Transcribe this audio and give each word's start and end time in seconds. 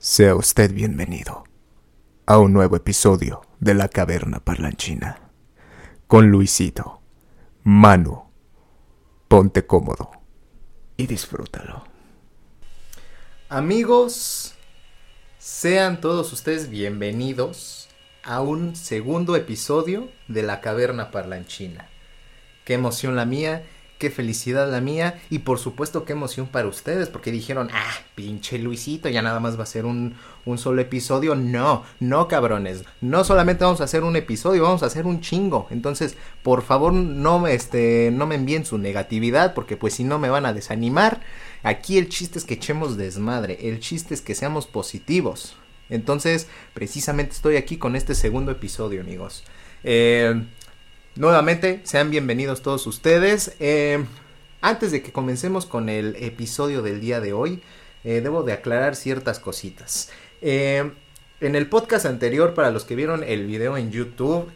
Sea 0.00 0.36
usted 0.36 0.72
bienvenido 0.72 1.42
a 2.24 2.38
un 2.38 2.52
nuevo 2.52 2.76
episodio 2.76 3.42
de 3.58 3.74
La 3.74 3.88
Caverna 3.88 4.38
Parlanchina 4.38 5.18
con 6.06 6.30
Luisito. 6.30 7.00
Manu, 7.64 8.30
ponte 9.26 9.66
cómodo 9.66 10.12
y 10.96 11.08
disfrútalo. 11.08 11.82
Amigos, 13.48 14.54
sean 15.36 16.00
todos 16.00 16.32
ustedes 16.32 16.70
bienvenidos 16.70 17.88
a 18.22 18.40
un 18.40 18.76
segundo 18.76 19.34
episodio 19.34 20.12
de 20.28 20.44
La 20.44 20.60
Caverna 20.60 21.10
Parlanchina. 21.10 21.88
Qué 22.64 22.74
emoción 22.74 23.16
la 23.16 23.24
mía 23.24 23.66
qué 23.98 24.10
felicidad 24.10 24.70
la 24.70 24.80
mía 24.80 25.20
y 25.28 25.40
por 25.40 25.58
supuesto 25.58 26.04
qué 26.04 26.12
emoción 26.12 26.46
para 26.46 26.68
ustedes 26.68 27.08
porque 27.08 27.32
dijeron, 27.32 27.68
ah, 27.72 27.94
pinche 28.14 28.58
Luisito, 28.58 29.08
ya 29.08 29.22
nada 29.22 29.40
más 29.40 29.58
va 29.58 29.64
a 29.64 29.66
ser 29.66 29.84
un, 29.84 30.14
un 30.44 30.58
solo 30.58 30.80
episodio. 30.80 31.34
No, 31.34 31.84
no 32.00 32.28
cabrones, 32.28 32.84
no 33.00 33.24
solamente 33.24 33.64
vamos 33.64 33.80
a 33.80 33.84
hacer 33.84 34.04
un 34.04 34.16
episodio, 34.16 34.62
vamos 34.62 34.82
a 34.82 34.86
hacer 34.86 35.04
un 35.04 35.20
chingo. 35.20 35.66
Entonces, 35.70 36.16
por 36.42 36.62
favor, 36.62 36.92
no, 36.92 37.46
este, 37.46 38.10
no 38.12 38.26
me 38.26 38.36
envíen 38.36 38.64
su 38.64 38.78
negatividad 38.78 39.52
porque 39.54 39.76
pues 39.76 39.94
si 39.94 40.04
no 40.04 40.18
me 40.18 40.30
van 40.30 40.46
a 40.46 40.52
desanimar. 40.52 41.20
Aquí 41.64 41.98
el 41.98 42.08
chiste 42.08 42.38
es 42.38 42.44
que 42.44 42.54
echemos 42.54 42.96
desmadre, 42.96 43.68
el 43.68 43.80
chiste 43.80 44.14
es 44.14 44.20
que 44.20 44.36
seamos 44.36 44.66
positivos. 44.66 45.56
Entonces, 45.90 46.46
precisamente 46.74 47.32
estoy 47.32 47.56
aquí 47.56 47.78
con 47.78 47.96
este 47.96 48.14
segundo 48.14 48.52
episodio, 48.52 49.00
amigos. 49.00 49.42
Eh, 49.82 50.44
Nuevamente, 51.18 51.80
sean 51.82 52.12
bienvenidos 52.12 52.62
todos 52.62 52.86
ustedes. 52.86 53.56
Eh, 53.58 54.04
antes 54.60 54.92
de 54.92 55.02
que 55.02 55.10
comencemos 55.10 55.66
con 55.66 55.88
el 55.88 56.14
episodio 56.14 56.80
del 56.80 57.00
día 57.00 57.20
de 57.20 57.32
hoy, 57.32 57.60
eh, 58.04 58.20
debo 58.20 58.44
de 58.44 58.52
aclarar 58.52 58.94
ciertas 58.94 59.40
cositas. 59.40 60.10
Eh, 60.42 60.92
en 61.40 61.56
el 61.56 61.68
podcast 61.68 62.06
anterior, 62.06 62.54
para 62.54 62.70
los 62.70 62.84
que 62.84 62.94
vieron 62.94 63.24
el 63.24 63.46
video 63.46 63.76
en 63.76 63.90
YouTube, 63.90 64.48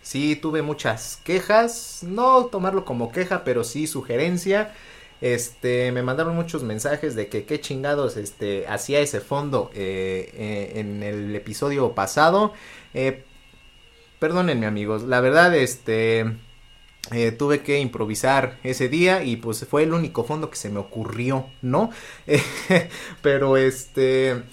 sí 0.00 0.36
tuve 0.36 0.62
muchas 0.62 1.18
quejas. 1.24 2.04
No 2.04 2.44
tomarlo 2.44 2.84
como 2.84 3.10
queja, 3.10 3.42
pero 3.42 3.64
sí 3.64 3.88
sugerencia. 3.88 4.72
Este, 5.20 5.90
me 5.90 6.04
mandaron 6.04 6.36
muchos 6.36 6.62
mensajes 6.62 7.16
de 7.16 7.26
que 7.26 7.46
qué 7.46 7.60
chingados 7.60 8.16
este, 8.16 8.68
hacía 8.68 9.00
ese 9.00 9.20
fondo 9.20 9.72
en 9.74 11.02
el 11.02 11.34
episodio 11.34 11.96
pasado. 11.96 12.52
Perdónenme 14.24 14.64
amigos, 14.64 15.02
la 15.02 15.20
verdad 15.20 15.54
este 15.54 16.20
eh, 17.12 17.30
tuve 17.30 17.60
que 17.60 17.80
improvisar 17.80 18.58
ese 18.62 18.88
día 18.88 19.22
y 19.22 19.36
pues 19.36 19.66
fue 19.66 19.82
el 19.82 19.92
único 19.92 20.24
fondo 20.24 20.48
que 20.48 20.56
se 20.56 20.70
me 20.70 20.78
ocurrió, 20.78 21.50
¿no? 21.60 21.90
pero 23.22 23.58
este... 23.58 24.44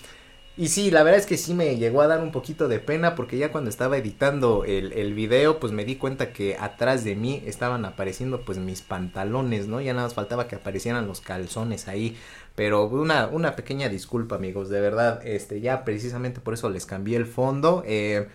Y 0.58 0.68
sí, 0.68 0.92
la 0.92 1.04
verdad 1.04 1.22
es 1.22 1.26
que 1.26 1.38
sí 1.38 1.54
me 1.54 1.78
llegó 1.78 2.02
a 2.02 2.08
dar 2.08 2.20
un 2.22 2.34
poquito 2.34 2.68
de 2.68 2.80
pena 2.80 3.16
porque 3.16 3.38
ya 3.38 3.54
cuando 3.54 3.70
estaba 3.70 3.98
editando 3.98 4.66
el, 4.66 5.14
video 5.14 5.62
pues 5.62 5.72
me 5.72 5.86
di 5.86 5.96
cuenta 5.96 6.34
que 6.34 6.58
atrás 6.60 7.06
de 7.06 7.16
mí 7.16 7.42
estaban 7.46 7.86
apareciendo 7.86 8.42
pues 8.44 8.58
mis 8.58 8.82
pantalones, 8.82 9.70
¿no? 9.70 9.80
Ya 9.80 9.94
nada 9.94 10.08
más 10.08 10.16
faltaba 10.16 10.50
que 10.50 10.58
aparecieran 10.58 11.08
los 11.08 11.22
calzones 11.22 11.88
ahí. 11.88 12.18
Pero 12.56 12.88
una, 12.88 13.28
una 13.28 13.56
pequeña 13.56 13.88
disculpa 13.88 14.36
amigos, 14.36 14.68
de 14.68 14.82
verdad, 14.82 15.26
este 15.26 15.62
ya 15.62 15.86
precisamente 15.86 16.42
por 16.42 16.56
eso 16.56 16.70
les 16.70 16.86
cambié 16.86 17.16
el 17.16 17.26
fondo. 17.26 17.84
Eh, 17.88 18.28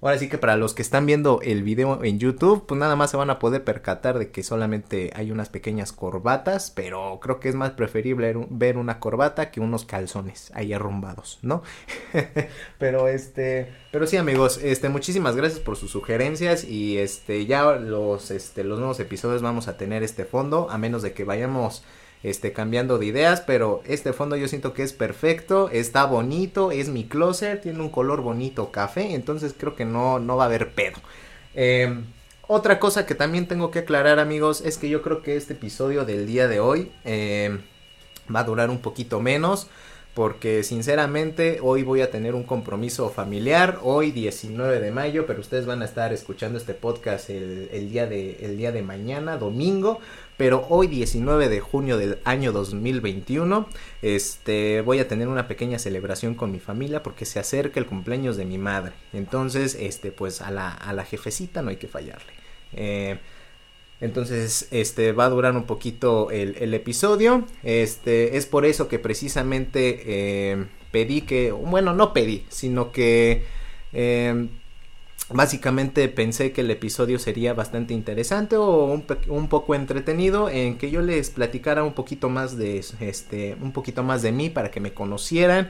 Ahora 0.00 0.16
sí 0.16 0.28
que 0.28 0.38
para 0.38 0.56
los 0.56 0.74
que 0.74 0.82
están 0.82 1.06
viendo 1.06 1.40
el 1.42 1.64
video 1.64 2.04
en 2.04 2.20
YouTube, 2.20 2.66
pues 2.66 2.78
nada 2.78 2.94
más 2.94 3.10
se 3.10 3.16
van 3.16 3.30
a 3.30 3.40
poder 3.40 3.64
percatar 3.64 4.16
de 4.20 4.30
que 4.30 4.44
solamente 4.44 5.10
hay 5.16 5.32
unas 5.32 5.48
pequeñas 5.48 5.90
corbatas, 5.90 6.70
pero 6.70 7.18
creo 7.20 7.40
que 7.40 7.48
es 7.48 7.56
más 7.56 7.72
preferible 7.72 8.32
ver 8.48 8.78
una 8.78 9.00
corbata 9.00 9.50
que 9.50 9.58
unos 9.58 9.84
calzones 9.84 10.52
ahí 10.54 10.72
arrumbados, 10.72 11.40
¿no? 11.42 11.64
pero 12.78 13.08
este, 13.08 13.72
pero 13.90 14.06
sí 14.06 14.16
amigos, 14.16 14.60
este, 14.62 14.88
muchísimas 14.88 15.34
gracias 15.34 15.58
por 15.58 15.76
sus 15.76 15.90
sugerencias 15.90 16.62
y 16.62 16.98
este, 16.98 17.46
ya 17.46 17.64
los, 17.72 18.30
este, 18.30 18.62
los 18.62 18.78
nuevos 18.78 19.00
episodios 19.00 19.42
vamos 19.42 19.66
a 19.66 19.76
tener 19.76 20.04
este 20.04 20.24
fondo, 20.24 20.70
a 20.70 20.78
menos 20.78 21.02
de 21.02 21.12
que 21.12 21.24
vayamos 21.24 21.82
este, 22.22 22.52
cambiando 22.52 22.98
de 22.98 23.06
ideas, 23.06 23.40
pero 23.40 23.82
este 23.86 24.12
fondo 24.12 24.36
yo 24.36 24.48
siento 24.48 24.72
que 24.74 24.82
es 24.82 24.92
perfecto, 24.92 25.70
está 25.70 26.04
bonito, 26.04 26.70
es 26.72 26.88
mi 26.88 27.04
closet, 27.04 27.62
tiene 27.62 27.80
un 27.80 27.90
color 27.90 28.22
bonito 28.22 28.72
café, 28.72 29.14
entonces 29.14 29.54
creo 29.56 29.76
que 29.76 29.84
no, 29.84 30.18
no 30.18 30.36
va 30.36 30.44
a 30.44 30.46
haber 30.46 30.72
pedo. 30.72 30.96
Em, 31.54 32.04
otra 32.46 32.80
cosa 32.80 33.06
que 33.06 33.14
también 33.14 33.46
tengo 33.46 33.70
que 33.70 33.80
aclarar 33.80 34.18
amigos 34.18 34.62
es 34.62 34.78
que 34.78 34.88
yo 34.88 35.02
creo 35.02 35.22
que 35.22 35.36
este 35.36 35.52
episodio 35.52 36.04
del 36.04 36.26
día 36.26 36.48
de 36.48 36.60
hoy 36.60 36.90
em, 37.04 37.60
va 38.34 38.40
a 38.40 38.44
durar 38.44 38.70
un 38.70 38.78
poquito 38.78 39.20
menos 39.20 39.68
porque 40.18 40.64
sinceramente 40.64 41.60
hoy 41.62 41.84
voy 41.84 42.00
a 42.00 42.10
tener 42.10 42.34
un 42.34 42.42
compromiso 42.42 43.08
familiar, 43.08 43.78
hoy 43.84 44.10
19 44.10 44.80
de 44.80 44.90
mayo, 44.90 45.26
pero 45.28 45.38
ustedes 45.38 45.64
van 45.64 45.80
a 45.80 45.84
estar 45.84 46.12
escuchando 46.12 46.58
este 46.58 46.74
podcast 46.74 47.30
el, 47.30 47.88
día, 47.88 48.08
de, 48.08 48.36
el 48.40 48.56
día 48.56 48.72
de 48.72 48.82
mañana, 48.82 49.36
domingo, 49.36 50.00
pero 50.36 50.66
hoy 50.70 50.88
19 50.88 51.48
de 51.48 51.60
junio 51.60 51.98
del 51.98 52.18
año 52.24 52.50
2021 52.50 53.68
este 54.02 54.80
voy 54.80 54.98
a 54.98 55.06
tener 55.06 55.28
una 55.28 55.46
pequeña 55.46 55.78
celebración 55.78 56.34
con 56.34 56.50
mi 56.50 56.58
familia 56.58 57.04
porque 57.04 57.24
se 57.24 57.38
acerca 57.38 57.78
el 57.78 57.86
cumpleaños 57.86 58.36
de 58.36 58.44
mi 58.44 58.58
madre. 58.58 58.94
Entonces 59.12 59.76
este 59.78 60.10
pues 60.10 60.42
a 60.42 60.50
la, 60.50 60.72
a 60.72 60.92
la 60.94 61.04
jefecita 61.04 61.62
no 61.62 61.70
hay 61.70 61.76
que 61.76 61.86
fallarle. 61.86 62.32
Eh, 62.72 63.20
entonces, 64.00 64.68
este 64.70 65.12
va 65.12 65.24
a 65.24 65.30
durar 65.30 65.56
un 65.56 65.64
poquito 65.64 66.30
el, 66.30 66.72
episodio. 66.72 67.44
Este 67.64 68.36
es 68.36 68.46
por 68.46 68.64
eso 68.64 68.86
que 68.86 68.98
precisamente 68.98 70.02
eh, 70.06 70.66
pedí 70.92 71.22
que, 71.22 71.50
bueno, 71.50 71.94
no 71.94 72.12
pedí, 72.12 72.44
sino 72.48 72.92
que 72.92 73.44
eh, 73.92 74.48
básicamente 75.30 76.08
pensé 76.08 76.52
que 76.52 76.60
el 76.60 76.70
episodio 76.70 77.18
sería 77.18 77.54
bastante 77.54 77.92
interesante 77.92 78.56
o 78.56 78.84
un, 78.84 79.04
un, 79.26 79.48
poco 79.48 79.74
entretenido 79.74 80.48
en 80.48 80.78
que 80.78 80.92
yo 80.92 81.02
les 81.02 81.30
platicara 81.30 81.82
un 81.82 81.92
poquito 81.92 82.28
más 82.28 82.56
de 82.56 82.84
este, 83.00 83.56
un 83.60 83.72
poquito 83.72 84.04
más 84.04 84.22
de 84.22 84.30
mí 84.30 84.48
para 84.48 84.70
que 84.70 84.80
me 84.80 84.94
conocieran 84.94 85.68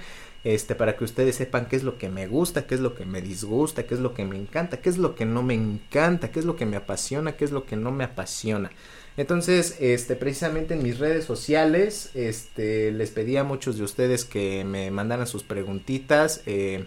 este, 0.54 0.74
para 0.74 0.96
que 0.96 1.04
ustedes 1.04 1.36
sepan 1.36 1.66
qué 1.66 1.76
es 1.76 1.82
lo 1.82 1.98
que 1.98 2.08
me 2.08 2.26
gusta, 2.26 2.66
qué 2.66 2.74
es 2.74 2.80
lo 2.80 2.94
que 2.94 3.04
me 3.04 3.20
disgusta, 3.20 3.82
qué 3.82 3.94
es 3.94 4.00
lo 4.00 4.14
que 4.14 4.24
me 4.24 4.36
encanta, 4.36 4.78
qué 4.78 4.88
es 4.88 4.96
lo 4.96 5.14
que 5.14 5.26
no 5.26 5.42
me 5.42 5.52
encanta, 5.52 6.30
qué 6.30 6.38
es 6.38 6.46
lo 6.46 6.56
que 6.56 6.64
me 6.64 6.78
apasiona, 6.78 7.32
qué 7.32 7.44
es 7.44 7.52
lo 7.52 7.66
que 7.66 7.76
no 7.76 7.92
me 7.92 8.04
apasiona. 8.04 8.70
Entonces, 9.18 9.76
este, 9.78 10.16
precisamente 10.16 10.72
en 10.72 10.82
mis 10.82 10.98
redes 10.98 11.26
sociales, 11.26 12.12
este, 12.14 12.92
les 12.92 13.10
pedí 13.10 13.36
a 13.36 13.44
muchos 13.44 13.76
de 13.76 13.84
ustedes 13.84 14.24
que 14.24 14.64
me 14.64 14.90
mandaran 14.90 15.26
sus 15.26 15.42
preguntitas, 15.42 16.40
eh, 16.46 16.86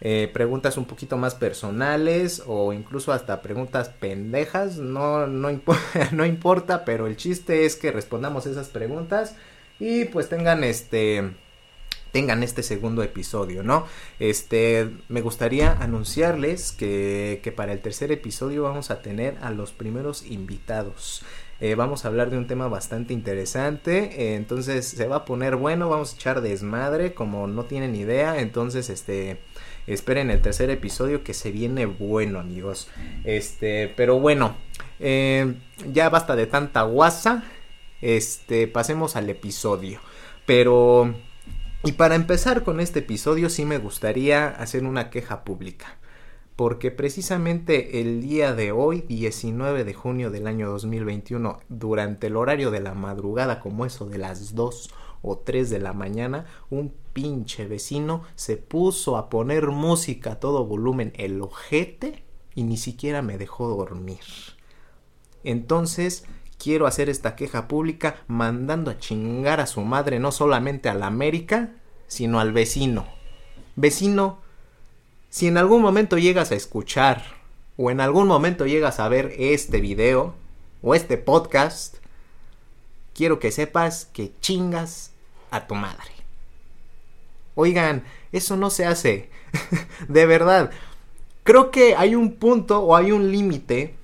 eh, 0.00 0.30
preguntas 0.32 0.76
un 0.76 0.84
poquito 0.84 1.16
más 1.16 1.34
personales 1.34 2.40
o 2.46 2.72
incluso 2.72 3.12
hasta 3.12 3.42
preguntas 3.42 3.88
pendejas, 3.88 4.76
no, 4.76 5.26
no, 5.26 5.48
no 6.12 6.24
importa, 6.24 6.84
pero 6.84 7.08
el 7.08 7.16
chiste 7.16 7.64
es 7.64 7.74
que 7.74 7.90
respondamos 7.90 8.46
esas 8.46 8.68
preguntas 8.68 9.34
y 9.80 10.04
pues 10.04 10.28
tengan 10.28 10.62
este 10.62 11.32
tengan 12.16 12.42
este 12.42 12.62
segundo 12.62 13.02
episodio, 13.02 13.62
¿no? 13.62 13.86
Este, 14.18 14.88
me 15.10 15.20
gustaría 15.20 15.72
anunciarles 15.72 16.72
que, 16.72 17.40
que 17.42 17.52
para 17.52 17.74
el 17.74 17.80
tercer 17.80 18.10
episodio 18.10 18.62
vamos 18.62 18.90
a 18.90 19.02
tener 19.02 19.36
a 19.42 19.50
los 19.50 19.72
primeros 19.72 20.24
invitados. 20.24 21.22
Eh, 21.60 21.74
vamos 21.74 22.06
a 22.06 22.08
hablar 22.08 22.30
de 22.30 22.38
un 22.38 22.46
tema 22.46 22.68
bastante 22.68 23.12
interesante, 23.12 23.98
eh, 24.32 24.34
entonces 24.36 24.88
se 24.88 25.06
va 25.06 25.16
a 25.16 25.24
poner 25.26 25.56
bueno, 25.56 25.90
vamos 25.90 26.14
a 26.14 26.16
echar 26.16 26.40
desmadre 26.40 27.12
como 27.12 27.46
no 27.48 27.66
tienen 27.66 27.94
idea, 27.94 28.40
entonces 28.40 28.88
este 28.88 29.36
esperen 29.86 30.30
el 30.30 30.40
tercer 30.40 30.70
episodio 30.70 31.22
que 31.22 31.34
se 31.34 31.50
viene 31.52 31.84
bueno 31.84 32.40
amigos, 32.40 32.88
este, 33.24 33.92
pero 33.94 34.18
bueno, 34.18 34.56
eh, 35.00 35.52
ya 35.92 36.08
basta 36.08 36.34
de 36.34 36.46
tanta 36.46 36.80
guasa, 36.80 37.44
este, 38.00 38.68
pasemos 38.68 39.16
al 39.16 39.28
episodio, 39.28 40.00
pero 40.46 41.14
y 41.86 41.92
para 41.92 42.16
empezar 42.16 42.64
con 42.64 42.80
este 42.80 42.98
episodio 42.98 43.48
sí 43.48 43.64
me 43.64 43.78
gustaría 43.78 44.48
hacer 44.48 44.82
una 44.82 45.08
queja 45.08 45.44
pública, 45.44 45.98
porque 46.56 46.90
precisamente 46.90 48.00
el 48.00 48.20
día 48.20 48.54
de 48.54 48.72
hoy, 48.72 49.02
19 49.02 49.84
de 49.84 49.94
junio 49.94 50.32
del 50.32 50.48
año 50.48 50.68
2021, 50.68 51.60
durante 51.68 52.26
el 52.26 52.36
horario 52.36 52.72
de 52.72 52.80
la 52.80 52.94
madrugada, 52.94 53.60
como 53.60 53.86
eso 53.86 54.04
de 54.06 54.18
las 54.18 54.56
2 54.56 54.90
o 55.22 55.38
3 55.38 55.70
de 55.70 55.78
la 55.78 55.92
mañana, 55.92 56.46
un 56.70 56.92
pinche 57.12 57.68
vecino 57.68 58.24
se 58.34 58.56
puso 58.56 59.16
a 59.16 59.30
poner 59.30 59.68
música 59.68 60.32
a 60.32 60.40
todo 60.40 60.66
volumen, 60.66 61.12
el 61.14 61.40
ojete, 61.40 62.24
y 62.56 62.64
ni 62.64 62.78
siquiera 62.78 63.22
me 63.22 63.38
dejó 63.38 63.68
dormir. 63.68 64.24
Entonces, 65.44 66.24
quiero 66.58 66.86
hacer 66.86 67.08
esta 67.08 67.36
queja 67.36 67.68
pública 67.68 68.16
mandando 68.26 68.90
a 68.90 68.98
chingar 68.98 69.60
a 69.60 69.66
su 69.66 69.82
madre 69.82 70.18
no 70.18 70.32
solamente 70.32 70.88
a 70.88 70.94
la 70.94 71.06
América, 71.06 71.70
sino 72.06 72.40
al 72.40 72.52
vecino. 72.52 73.06
Vecino, 73.74 74.40
si 75.28 75.48
en 75.48 75.58
algún 75.58 75.82
momento 75.82 76.18
llegas 76.18 76.50
a 76.50 76.54
escuchar 76.54 77.24
o 77.76 77.90
en 77.90 78.00
algún 78.00 78.26
momento 78.26 78.66
llegas 78.66 79.00
a 79.00 79.08
ver 79.08 79.34
este 79.38 79.80
video 79.80 80.34
o 80.82 80.94
este 80.94 81.18
podcast, 81.18 81.96
quiero 83.14 83.38
que 83.38 83.50
sepas 83.50 84.06
que 84.06 84.32
chingas 84.40 85.12
a 85.50 85.66
tu 85.66 85.74
madre. 85.74 86.10
Oigan, 87.54 88.04
eso 88.32 88.56
no 88.56 88.70
se 88.70 88.86
hace. 88.86 89.30
de 90.08 90.26
verdad. 90.26 90.70
Creo 91.42 91.70
que 91.70 91.96
hay 91.96 92.14
un 92.14 92.34
punto 92.34 92.80
o 92.80 92.96
hay 92.96 93.12
un 93.12 93.30
límite 93.30 93.94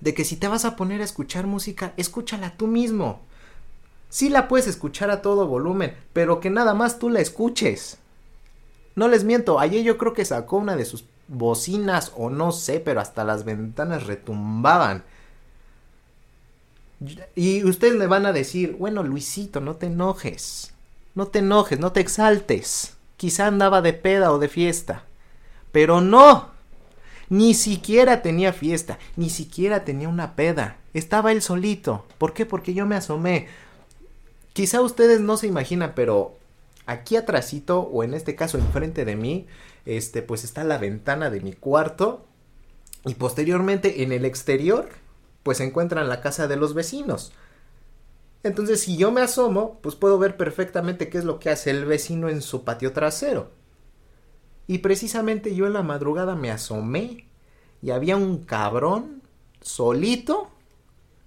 de 0.00 0.14
que 0.14 0.24
si 0.24 0.36
te 0.36 0.48
vas 0.48 0.64
a 0.64 0.76
poner 0.76 1.00
a 1.00 1.04
escuchar 1.04 1.46
música, 1.46 1.92
escúchala 1.96 2.56
tú 2.56 2.66
mismo. 2.66 3.20
Sí 4.08 4.28
la 4.28 4.48
puedes 4.48 4.66
escuchar 4.66 5.10
a 5.10 5.22
todo 5.22 5.46
volumen, 5.46 5.96
pero 6.12 6.40
que 6.40 6.50
nada 6.50 6.74
más 6.74 6.98
tú 6.98 7.10
la 7.10 7.20
escuches. 7.20 7.98
No 8.94 9.08
les 9.08 9.24
miento, 9.24 9.58
ayer 9.58 9.82
yo 9.82 9.98
creo 9.98 10.12
que 10.12 10.24
sacó 10.24 10.58
una 10.58 10.76
de 10.76 10.84
sus 10.84 11.04
bocinas 11.26 12.12
o 12.16 12.30
no 12.30 12.52
sé, 12.52 12.80
pero 12.80 13.00
hasta 13.00 13.24
las 13.24 13.44
ventanas 13.44 14.06
retumbaban. 14.06 15.02
Y 17.34 17.64
ustedes 17.64 17.96
me 17.96 18.06
van 18.06 18.24
a 18.26 18.32
decir, 18.32 18.76
bueno, 18.78 19.02
Luisito, 19.02 19.60
no 19.60 19.76
te 19.76 19.86
enojes. 19.86 20.72
No 21.14 21.26
te 21.26 21.40
enojes, 21.40 21.78
no 21.78 21.92
te 21.92 22.00
exaltes. 22.00 22.94
Quizá 23.16 23.46
andaba 23.46 23.82
de 23.82 23.92
peda 23.92 24.32
o 24.32 24.38
de 24.38 24.48
fiesta. 24.48 25.04
Pero 25.72 26.00
no. 26.00 26.53
Ni 27.28 27.54
siquiera 27.54 28.22
tenía 28.22 28.52
fiesta, 28.52 28.98
ni 29.16 29.30
siquiera 29.30 29.84
tenía 29.84 30.08
una 30.08 30.36
peda. 30.36 30.78
Estaba 30.92 31.32
él 31.32 31.42
solito. 31.42 32.04
¿Por 32.18 32.34
qué? 32.34 32.46
Porque 32.46 32.74
yo 32.74 32.86
me 32.86 32.96
asomé. 32.96 33.48
Quizá 34.52 34.80
ustedes 34.80 35.20
no 35.20 35.36
se 35.36 35.46
imaginan, 35.46 35.92
pero 35.94 36.36
aquí 36.86 37.16
atrásito, 37.16 37.80
o 37.80 38.04
en 38.04 38.14
este 38.14 38.36
caso 38.36 38.58
enfrente 38.58 39.04
de 39.04 39.16
mí, 39.16 39.46
este, 39.86 40.22
pues 40.22 40.44
está 40.44 40.64
la 40.64 40.78
ventana 40.78 41.30
de 41.30 41.40
mi 41.40 41.52
cuarto. 41.52 42.24
Y 43.04 43.14
posteriormente 43.14 44.02
en 44.02 44.12
el 44.12 44.24
exterior, 44.24 44.88
pues 45.42 45.58
se 45.58 45.64
encuentra 45.64 46.04
la 46.04 46.20
casa 46.20 46.46
de 46.48 46.56
los 46.56 46.74
vecinos. 46.74 47.32
Entonces, 48.44 48.80
si 48.80 48.96
yo 48.96 49.10
me 49.10 49.22
asomo, 49.22 49.78
pues 49.82 49.94
puedo 49.94 50.18
ver 50.18 50.36
perfectamente 50.36 51.08
qué 51.08 51.18
es 51.18 51.24
lo 51.24 51.38
que 51.38 51.50
hace 51.50 51.70
el 51.70 51.86
vecino 51.86 52.28
en 52.28 52.42
su 52.42 52.62
patio 52.62 52.92
trasero. 52.92 53.50
Y 54.66 54.78
precisamente 54.78 55.54
yo 55.54 55.66
en 55.66 55.74
la 55.74 55.82
madrugada 55.82 56.34
me 56.34 56.50
asomé 56.50 57.26
y 57.82 57.90
había 57.90 58.16
un 58.16 58.44
cabrón 58.44 59.22
solito 59.60 60.48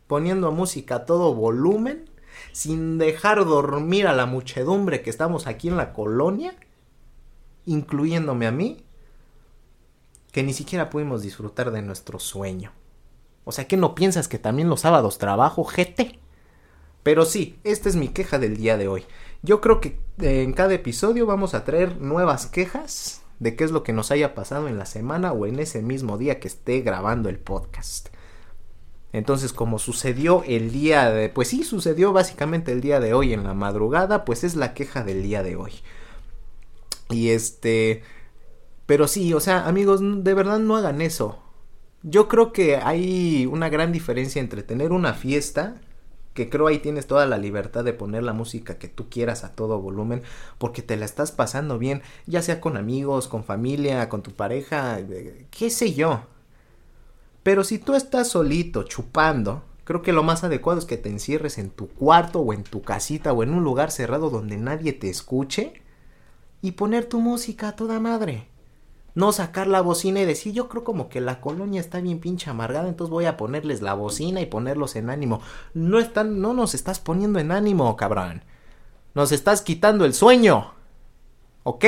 poniendo 0.08 0.52
música 0.52 0.96
a 0.96 1.06
todo 1.06 1.36
volumen, 1.36 2.10
sin 2.52 2.98
dejar 2.98 3.46
dormir 3.46 4.08
a 4.08 4.14
la 4.14 4.26
muchedumbre 4.26 5.02
que 5.02 5.10
estamos 5.10 5.48
aquí 5.48 5.68
en 5.68 5.78
la 5.78 5.94
colonia, 5.94 6.56
incluyéndome 7.66 8.48
a 8.48 8.52
mí, 8.52 8.84
que 10.32 10.44
ni 10.44 10.54
siquiera 10.54 10.90
pudimos 10.90 11.22
disfrutar 11.22 11.72
de 11.72 11.82
nuestro 11.82 12.20
sueño. 12.20 12.72
O 13.44 13.52
sea, 13.52 13.68
¿qué 13.68 13.78
no 13.78 13.96
piensas 13.96 14.28
que 14.28 14.40
también 14.40 14.70
los 14.70 14.82
sábados 14.82 15.18
trabajo, 15.18 15.64
gente? 15.64 16.20
Pero 17.04 17.26
sí, 17.26 17.60
esta 17.64 17.90
es 17.90 17.96
mi 17.96 18.10
queja 18.10 18.40
del 18.40 18.58
día 18.58 18.78
de 18.78 18.88
hoy. 18.88 19.06
Yo 19.42 19.62
creo 19.62 19.80
que 19.80 20.00
eh, 20.20 20.44
en 20.44 20.54
cada 20.54 20.74
episodio 20.74 21.26
vamos 21.26 21.54
a 21.54 21.64
traer 21.64 22.02
nuevas 22.02 22.48
quejas 22.48 23.24
de 23.40 23.56
qué 23.56 23.64
es 23.64 23.72
lo 23.72 23.84
que 23.84 23.94
nos 23.94 24.12
haya 24.12 24.34
pasado 24.36 24.68
en 24.68 24.78
la 24.78 24.86
semana 24.86 25.32
o 25.32 25.46
en 25.46 25.60
ese 25.60 25.82
mismo 25.82 26.18
día 26.18 26.40
que 26.40 26.48
esté 26.48 26.82
grabando 26.82 27.30
el 27.30 27.38
podcast. 27.38 28.10
Entonces, 29.14 29.54
como 29.54 29.80
sucedió 29.80 30.44
el 30.46 30.72
día 30.72 31.10
de... 31.10 31.30
Pues 31.30 31.48
sí, 31.48 31.64
sucedió 31.64 32.14
básicamente 32.14 32.72
el 32.72 32.82
día 32.82 33.00
de 33.00 33.14
hoy 33.14 33.34
en 33.34 33.44
la 33.44 33.54
madrugada, 33.54 34.26
pues 34.26 34.44
es 34.44 34.56
la 34.56 34.74
queja 34.74 35.04
del 35.04 35.24
día 35.24 35.44
de 35.44 35.56
hoy. 35.56 35.72
Y 37.10 37.30
este... 37.30 38.04
Pero 38.86 39.08
sí, 39.08 39.34
o 39.34 39.40
sea, 39.40 39.68
amigos, 39.68 40.02
de 40.02 40.34
verdad 40.34 40.60
no 40.60 40.76
hagan 40.76 41.02
eso. 41.02 41.40
Yo 42.04 42.28
creo 42.28 42.54
que 42.54 42.78
hay 42.78 43.46
una 43.46 43.70
gran 43.70 43.92
diferencia 43.92 44.40
entre 44.40 44.64
tener 44.64 44.92
una 44.92 45.14
fiesta 45.14 45.82
que 46.38 46.52
creo 46.52 46.68
ahí 46.68 46.78
tienes 46.78 47.08
toda 47.08 47.26
la 47.26 47.40
libertad 47.40 47.84
de 47.84 47.94
poner 47.94 48.22
la 48.22 48.32
música 48.32 48.78
que 48.78 48.88
tú 48.88 49.10
quieras 49.10 49.44
a 49.44 49.54
todo 49.54 49.82
volumen, 49.82 50.22
porque 50.60 50.84
te 50.84 50.96
la 50.96 51.06
estás 51.06 51.32
pasando 51.32 51.80
bien, 51.80 52.04
ya 52.28 52.44
sea 52.44 52.62
con 52.62 52.78
amigos, 52.78 53.28
con 53.28 53.44
familia, 53.44 54.08
con 54.08 54.22
tu 54.22 54.34
pareja, 54.34 55.00
qué 55.50 55.72
sé 55.72 55.96
yo. 55.96 56.26
Pero 57.42 57.64
si 57.64 57.80
tú 57.80 57.96
estás 57.96 58.28
solito 58.28 58.84
chupando, 58.84 59.64
creo 59.84 60.04
que 60.04 60.14
lo 60.14 60.22
más 60.22 60.44
adecuado 60.44 60.78
es 60.78 60.86
que 60.86 60.98
te 60.98 61.10
encierres 61.10 61.58
en 61.58 61.72
tu 61.72 61.88
cuarto 61.88 62.42
o 62.42 62.54
en 62.54 62.64
tu 62.64 62.84
casita 62.84 63.34
o 63.34 63.42
en 63.42 63.56
un 63.56 63.64
lugar 63.64 63.90
cerrado 63.90 64.30
donde 64.30 64.58
nadie 64.58 64.94
te 64.94 65.10
escuche 65.10 65.82
y 66.62 66.74
poner 66.74 67.06
tu 67.06 67.20
música 67.20 67.70
a 67.70 67.76
toda 67.76 68.00
madre 68.00 68.48
no 69.18 69.32
sacar 69.32 69.66
la 69.66 69.82
bocina 69.82 70.20
y 70.20 70.26
decir, 70.26 70.54
yo 70.54 70.70
creo 70.70 70.84
como 70.84 71.10
que 71.10 71.22
la 71.22 71.42
colonia 71.42 71.82
está 71.82 72.00
bien 72.02 72.20
pinche 72.20 72.52
amargada, 72.52 72.88
entonces 72.88 73.10
voy 73.10 73.26
a 73.26 73.36
ponerles 73.36 73.82
la 73.82 73.96
bocina 73.96 74.42
y 74.42 74.46
ponerlos 74.46 74.96
en 74.96 75.10
ánimo. 75.10 75.42
No 75.74 75.98
están, 75.98 76.40
no 76.40 76.54
nos 76.54 76.76
estás 76.76 77.00
poniendo 77.00 77.40
en 77.40 77.52
ánimo, 77.52 77.96
cabrón. 77.96 78.44
Nos 79.16 79.32
estás 79.32 79.64
quitando 79.64 80.06
el 80.06 80.14
sueño. 80.14 80.76
¿Ok? 81.64 81.86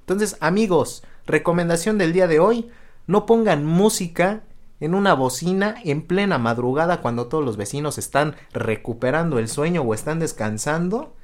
Entonces, 0.00 0.38
amigos, 0.40 1.04
recomendación 1.26 1.98
del 1.98 2.14
día 2.14 2.28
de 2.28 2.40
hoy, 2.40 2.70
no 3.06 3.26
pongan 3.26 3.66
música 3.66 4.44
en 4.80 4.94
una 4.94 5.12
bocina 5.12 5.74
en 5.84 6.00
plena 6.00 6.38
madrugada 6.38 7.02
cuando 7.02 7.26
todos 7.26 7.44
los 7.44 7.58
vecinos 7.58 7.98
están 7.98 8.36
recuperando 8.54 9.38
el 9.38 9.48
sueño 9.48 9.82
o 9.82 9.92
están 9.92 10.18
descansando, 10.18 11.14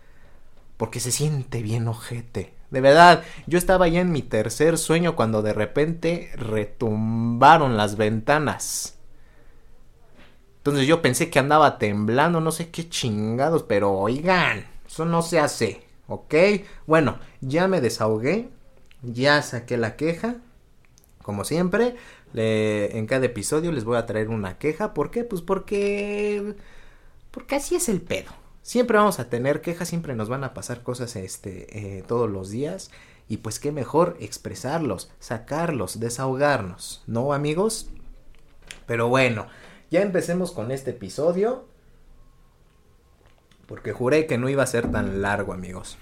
porque 0.77 1.01
se 1.01 1.11
siente 1.11 1.63
bien 1.63 1.89
ojete. 1.89 2.60
De 2.71 2.81
verdad, 2.81 3.25
yo 3.47 3.59
estaba 3.59 3.89
ya 3.89 4.01
en 4.01 4.13
mi 4.13 4.23
tercer 4.23 4.79
sueño 4.79 5.17
cuando 5.17 5.43
de 5.43 5.53
repente 5.53 6.31
retumbaron 6.37 7.77
las 7.77 7.97
ventanas. 7.97 8.97
Entonces 10.59 10.87
yo 10.87 11.03
pensé 11.03 11.31
que 11.31 11.39
andaba 11.39 11.79
temblando, 11.79 12.41
no 12.41 12.53
sé 12.53 12.71
qué 12.71 12.89
chingados, 12.89 13.63
pero 13.65 13.93
oigan, 13.93 14.67
eso 14.87 15.05
no 15.05 15.23
se 15.23 15.41
hace, 15.41 15.83
¿ok? 16.07 16.35
Bueno, 16.87 17.19
ya 17.41 17.67
me 17.67 17.81
desahogué, 17.81 18.51
ya 19.03 19.41
saqué 19.43 19.77
la 19.79 19.97
queja, 19.97 20.37
como 21.23 21.45
siempre, 21.45 21.97
en 22.35 23.07
cada 23.07 23.27
episodio 23.27 23.73
les 23.73 23.85
voy 23.85 23.97
a 23.97 24.07
traer 24.07 24.29
una 24.29 24.59
queja, 24.59 24.95
¿por 24.95 25.11
qué? 25.11 25.25
Pues 25.25 25.43
porque... 25.43 26.55
porque 27.31 27.57
así 27.57 27.75
es 27.75 27.89
el 27.89 28.03
pedo. 28.03 28.31
Siempre 28.63 28.99
vamos 28.99 29.19
a 29.19 29.29
tener 29.29 29.61
quejas, 29.61 29.89
siempre 29.89 30.15
nos 30.15 30.29
van 30.29 30.45
a 30.45 30.55
pasar 30.55 30.83
cosas 30.83 31.17
este, 31.17 31.99
eh, 31.99 32.05
todos 32.07 32.31
los 32.31 32.51
días. 32.51 32.91
Y 33.29 33.39
pues 33.39 33.61
qué 33.61 33.73
mejor 33.73 34.17
expresarlos, 34.21 35.11
sacarlos, 35.21 36.01
desahogarnos, 36.01 37.05
¿no 37.07 37.33
amigos? 37.33 37.91
Pero 38.87 39.09
bueno, 39.09 39.47
ya 39.91 40.03
empecemos 40.03 40.53
con 40.53 40.73
este 40.73 40.91
episodio. 40.91 41.65
Porque 43.67 43.93
juré 43.93 44.27
que 44.27 44.37
no 44.37 44.49
iba 44.49 44.65
a 44.65 44.67
ser 44.67 44.91
tan 44.91 45.23
largo 45.23 45.53
amigos. 45.53 45.97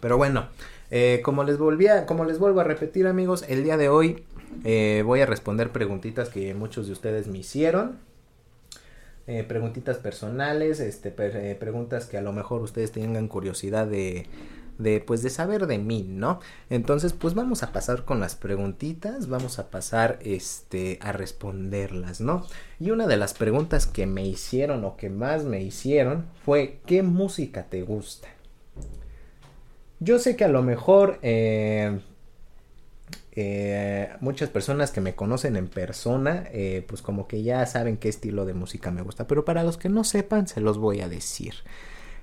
Pero 0.00 0.16
bueno, 0.16 0.46
eh, 0.90 1.20
como, 1.24 1.42
les 1.42 1.58
volvía, 1.58 2.06
como 2.06 2.24
les 2.24 2.38
vuelvo 2.38 2.60
a 2.60 2.64
repetir 2.64 3.08
amigos, 3.08 3.44
el 3.48 3.64
día 3.64 3.76
de 3.76 3.88
hoy 3.88 4.24
eh, 4.64 5.02
voy 5.04 5.20
a 5.20 5.26
responder 5.26 5.70
preguntitas 5.72 6.28
que 6.28 6.54
muchos 6.54 6.86
de 6.86 6.92
ustedes 6.92 7.26
me 7.26 7.38
hicieron. 7.38 7.98
Eh, 9.28 9.42
preguntitas 9.42 9.98
personales, 9.98 10.78
este, 10.78 11.12
eh, 11.18 11.56
preguntas 11.56 12.06
que 12.06 12.16
a 12.16 12.22
lo 12.22 12.32
mejor 12.32 12.62
ustedes 12.62 12.92
tengan 12.92 13.26
curiosidad 13.26 13.88
de, 13.88 14.26
de, 14.78 15.00
pues 15.00 15.22
de 15.22 15.30
saber 15.30 15.66
de 15.66 15.78
mí, 15.78 16.06
¿no? 16.08 16.38
Entonces, 16.70 17.12
pues 17.12 17.34
vamos 17.34 17.64
a 17.64 17.72
pasar 17.72 18.04
con 18.04 18.20
las 18.20 18.36
preguntitas, 18.36 19.28
vamos 19.28 19.58
a 19.58 19.70
pasar, 19.70 20.18
este, 20.22 20.98
a 21.00 21.10
responderlas, 21.10 22.20
¿no? 22.20 22.46
Y 22.78 22.90
una 22.92 23.08
de 23.08 23.16
las 23.16 23.34
preguntas 23.34 23.86
que 23.86 24.06
me 24.06 24.24
hicieron 24.24 24.84
o 24.84 24.96
que 24.96 25.10
más 25.10 25.44
me 25.44 25.60
hicieron 25.60 26.26
fue, 26.44 26.78
¿qué 26.86 27.02
música 27.02 27.64
te 27.64 27.82
gusta? 27.82 28.28
Yo 29.98 30.18
sé 30.18 30.36
que 30.36 30.44
a 30.44 30.48
lo 30.48 30.62
mejor, 30.62 31.18
eh, 31.22 31.98
eh, 33.38 34.16
muchas 34.20 34.48
personas 34.48 34.90
que 34.90 35.02
me 35.02 35.14
conocen 35.14 35.56
en 35.56 35.68
persona, 35.68 36.44
eh, 36.52 36.84
pues 36.88 37.02
como 37.02 37.28
que 37.28 37.42
ya 37.42 37.66
saben 37.66 37.98
qué 37.98 38.08
estilo 38.08 38.46
de 38.46 38.54
música 38.54 38.90
me 38.90 39.02
gusta, 39.02 39.26
pero 39.26 39.44
para 39.44 39.62
los 39.62 39.76
que 39.76 39.90
no 39.90 40.04
sepan, 40.04 40.48
se 40.48 40.62
los 40.62 40.78
voy 40.78 41.02
a 41.02 41.08
decir. 41.08 41.54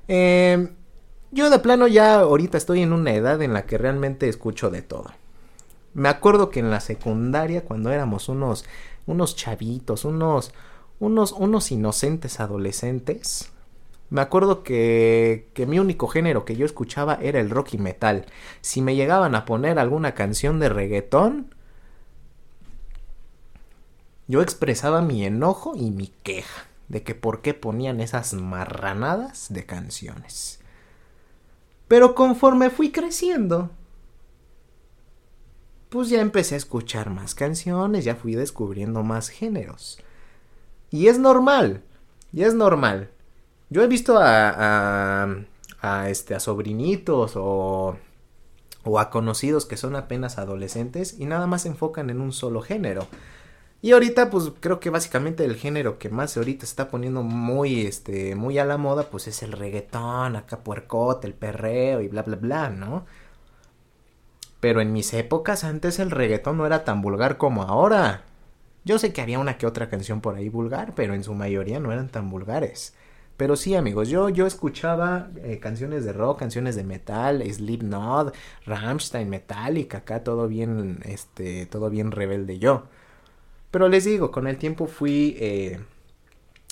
Eh, 0.07 0.69
yo 1.31 1.51
de 1.51 1.59
plano 1.59 1.87
ya 1.87 2.21
ahorita 2.21 2.57
estoy 2.57 2.81
en 2.81 2.93
una 2.93 3.13
edad 3.13 3.39
en 3.43 3.53
la 3.53 3.67
que 3.67 3.77
realmente 3.77 4.27
escucho 4.27 4.71
de 4.71 4.81
todo. 4.81 5.11
Me 5.93 6.09
acuerdo 6.09 6.49
que 6.49 6.59
en 6.59 6.71
la 6.71 6.79
secundaria, 6.79 7.63
cuando 7.63 7.91
éramos 7.91 8.27
unos, 8.27 8.65
unos 9.05 9.35
chavitos, 9.35 10.05
unos, 10.05 10.51
unos, 10.99 11.31
unos 11.31 11.71
inocentes 11.71 12.39
adolescentes, 12.39 13.52
me 14.13 14.21
acuerdo 14.21 14.61
que, 14.61 15.49
que 15.55 15.65
mi 15.65 15.79
único 15.79 16.07
género 16.07 16.45
que 16.45 16.55
yo 16.55 16.67
escuchaba 16.67 17.15
era 17.15 17.39
el 17.39 17.49
rock 17.49 17.73
y 17.73 17.77
metal. 17.79 18.27
Si 18.61 18.79
me 18.79 18.95
llegaban 18.95 19.33
a 19.33 19.43
poner 19.43 19.79
alguna 19.79 20.13
canción 20.13 20.59
de 20.59 20.69
reggaetón, 20.69 21.55
yo 24.27 24.43
expresaba 24.43 25.01
mi 25.01 25.25
enojo 25.25 25.73
y 25.75 25.89
mi 25.89 26.13
queja 26.21 26.67
de 26.89 27.01
que 27.01 27.15
por 27.15 27.41
qué 27.41 27.55
ponían 27.55 28.01
esas 28.01 28.35
marranadas 28.35 29.51
de 29.51 29.65
canciones. 29.65 30.59
Pero 31.87 32.13
conforme 32.13 32.69
fui 32.69 32.91
creciendo, 32.91 33.71
pues 35.89 36.09
ya 36.09 36.21
empecé 36.21 36.53
a 36.53 36.59
escuchar 36.59 37.09
más 37.09 37.33
canciones, 37.33 38.05
ya 38.05 38.13
fui 38.13 38.35
descubriendo 38.35 39.01
más 39.01 39.29
géneros. 39.29 39.97
Y 40.91 41.07
es 41.07 41.17
normal, 41.17 41.81
y 42.31 42.43
es 42.43 42.53
normal. 42.53 43.09
Yo 43.73 43.81
he 43.81 43.87
visto 43.87 44.19
a, 44.19 45.25
a, 45.81 46.09
este, 46.09 46.35
a 46.35 46.39
sobrinitos 46.39 47.31
o, 47.35 47.97
o 48.83 48.99
a 48.99 49.09
conocidos 49.09 49.65
que 49.65 49.77
son 49.77 49.95
apenas 49.95 50.37
adolescentes 50.37 51.19
y 51.19 51.25
nada 51.25 51.47
más 51.47 51.63
se 51.63 51.69
enfocan 51.69 52.11
en 52.11 52.21
un 52.21 52.33
solo 52.33 52.61
género. 52.61 53.07
Y 53.81 53.93
ahorita, 53.93 54.29
pues 54.29 54.51
creo 54.59 54.79
que 54.79 54.91
básicamente 54.91 55.43
el 55.43 55.55
género 55.55 55.97
que 55.97 56.09
más 56.09 56.37
ahorita 56.37 56.67
se 56.67 56.69
está 56.69 56.87
poniendo 56.89 57.23
muy, 57.23 57.87
este, 57.87 58.35
muy 58.35 58.59
a 58.59 58.65
la 58.65 58.77
moda, 58.77 59.09
pues 59.09 59.27
es 59.27 59.41
el 59.41 59.53
reggaetón, 59.53 60.35
acá 60.35 60.59
puercote, 60.59 61.25
el 61.25 61.33
perreo 61.33 61.99
y 62.01 62.07
bla, 62.07 62.21
bla, 62.21 62.35
bla, 62.35 62.69
¿no? 62.69 63.07
Pero 64.59 64.81
en 64.81 64.93
mis 64.93 65.15
épocas 65.15 65.63
antes 65.63 65.97
el 65.97 66.11
reggaetón 66.11 66.57
no 66.57 66.67
era 66.67 66.83
tan 66.83 67.01
vulgar 67.01 67.37
como 67.37 67.63
ahora. 67.63 68.21
Yo 68.85 68.99
sé 68.99 69.13
que 69.13 69.21
había 69.21 69.39
una 69.39 69.57
que 69.57 69.65
otra 69.65 69.89
canción 69.89 70.21
por 70.21 70.35
ahí 70.35 70.49
vulgar, 70.49 70.93
pero 70.95 71.15
en 71.15 71.23
su 71.23 71.33
mayoría 71.33 71.79
no 71.79 71.91
eran 71.91 72.09
tan 72.09 72.29
vulgares. 72.29 72.93
Pero 73.43 73.57
sí, 73.57 73.75
amigos, 73.75 74.07
yo, 74.07 74.29
yo 74.29 74.47
escuchaba 74.47 75.29
eh, 75.43 75.59
canciones 75.59 76.05
de 76.05 76.13
rock, 76.13 76.39
canciones 76.39 76.77
de 76.77 76.85
metal, 76.85 77.43
Slipknot, 77.43 78.33
Rammstein, 78.65 79.29
Metallica, 79.29 79.97
acá 79.97 80.23
todo 80.23 80.47
bien, 80.47 81.01
este, 81.03 81.65
todo 81.65 81.89
bien 81.89 82.13
rebelde 82.13 82.57
yo. 82.57 82.83
Pero 83.69 83.89
les 83.89 84.05
digo, 84.05 84.31
con 84.31 84.47
el 84.47 84.57
tiempo 84.57 84.87
fui 84.87 85.35
eh, 85.41 85.81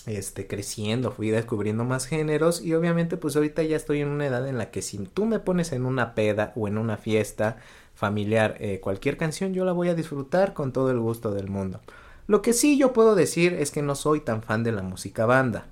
este, 0.06 0.48
creciendo, 0.48 1.12
fui 1.12 1.30
descubriendo 1.30 1.84
más 1.84 2.06
géneros 2.06 2.62
y 2.62 2.74
obviamente 2.74 3.18
pues 3.18 3.36
ahorita 3.36 3.64
ya 3.64 3.76
estoy 3.76 4.00
en 4.00 4.08
una 4.08 4.28
edad 4.28 4.48
en 4.48 4.58
la 4.58 4.72
que 4.72 4.82
si 4.82 4.98
tú 5.00 5.26
me 5.26 5.40
pones 5.40 5.74
en 5.74 5.86
una 5.86 6.16
peda 6.16 6.54
o 6.56 6.70
en 6.70 6.78
una 6.78 6.96
fiesta 6.96 7.58
familiar 7.96 8.56
eh, 8.62 8.80
cualquier 8.80 9.18
canción 9.18 9.54
yo 9.54 9.66
la 9.66 9.74
voy 9.74 9.90
a 9.90 9.94
disfrutar 9.94 10.54
con 10.54 10.72
todo 10.72 10.90
el 10.90 11.02
gusto 11.02 11.34
del 11.34 11.50
mundo. 11.50 11.82
Lo 12.28 12.42
que 12.42 12.54
sí 12.54 12.78
yo 12.78 12.94
puedo 12.94 13.14
decir 13.14 13.52
es 13.56 13.72
que 13.72 13.82
no 13.82 13.94
soy 13.96 14.22
tan 14.22 14.42
fan 14.42 14.64
de 14.64 14.72
la 14.72 14.84
música 14.84 15.26
banda. 15.26 15.68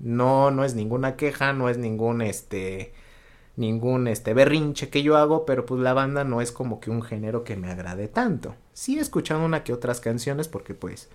No, 0.00 0.50
no 0.50 0.64
es 0.64 0.74
ninguna 0.74 1.16
queja, 1.16 1.52
no 1.52 1.68
es 1.68 1.78
ningún 1.78 2.22
este 2.22 2.92
ningún 3.56 4.08
este 4.08 4.34
berrinche 4.34 4.88
que 4.90 5.02
yo 5.02 5.16
hago, 5.16 5.44
pero 5.46 5.66
pues 5.66 5.80
la 5.82 5.92
banda 5.94 6.24
no 6.24 6.40
es 6.40 6.52
como 6.52 6.80
que 6.80 6.90
un 6.90 7.02
género 7.02 7.44
que 7.44 7.56
me 7.56 7.70
agrade 7.70 8.08
tanto. 8.08 8.54
Sí 8.72 8.98
he 8.98 9.00
escuchado 9.00 9.44
una 9.44 9.64
que 9.64 9.72
otras 9.74 10.00
canciones 10.00 10.48
porque 10.48 10.74
pues 10.74 11.10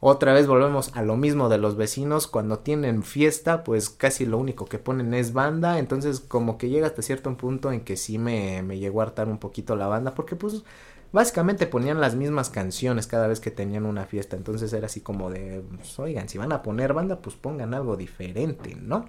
otra 0.00 0.34
vez 0.34 0.46
volvemos 0.46 0.94
a 0.94 1.02
lo 1.02 1.16
mismo 1.16 1.48
de 1.48 1.58
los 1.58 1.76
vecinos 1.76 2.26
cuando 2.26 2.58
tienen 2.58 3.02
fiesta, 3.02 3.64
pues 3.64 3.88
casi 3.90 4.26
lo 4.26 4.38
único 4.38 4.66
que 4.66 4.78
ponen 4.78 5.14
es 5.14 5.32
banda, 5.32 5.78
entonces 5.78 6.20
como 6.20 6.58
que 6.58 6.68
llega 6.68 6.86
hasta 6.86 7.02
cierto 7.02 7.34
punto 7.36 7.72
en 7.72 7.80
que 7.80 7.96
sí 7.96 8.18
me, 8.18 8.62
me 8.62 8.78
llegó 8.78 9.00
a 9.00 9.04
hartar 9.04 9.28
un 9.28 9.38
poquito 9.38 9.74
la 9.74 9.86
banda 9.88 10.14
porque 10.14 10.36
pues 10.36 10.64
básicamente 11.12 11.66
ponían 11.66 12.00
las 12.00 12.14
mismas 12.14 12.50
canciones 12.50 13.06
cada 13.06 13.26
vez 13.26 13.40
que 13.40 13.50
tenían 13.50 13.86
una 13.86 14.06
fiesta, 14.06 14.36
entonces 14.36 14.72
era 14.72 14.86
así 14.86 15.00
como 15.00 15.30
de, 15.30 15.62
pues, 15.76 15.98
oigan, 15.98 16.28
si 16.28 16.38
van 16.38 16.52
a 16.52 16.62
poner 16.62 16.92
banda, 16.92 17.20
pues 17.20 17.36
pongan 17.36 17.74
algo 17.74 17.96
diferente, 17.96 18.76
¿no? 18.76 19.08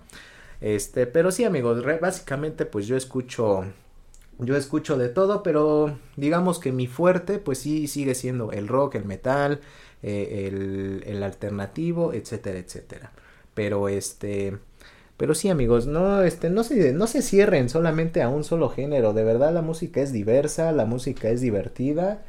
Este, 0.61 1.07
pero 1.07 1.31
sí, 1.31 1.43
amigos, 1.43 1.83
básicamente 2.01 2.65
pues 2.65 2.87
yo 2.87 2.97
escucho 2.97 3.65
yo 4.39 4.55
escucho 4.55 4.97
de 4.97 5.09
todo, 5.09 5.41
pero 5.43 5.97
digamos 6.15 6.59
que 6.59 6.71
mi 6.71 6.87
fuerte 6.87 7.39
pues 7.39 7.59
sí 7.59 7.87
sigue 7.87 8.15
siendo 8.15 8.51
el 8.51 8.67
rock, 8.67 8.95
el 8.95 9.05
metal, 9.05 9.61
eh, 10.03 10.47
el, 10.47 11.03
el 11.05 11.23
alternativo, 11.23 12.13
etcétera, 12.13 12.59
etcétera. 12.59 13.11
Pero 13.53 13.89
este 13.89 14.57
pero 15.17 15.33
sí, 15.33 15.49
amigos, 15.49 15.87
no, 15.87 16.21
este, 16.21 16.49
no 16.51 16.63
se, 16.63 16.93
no 16.93 17.07
se 17.07 17.23
cierren 17.23 17.69
solamente 17.69 18.21
a 18.21 18.29
un 18.29 18.43
solo 18.43 18.69
género. 18.69 19.13
De 19.13 19.23
verdad, 19.23 19.51
la 19.51 19.63
música 19.63 19.99
es 20.01 20.13
diversa, 20.13 20.71
la 20.71 20.85
música 20.85 21.29
es 21.29 21.41
divertida, 21.41 22.21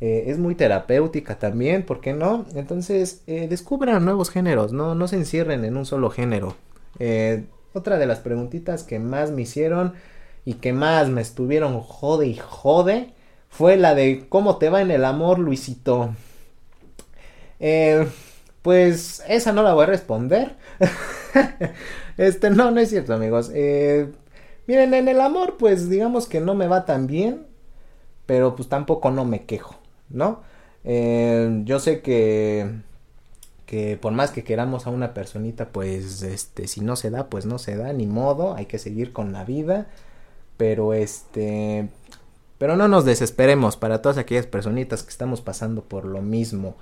eh, 0.00 0.24
es 0.26 0.38
muy 0.38 0.54
terapéutica 0.54 1.38
también, 1.38 1.84
¿por 1.84 2.00
qué 2.02 2.12
no? 2.12 2.44
Entonces, 2.54 3.22
eh, 3.26 3.48
descubran 3.48 4.04
nuevos 4.04 4.30
géneros, 4.30 4.72
no, 4.72 4.94
no 4.94 5.08
se 5.08 5.16
encierren 5.16 5.64
en 5.64 5.76
un 5.78 5.86
solo 5.86 6.10
género. 6.10 6.54
Eh, 6.98 7.44
otra 7.72 7.98
de 7.98 8.06
las 8.06 8.20
preguntitas 8.20 8.82
que 8.82 8.98
más 8.98 9.30
me 9.30 9.42
hicieron 9.42 9.94
y 10.44 10.54
que 10.54 10.72
más 10.74 11.08
me 11.08 11.22
estuvieron 11.22 11.80
jode 11.80 12.26
y 12.26 12.36
jode 12.36 13.14
fue 13.48 13.76
la 13.76 13.94
de 13.94 14.26
¿cómo 14.28 14.58
te 14.58 14.68
va 14.68 14.82
en 14.82 14.90
el 14.90 15.04
amor, 15.04 15.38
Luisito? 15.38 16.14
Pues 18.64 19.22
esa 19.28 19.52
no 19.52 19.62
la 19.62 19.74
voy 19.74 19.84
a 19.84 19.86
responder. 19.86 20.56
Este, 22.16 22.48
no, 22.48 22.70
no 22.70 22.80
es 22.80 22.90
cierto, 22.90 23.12
amigos. 23.12 23.50
Eh, 23.52 24.08
miren, 24.68 24.94
en 24.94 25.08
el 25.08 25.20
amor, 25.20 25.56
pues 25.58 25.90
digamos 25.90 26.28
que 26.28 26.40
no 26.40 26.54
me 26.54 26.68
va 26.68 26.84
tan 26.84 27.08
bien, 27.08 27.44
pero 28.24 28.54
pues 28.54 28.68
tampoco 28.68 29.10
no 29.10 29.24
me 29.24 29.44
quejo, 29.46 29.74
¿no? 30.10 30.42
Eh, 30.84 31.62
yo 31.64 31.80
sé 31.80 32.02
que 32.02 32.70
que 33.66 33.96
por 33.96 34.12
más 34.12 34.30
que 34.30 34.44
queramos 34.44 34.86
a 34.86 34.90
una 34.90 35.14
personita, 35.14 35.70
pues 35.70 36.22
este, 36.22 36.68
si 36.68 36.80
no 36.82 36.96
se 36.96 37.10
da, 37.10 37.28
pues 37.28 37.46
no 37.46 37.58
se 37.58 37.76
da, 37.76 37.92
ni 37.92 38.06
modo, 38.06 38.54
hay 38.54 38.66
que 38.66 38.78
seguir 38.78 39.12
con 39.12 39.32
la 39.32 39.44
vida, 39.44 39.88
pero 40.56 40.94
este, 40.94 41.88
pero 42.58 42.76
no 42.76 42.88
nos 42.88 43.04
desesperemos 43.04 43.76
para 43.76 44.02
todas 44.02 44.18
aquellas 44.18 44.46
personitas 44.46 45.02
que 45.02 45.10
estamos 45.10 45.40
pasando 45.40 45.82
por 45.82 46.04
lo 46.04 46.22
mismo. 46.22 46.76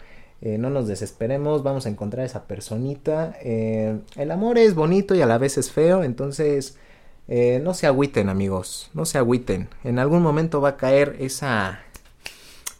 Eh, 0.45 0.59
no 0.59 0.71
nos 0.71 0.89
desesperemos, 0.89 1.63
vamos 1.63 1.87
a 1.87 1.89
encontrar 1.89 2.27
esa 2.27 2.49
personita. 2.49 3.37
Eh, 3.43 4.01
el 4.17 4.31
amor 4.33 4.59
es 4.59 4.75
bonito 4.75 5.15
y 5.15 5.23
a 5.23 5.27
la 5.27 5.39
vez 5.39 5.57
es 5.57 5.71
feo, 5.71 6.03
entonces 6.03 6.77
eh, 7.29 7.61
no 7.63 7.75
se 7.75 7.87
agüiten 7.87 8.29
amigos, 8.29 8.91
no 8.93 9.05
se 9.05 9.19
agüiten. 9.19 9.69
En 9.85 10.01
algún 10.01 10.21
momento 10.21 10.61
va 10.61 10.71
a 10.71 10.77
caer 10.77 11.15
esa, 11.21 11.83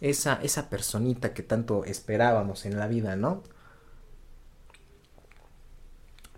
esa, 0.01 0.41
esa 0.43 0.69
personita 0.71 1.35
que 1.35 1.45
tanto 1.45 1.85
esperábamos 1.85 2.67
en 2.67 2.79
la 2.81 2.89
vida, 2.89 3.15
¿no? 3.15 3.45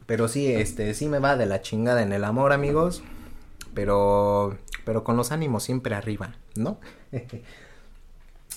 Pero 0.05 0.29
sí, 0.29 0.53
este, 0.53 0.93
sí 0.93 1.09
me 1.09 1.21
va 1.21 1.39
de 1.39 1.47
la 1.47 1.63
chingada 1.63 2.03
en 2.03 2.13
el 2.13 2.25
amor, 2.25 2.53
amigos. 2.53 3.03
Pero, 3.73 4.59
pero 4.85 5.05
con 5.05 5.17
los 5.17 5.33
ánimos 5.33 5.63
siempre 5.63 5.95
arriba, 5.95 6.35
¿no? 6.55 6.79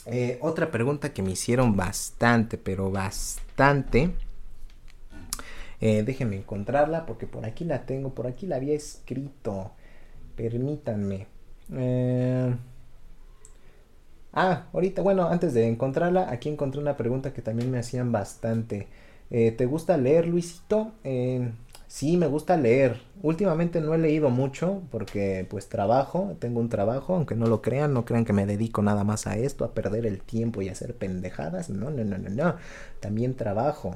Eh, 0.10 0.40
otra 0.42 0.72
pregunta 0.72 1.14
que 1.14 1.22
me 1.22 1.32
hicieron 1.32 1.76
bastante, 1.76 2.58
pero 2.58 2.90
bastante. 2.90 4.12
Eh, 5.82 6.04
déjenme 6.04 6.38
encontrarla 6.38 7.06
porque 7.06 7.28
por 7.28 7.46
aquí 7.46 7.66
la 7.66 7.86
tengo, 7.86 8.14
por 8.16 8.26
aquí 8.26 8.48
la 8.48 8.56
había 8.56 8.74
escrito. 8.74 9.72
Permítanme. 10.36 11.28
Eh, 11.74 12.56
ah, 14.34 14.68
ahorita, 14.72 15.02
bueno, 15.02 15.28
antes 15.28 15.54
de 15.54 15.68
encontrarla, 15.68 16.32
aquí 16.32 16.48
encontré 16.48 16.80
una 16.80 16.96
pregunta 16.96 17.34
que 17.34 17.42
también 17.42 17.70
me 17.70 17.80
hacían 17.80 18.12
bastante. 18.12 18.88
¿Te 19.30 19.66
gusta 19.66 19.98
leer, 19.98 20.26
Luisito? 20.26 20.94
Sí, 21.88 22.18
me 22.18 22.28
gusta 22.28 22.58
leer. 22.58 23.02
Últimamente 23.24 23.80
no 23.82 23.94
he 23.94 23.98
leído 23.98 24.30
mucho 24.30 24.82
porque 24.92 25.48
pues 25.50 25.70
trabajo, 25.70 26.36
tengo 26.40 26.60
un 26.60 26.70
trabajo, 26.70 27.16
aunque 27.16 27.34
no 27.36 27.48
lo 27.48 27.62
crean, 27.62 27.94
no 27.94 28.06
crean 28.06 28.26
que 28.26 28.34
me 28.34 28.46
dedico 28.46 28.82
nada 28.82 29.04
más 29.04 29.26
a 29.26 29.38
esto, 29.38 29.64
a 29.64 29.74
perder 29.74 30.06
el 30.06 30.20
tiempo 30.22 30.62
y 30.62 30.70
a 30.70 30.74
hacer 30.74 30.96
pendejadas. 30.96 31.70
No, 31.70 31.90
no, 31.90 32.04
no, 32.04 32.18
no, 32.18 32.30
no. 32.30 32.56
También 33.00 33.36
trabajo. 33.36 33.96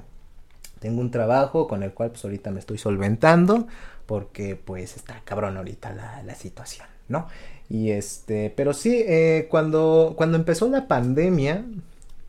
Tengo 0.79 1.01
un 1.01 1.11
trabajo 1.11 1.67
con 1.67 1.83
el 1.83 1.93
cual 1.93 2.11
pues 2.11 2.23
ahorita 2.23 2.49
me 2.51 2.59
estoy 2.59 2.77
solventando 2.77 3.67
porque 4.05 4.55
pues 4.55 4.95
está 4.95 5.21
cabrón 5.25 5.57
ahorita 5.57 5.93
la, 5.93 6.23
la 6.23 6.35
situación, 6.35 6.87
¿no? 7.07 7.27
Y 7.69 7.91
este, 7.91 8.51
pero 8.55 8.73
sí, 8.73 9.03
eh, 9.07 9.47
cuando, 9.49 10.13
cuando 10.17 10.37
empezó 10.37 10.67
la 10.69 10.87
pandemia 10.87 11.65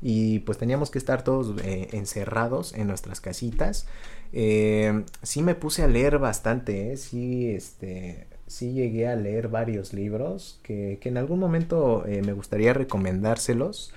y 0.02 0.40
pues 0.40 0.59
teníamos 0.59 0.90
que 0.90 0.99
estar 0.99 1.23
todos 1.23 1.54
eh, 1.64 1.88
encerrados 1.92 2.75
en 2.75 2.88
nuestras 2.88 3.21
casitas, 3.21 3.87
eh, 4.33 5.05
sí 5.23 5.43
me 5.43 5.55
puse 5.55 5.83
a 5.83 5.89
leer 5.89 6.19
bastante, 6.19 6.93
¿eh? 6.93 6.97
sí, 6.97 7.51
este, 7.51 8.27
sí 8.47 8.73
llegué 8.73 9.07
a 9.07 9.17
leer 9.17 9.49
varios 9.49 9.93
libros 9.93 10.59
que, 10.62 10.99
que 11.01 11.11
en 11.11 11.19
algún 11.19 11.39
momento 11.39 12.05
eh, 12.07 12.23
me 12.23 12.33
gustaría 12.33 12.73
recomendárselos 12.73 13.93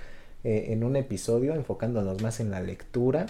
en 0.48 0.84
un 0.84 0.96
episodio 0.96 1.56
enfocándonos 1.56 2.22
más 2.22 2.39
en 2.39 2.51
la 2.51 2.62
lectura. 2.62 3.25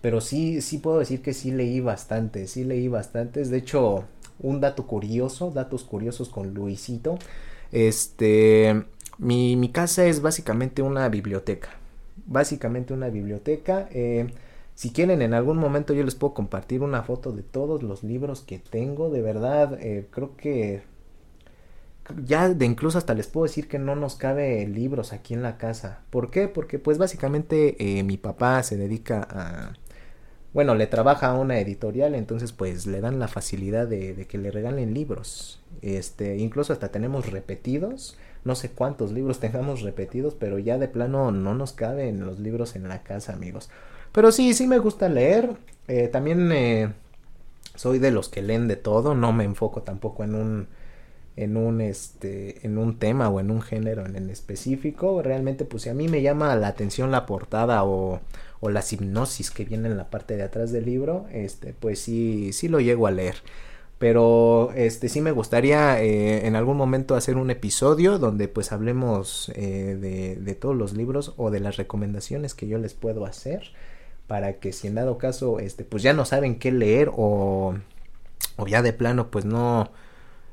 pero 0.00 0.20
sí, 0.20 0.60
sí 0.60 0.78
puedo 0.78 1.00
decir 1.00 1.22
que 1.22 1.34
sí 1.34 1.50
leí 1.50 1.80
bastante, 1.80 2.46
sí 2.46 2.62
leí 2.62 2.86
bastantes. 2.86 3.50
De 3.50 3.58
hecho, 3.58 4.04
un 4.38 4.60
dato 4.60 4.86
curioso, 4.86 5.50
datos 5.50 5.82
curiosos 5.82 6.28
con 6.28 6.54
Luisito. 6.54 7.18
Este, 7.72 8.84
mi, 9.18 9.56
mi 9.56 9.72
casa 9.72 10.06
es 10.06 10.22
básicamente 10.22 10.82
una 10.82 11.08
biblioteca 11.08 11.70
básicamente 12.26 12.92
una 12.94 13.08
biblioteca. 13.08 13.88
Eh, 13.92 14.26
si 14.74 14.90
quieren, 14.90 15.22
en 15.22 15.34
algún 15.34 15.58
momento 15.58 15.94
yo 15.94 16.02
les 16.04 16.14
puedo 16.14 16.34
compartir 16.34 16.82
una 16.82 17.02
foto 17.02 17.32
de 17.32 17.42
todos 17.42 17.82
los 17.82 18.02
libros 18.02 18.42
que 18.42 18.58
tengo. 18.58 19.10
De 19.10 19.22
verdad, 19.22 19.78
eh, 19.80 20.06
creo 20.10 20.36
que 20.36 20.82
ya 22.24 22.48
de 22.50 22.66
incluso 22.66 22.98
hasta 22.98 23.14
les 23.14 23.28
puedo 23.28 23.44
decir 23.44 23.68
que 23.68 23.78
no 23.78 23.96
nos 23.96 24.16
cabe 24.16 24.66
libros 24.66 25.12
aquí 25.12 25.34
en 25.34 25.42
la 25.42 25.56
casa. 25.56 26.02
¿Por 26.10 26.30
qué? 26.30 26.48
Porque 26.48 26.78
pues 26.78 26.98
básicamente 26.98 27.76
eh, 27.98 28.02
mi 28.02 28.16
papá 28.16 28.62
se 28.62 28.76
dedica 28.76 29.26
a... 29.30 29.72
Bueno, 30.52 30.74
le 30.76 30.86
trabaja 30.86 31.28
a 31.28 31.34
una 31.34 31.58
editorial, 31.58 32.14
entonces 32.14 32.52
pues 32.52 32.86
le 32.86 33.00
dan 33.00 33.18
la 33.18 33.26
facilidad 33.26 33.88
de, 33.88 34.14
de 34.14 34.26
que 34.26 34.38
le 34.38 34.50
regalen 34.52 34.94
libros. 34.94 35.60
Este, 35.82 36.36
incluso 36.36 36.72
hasta 36.72 36.90
tenemos 36.90 37.30
repetidos 37.30 38.16
no 38.44 38.54
sé 38.54 38.70
cuántos 38.70 39.12
libros 39.12 39.40
tengamos 39.40 39.82
repetidos, 39.82 40.34
pero 40.34 40.58
ya 40.58 40.78
de 40.78 40.88
plano 40.88 41.30
no 41.32 41.54
nos 41.54 41.72
caben 41.72 42.24
los 42.24 42.38
libros 42.38 42.76
en 42.76 42.88
la 42.88 43.02
casa, 43.02 43.32
amigos. 43.32 43.70
Pero 44.12 44.32
sí, 44.32 44.54
sí 44.54 44.66
me 44.66 44.78
gusta 44.78 45.08
leer. 45.08 45.50
Eh, 45.88 46.08
también 46.08 46.52
eh, 46.52 46.92
soy 47.74 47.98
de 47.98 48.10
los 48.10 48.28
que 48.28 48.42
leen 48.42 48.68
de 48.68 48.76
todo, 48.76 49.14
no 49.14 49.32
me 49.32 49.44
enfoco 49.44 49.82
tampoco 49.82 50.24
en 50.24 50.34
un 50.34 50.66
en 51.36 51.56
un 51.56 51.80
este 51.80 52.64
en 52.64 52.78
un 52.78 52.98
tema 52.98 53.28
o 53.28 53.40
en 53.40 53.50
un 53.50 53.60
género 53.60 54.06
en, 54.06 54.30
específico 54.30 55.20
realmente 55.20 55.64
pues 55.64 55.82
si 55.82 55.88
a 55.88 55.94
mí 55.94 56.06
me 56.06 56.22
llama 56.22 56.54
la 56.54 56.68
atención 56.68 57.10
la 57.10 57.26
portada 57.26 57.82
o, 57.84 58.20
o 58.60 58.70
la 58.70 58.84
hipnosis 58.88 59.50
que 59.50 59.64
viene 59.64 59.88
en 59.88 59.96
la 59.96 60.10
parte 60.10 60.36
de 60.36 60.44
atrás 60.44 60.70
del 60.70 60.84
libro 60.84 61.26
este 61.32 61.74
pues 61.74 61.98
sí 61.98 62.52
sí 62.52 62.68
lo 62.68 62.78
llego 62.78 63.08
a 63.08 63.10
leer 63.10 63.34
pero 64.04 64.70
este 64.74 65.08
sí 65.08 65.22
me 65.22 65.30
gustaría 65.30 66.02
eh, 66.02 66.46
en 66.46 66.56
algún 66.56 66.76
momento 66.76 67.14
hacer 67.14 67.38
un 67.38 67.50
episodio 67.50 68.18
donde 68.18 68.48
pues 68.48 68.70
hablemos 68.70 69.50
eh, 69.54 69.96
de, 69.98 70.36
de, 70.36 70.54
todos 70.54 70.76
los 70.76 70.92
libros 70.92 71.32
o 71.38 71.50
de 71.50 71.60
las 71.60 71.78
recomendaciones 71.78 72.52
que 72.52 72.68
yo 72.68 72.76
les 72.76 72.92
puedo 72.92 73.24
hacer 73.24 73.72
para 74.26 74.58
que 74.58 74.74
si 74.74 74.88
en 74.88 74.96
dado 74.96 75.16
caso 75.16 75.58
este 75.58 75.84
pues 75.84 76.02
ya 76.02 76.12
no 76.12 76.26
saben 76.26 76.58
qué 76.58 76.70
leer 76.70 77.12
o, 77.16 77.76
o 78.58 78.66
ya 78.66 78.82
de 78.82 78.92
plano 78.92 79.30
pues 79.30 79.46
no 79.46 79.90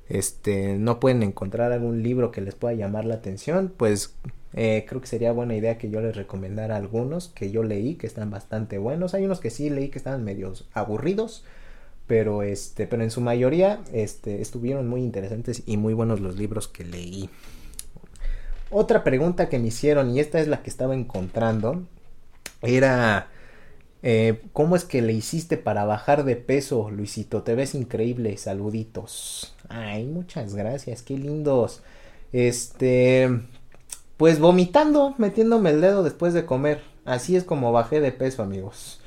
este 0.08 0.78
no 0.78 1.02
pueden 1.02 1.22
encontrar 1.22 1.74
algún 1.74 2.04
libro 2.04 2.32
que 2.32 2.40
les 2.40 2.56
pueda 2.56 2.74
llamar 2.74 3.04
la 3.04 3.16
atención 3.16 3.74
pues 3.76 4.16
eh, 4.54 4.86
creo 4.88 5.02
que 5.02 5.08
sería 5.08 5.34
buena 5.34 5.58
idea 5.58 5.78
que 5.78 5.90
yo 5.90 6.00
les 6.00 6.16
recomendara 6.16 6.78
algunos 6.78 7.28
que 7.28 7.52
yo 7.52 7.64
leí 7.64 7.96
que 7.96 8.08
están 8.08 8.32
bastante 8.32 8.78
buenos. 8.78 9.14
Hay 9.14 9.26
unos 9.26 9.42
que 9.42 9.50
sí 9.50 9.70
leí 9.70 9.90
que 9.90 9.98
estaban 9.98 10.24
medios 10.24 10.70
aburridos 10.74 11.44
pero 12.12 12.44
este 12.44 12.88
pero 12.88 13.04
en 13.04 13.10
su 13.10 13.22
mayoría 13.22 13.80
este 13.94 14.42
estuvieron 14.42 14.86
muy 14.90 15.00
interesantes 15.00 15.64
y 15.66 15.78
muy 15.78 15.94
buenos 15.94 16.20
los 16.20 16.36
libros 16.36 16.68
que 16.68 16.84
leí 16.84 17.30
otra 18.70 19.06
pregunta 19.06 19.48
que 19.48 19.60
me 19.60 19.70
hicieron 19.70 20.12
y 20.12 20.20
esta 20.20 20.42
es 20.42 20.50
la 20.50 20.62
que 20.62 20.70
estaba 20.70 20.94
encontrando 20.94 21.84
era 22.62 23.30
eh, 24.04 24.42
¿Cómo 24.52 24.76
es 24.76 24.84
que 24.84 25.02
le 25.02 25.14
hiciste 25.14 25.56
para 25.56 25.86
bajar 25.86 26.26
de 26.26 26.36
peso, 26.36 26.90
Luisito? 26.92 27.44
Te 27.44 27.56
ves 27.56 27.76
increíble, 27.76 28.36
saluditos. 28.36 29.56
Ay, 29.70 30.06
muchas 30.06 30.56
gracias, 30.56 31.04
qué 31.04 31.16
lindos. 31.18 31.82
Este, 32.34 33.30
pues 34.18 34.40
vomitando, 34.40 35.14
metiéndome 35.18 35.70
el 35.70 35.82
dedo 35.82 36.04
después 36.04 36.34
de 36.34 36.46
comer. 36.46 36.82
Así 37.06 37.36
es 37.36 37.44
como 37.44 37.72
bajé 37.72 38.02
de 38.02 38.12
peso, 38.12 38.42
amigos. 38.42 39.00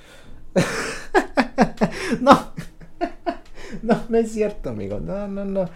no, 2.21 2.55
no, 3.83 4.03
no 4.09 4.19
es 4.19 4.33
cierto, 4.33 4.71
amigos. 4.71 5.03
No, 5.03 5.29
no, 5.29 5.45
no. 5.45 5.69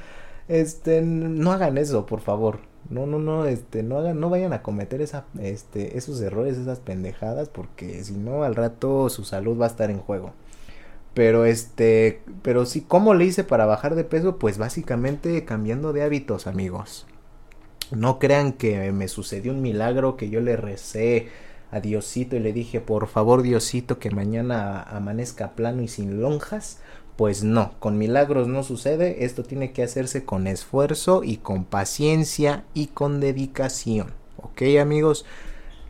Este, 0.48 1.02
no 1.02 1.52
hagan 1.52 1.78
eso, 1.78 2.06
por 2.06 2.20
favor. 2.20 2.60
No, 2.90 3.06
no, 3.06 3.18
no, 3.18 3.44
este, 3.44 3.82
no 3.82 3.98
hagan, 3.98 4.18
no 4.18 4.30
vayan 4.30 4.52
a 4.54 4.62
cometer 4.62 5.02
esa, 5.02 5.26
este, 5.40 5.98
esos 5.98 6.20
errores, 6.22 6.56
esas 6.56 6.80
pendejadas, 6.80 7.48
porque 7.50 8.02
si 8.02 8.14
no, 8.14 8.44
al 8.44 8.54
rato 8.54 9.10
su 9.10 9.24
salud 9.24 9.60
va 9.60 9.66
a 9.66 9.68
estar 9.68 9.90
en 9.90 9.98
juego. 9.98 10.32
Pero 11.14 11.44
este, 11.44 12.22
pero 12.42 12.64
sí, 12.64 12.80
¿cómo 12.86 13.14
le 13.14 13.24
hice 13.24 13.44
para 13.44 13.66
bajar 13.66 13.94
de 13.94 14.04
peso? 14.04 14.38
Pues 14.38 14.56
básicamente 14.56 15.44
cambiando 15.44 15.92
de 15.92 16.02
hábitos, 16.02 16.46
amigos. 16.46 17.06
No 17.90 18.18
crean 18.18 18.52
que 18.52 18.92
me 18.92 19.08
sucedió 19.08 19.52
un 19.52 19.62
milagro 19.62 20.16
que 20.16 20.30
yo 20.30 20.40
le 20.40 20.56
recé 20.56 21.28
a 21.70 21.80
Diosito 21.80 22.36
y 22.36 22.40
le 22.40 22.52
dije, 22.52 22.80
por 22.80 23.08
favor 23.08 23.42
Diosito, 23.42 23.98
que 23.98 24.10
mañana 24.10 24.82
amanezca 24.82 25.52
plano 25.52 25.82
y 25.82 25.88
sin 25.88 26.20
lonjas. 26.20 26.80
Pues 27.18 27.42
no, 27.42 27.72
con 27.80 27.98
milagros 27.98 28.46
no 28.46 28.62
sucede, 28.62 29.24
esto 29.24 29.42
tiene 29.42 29.72
que 29.72 29.82
hacerse 29.82 30.24
con 30.24 30.46
esfuerzo 30.46 31.24
y 31.24 31.38
con 31.38 31.64
paciencia 31.64 32.62
y 32.74 32.86
con 32.86 33.18
dedicación. 33.18 34.12
¿Ok 34.36 34.62
amigos? 34.80 35.24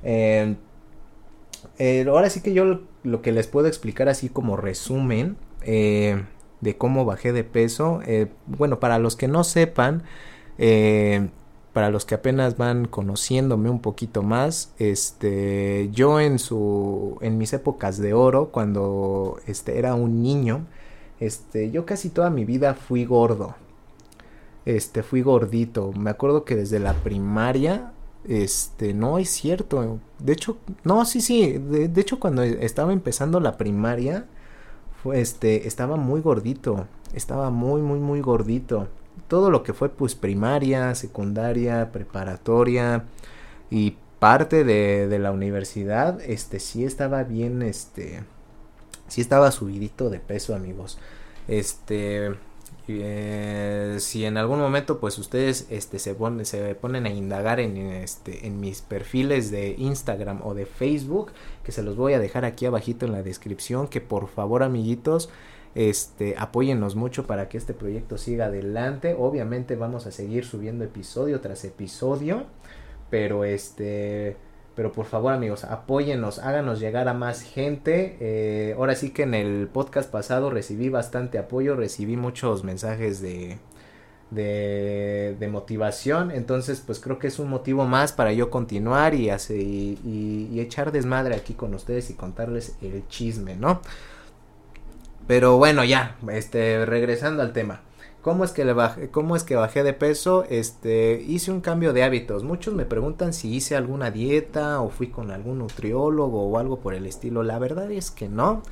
Eh, 0.02 0.56
eh, 1.78 2.06
ahora 2.08 2.30
sí 2.30 2.40
que 2.40 2.54
yo 2.54 2.80
lo 3.02 3.20
que 3.20 3.32
les 3.32 3.46
puedo 3.46 3.68
explicar 3.68 4.08
así 4.08 4.30
como 4.30 4.56
resumen 4.56 5.36
eh, 5.60 6.24
de 6.62 6.78
cómo 6.78 7.04
bajé 7.04 7.34
de 7.34 7.44
peso. 7.44 8.00
bueno, 8.46 8.80
para 8.80 8.98
los 8.98 9.14
que 9.14 9.28
no 9.28 9.44
sepan, 9.44 10.04
para 11.74 11.90
los 11.90 12.06
que 12.06 12.14
apenas 12.14 12.56
van 12.56 12.86
conociéndome 12.86 13.68
un 13.68 13.80
poquito 13.80 14.22
más, 14.22 14.72
este, 14.78 15.90
yo 15.92 16.20
en 16.20 16.38
su, 16.38 17.18
en 17.20 17.36
mis 17.36 17.52
épocas 17.52 17.98
de 17.98 18.14
oro, 18.14 18.48
cuando 18.50 19.38
este 19.46 19.78
era 19.78 19.94
un 19.94 20.22
niño, 20.22 20.64
este, 21.20 21.70
yo 21.70 21.84
casi 21.86 22.10
toda 22.10 22.30
mi 22.30 22.44
vida 22.44 22.74
fui 22.74 23.04
gordo. 23.04 23.56
Este, 24.64 25.02
fui 25.02 25.22
gordito. 25.22 25.92
Me 25.92 26.10
acuerdo 26.10 26.44
que 26.44 26.56
desde 26.56 26.78
la 26.78 26.94
primaria, 26.94 27.92
este, 28.26 28.94
no 28.94 29.18
es 29.18 29.30
cierto. 29.30 29.98
De 30.18 30.32
hecho, 30.32 30.58
no, 30.84 31.04
sí, 31.04 31.20
sí. 31.20 31.58
De, 31.58 32.00
hecho, 32.00 32.20
cuando 32.20 32.42
estaba 32.42 32.92
empezando 32.92 33.40
la 33.40 33.56
primaria, 33.56 34.26
fue, 35.02 35.20
este, 35.20 35.66
estaba 35.66 35.96
muy 35.96 36.20
gordito. 36.20 36.86
Estaba 37.14 37.50
muy, 37.50 37.82
muy, 37.82 37.98
muy 37.98 38.20
gordito. 38.20 38.88
Todo 39.28 39.50
lo 39.50 39.62
que 39.62 39.72
fue, 39.72 39.88
pues, 39.88 40.14
primaria, 40.14 40.94
secundaria, 40.94 41.90
preparatoria 41.92 43.04
y 43.70 43.96
parte 44.18 44.64
de, 44.64 45.08
de 45.08 45.18
la 45.18 45.32
universidad, 45.32 46.20
este, 46.22 46.60
sí 46.60 46.84
estaba 46.84 47.22
bien, 47.24 47.62
este, 47.62 48.24
sí 49.08 49.20
estaba 49.20 49.50
subidito 49.50 50.10
de 50.10 50.20
peso, 50.20 50.54
amigos. 50.54 50.98
Este, 51.48 52.34
eh, 52.90 53.96
si 54.00 54.24
en 54.24 54.38
algún 54.38 54.60
momento 54.60 54.98
pues 54.98 55.18
ustedes 55.18 55.66
este 55.68 55.98
se, 55.98 56.16
se 56.44 56.74
ponen 56.74 57.04
a 57.04 57.10
indagar 57.10 57.60
en 57.60 57.76
este 57.76 58.46
en 58.46 58.60
mis 58.60 58.80
perfiles 58.80 59.50
de 59.50 59.74
Instagram 59.76 60.40
o 60.42 60.54
de 60.54 60.64
Facebook 60.64 61.32
que 61.64 61.72
se 61.72 61.82
los 61.82 61.96
voy 61.96 62.14
a 62.14 62.18
dejar 62.18 62.46
aquí 62.46 62.64
abajito 62.64 63.04
en 63.04 63.12
la 63.12 63.22
descripción 63.22 63.88
que 63.88 64.00
por 64.00 64.28
favor 64.28 64.62
amiguitos 64.62 65.28
este 65.74 66.34
apóyennos 66.38 66.96
mucho 66.96 67.26
para 67.26 67.50
que 67.50 67.58
este 67.58 67.74
proyecto 67.74 68.16
siga 68.16 68.46
adelante 68.46 69.14
obviamente 69.18 69.76
vamos 69.76 70.06
a 70.06 70.10
seguir 70.10 70.46
subiendo 70.46 70.82
episodio 70.84 71.42
tras 71.42 71.64
episodio 71.66 72.46
pero 73.10 73.44
este 73.44 74.38
pero 74.78 74.92
por 74.92 75.06
favor 75.06 75.32
amigos, 75.32 75.64
apóyennos, 75.64 76.38
háganos 76.38 76.78
llegar 76.78 77.08
a 77.08 77.12
más 77.12 77.42
gente. 77.42 78.16
Eh, 78.20 78.76
ahora 78.78 78.94
sí 78.94 79.10
que 79.10 79.24
en 79.24 79.34
el 79.34 79.66
podcast 79.66 80.08
pasado 80.08 80.50
recibí 80.50 80.88
bastante 80.88 81.36
apoyo, 81.36 81.74
recibí 81.74 82.16
muchos 82.16 82.62
mensajes 82.62 83.20
de, 83.20 83.58
de, 84.30 85.48
motivación. 85.50 86.30
Entonces 86.30 86.80
pues 86.80 87.00
creo 87.00 87.18
que 87.18 87.26
es 87.26 87.40
un 87.40 87.48
motivo 87.48 87.86
más 87.86 88.12
para 88.12 88.32
yo 88.32 88.50
continuar 88.50 89.14
y, 89.16 89.30
y, 89.30 90.60
echar 90.60 90.92
desmadre 90.92 91.34
aquí 91.34 91.54
con 91.54 91.74
ustedes 91.74 92.10
y 92.10 92.14
contarles 92.14 92.76
el 92.80 93.04
chisme, 93.08 93.56
¿no? 93.56 93.80
Pero 95.26 95.56
bueno, 95.56 95.82
ya, 95.82 96.18
este, 96.30 96.86
regresando 96.86 97.42
al 97.42 97.52
tema. 97.52 97.80
¿Cómo 98.28 98.44
es 98.44 98.52
que 98.52 98.66
le 98.66 98.74
bajé, 98.74 99.08
cómo 99.08 99.36
es 99.36 99.42
que 99.42 99.56
bajé 99.56 99.82
de 99.82 99.94
peso? 99.94 100.44
Este, 100.50 101.24
hice 101.26 101.50
un 101.50 101.62
cambio 101.62 101.94
de 101.94 102.02
hábitos. 102.02 102.44
Muchos 102.44 102.74
me 102.74 102.84
preguntan 102.84 103.32
si 103.32 103.54
hice 103.54 103.74
alguna 103.74 104.10
dieta 104.10 104.82
o 104.82 104.90
fui 104.90 105.08
con 105.08 105.30
algún 105.30 105.60
nutriólogo 105.60 106.42
o 106.42 106.58
algo 106.58 106.78
por 106.78 106.92
el 106.92 107.06
estilo. 107.06 107.42
La 107.42 107.58
verdad 107.58 107.90
es 107.90 108.10
que 108.10 108.28
no. 108.28 108.62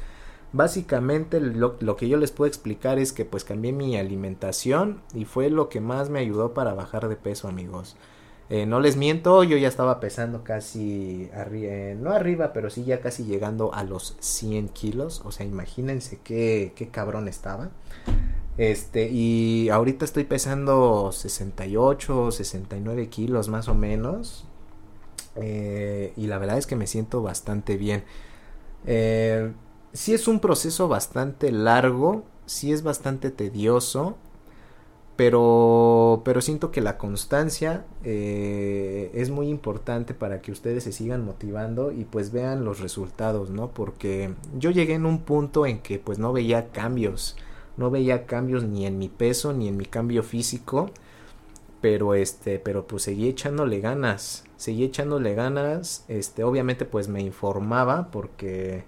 Básicamente 0.53 1.41
lo, 1.41 1.97
que 1.97 2.07
yo 2.07 2.19
les 2.19 2.33
puedo 2.33 2.49
explicar 2.49 2.99
es 2.99 3.15
que 3.15 3.25
pues 3.25 3.45
cambié 3.45 3.73
mi 3.73 3.97
alimentación 3.97 5.01
y 5.15 5.25
fue 5.25 5.49
lo 5.49 5.71
que 5.71 5.81
más 5.81 6.11
me 6.11 6.19
ayudó 6.19 6.53
para 6.53 6.75
bajar 6.75 7.09
de 7.09 7.17
peso 7.17 7.49
amigos. 7.49 7.97
Eh, 8.51 8.67
no 8.67 8.79
les 8.79 8.99
miento, 8.99 9.43
yo 9.43 9.57
ya 9.57 9.69
estaba 9.69 10.01
pesando 10.01 10.45
casi, 10.45 11.31
eh, 11.33 11.97
no 11.99 12.11
arriba, 12.11 12.53
pero 12.53 12.69
sí 12.69 12.85
ya 12.85 13.01
casi 13.01 13.25
llegando 13.25 13.73
a 13.73 13.85
los 13.85 14.19
100 14.21 14.69
kilos. 14.69 15.23
O 15.25 15.33
sea, 15.33 15.47
imagínense 15.47 16.21
qué, 16.23 16.75
qué 16.77 16.89
cabrón 16.89 17.27
estaba. 17.27 17.71
Este, 18.59 19.11
y 19.11 19.69
ahorita 19.69 20.05
estoy 20.05 20.25
pesando 20.25 21.13
68, 21.13 22.31
69 22.31 23.09
kilos 23.09 23.49
más 23.49 23.69
o 23.69 23.75
menos. 23.75 24.47
Eh, 25.37 26.13
y 26.17 26.27
la 26.27 26.39
verdad 26.39 26.59
es 26.59 26.67
que 26.67 26.77
me 26.77 26.87
siento 26.87 27.23
bastante 27.23 27.77
bien. 27.77 28.05
Eh, 28.87 29.53
sí 29.93 30.15
es 30.15 30.29
un 30.29 30.41
proceso 30.41 30.89
bastante 30.89 31.53
largo, 31.53 32.25
sí 32.47 32.73
es 32.73 32.83
bastante 32.83 33.31
tedioso, 33.31 34.17
pero, 35.17 36.23
pero 36.25 36.41
siento 36.41 36.71
que 36.71 36.81
la 36.81 36.99
constancia 36.99 37.85
eh, 38.05 39.11
es 39.15 39.31
muy 39.31 39.49
importante 39.49 40.15
para 40.15 40.41
que 40.43 40.53
ustedes 40.53 40.85
se 40.85 40.93
sigan 40.93 41.25
motivando 41.25 41.91
y 41.93 42.05
pues 42.05 42.33
vean 42.33 42.65
los 42.65 42.81
resultados, 42.81 43.51
¿no? 43.51 43.71
Porque 43.71 44.35
yo 44.59 44.71
llegué 44.71 44.95
en 44.95 45.07
un 45.07 45.21
punto 45.21 45.67
en 45.67 45.81
que 45.81 45.99
pues 45.99 46.19
no 46.19 46.33
veía 46.33 46.69
cambios 46.69 47.37
no 47.77 47.91
veía 47.91 48.27
cambios 48.27 48.65
ni 48.65 48.87
en 48.87 48.99
mi 48.99 49.09
peso 49.09 49.53
ni 49.53 49.69
en 49.69 49.77
mi 49.77 49.87
cambio 49.87 50.23
físico 50.23 50.91
pero 51.81 52.15
este 52.15 52.59
pero 52.59 52.87
pues 52.87 53.03
seguí 53.03 53.29
echándole 53.29 53.81
ganas 53.81 54.45
seguí 54.57 54.85
echándole 54.85 55.35
ganas 55.35 56.05
este 56.09 56.45
obviamente 56.45 56.85
pues 56.85 57.09
me 57.09 57.21
informaba 57.21 58.11
porque 58.11 58.85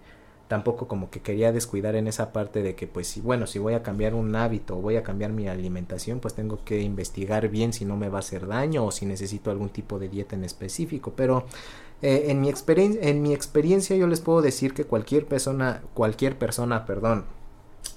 tampoco 0.48 0.88
como 0.88 1.10
que 1.10 1.20
quería 1.20 1.52
descuidar 1.52 1.94
en 1.94 2.08
esa 2.08 2.32
parte 2.32 2.62
de 2.62 2.74
que 2.74 2.86
pues 2.86 3.06
si 3.06 3.20
bueno 3.20 3.46
si 3.46 3.58
voy 3.58 3.74
a 3.74 3.82
cambiar 3.82 4.14
un 4.14 4.34
hábito 4.34 4.78
o 4.78 4.80
voy 4.80 4.96
a 4.96 5.02
cambiar 5.02 5.30
mi 5.30 5.46
alimentación 5.46 6.20
pues 6.20 6.34
tengo 6.34 6.64
que 6.64 6.80
investigar 6.80 7.48
bien 7.48 7.72
si 7.74 7.84
no 7.84 7.96
me 7.96 8.08
va 8.08 8.18
a 8.18 8.20
hacer 8.20 8.46
daño 8.46 8.84
o 8.84 8.90
si 8.90 9.04
necesito 9.04 9.50
algún 9.50 9.68
tipo 9.68 9.98
de 9.98 10.08
dieta 10.08 10.34
en 10.34 10.44
específico 10.44 11.12
pero 11.14 11.44
eh, 12.00 12.26
en 12.28 12.40
mi 12.40 12.48
experiencia 12.48 13.02
en 13.02 13.20
mi 13.20 13.34
experiencia 13.34 13.94
yo 13.96 14.06
les 14.06 14.20
puedo 14.20 14.40
decir 14.40 14.72
que 14.72 14.84
cualquier 14.84 15.26
persona 15.26 15.82
cualquier 15.92 16.38
persona 16.38 16.86
perdón 16.86 17.26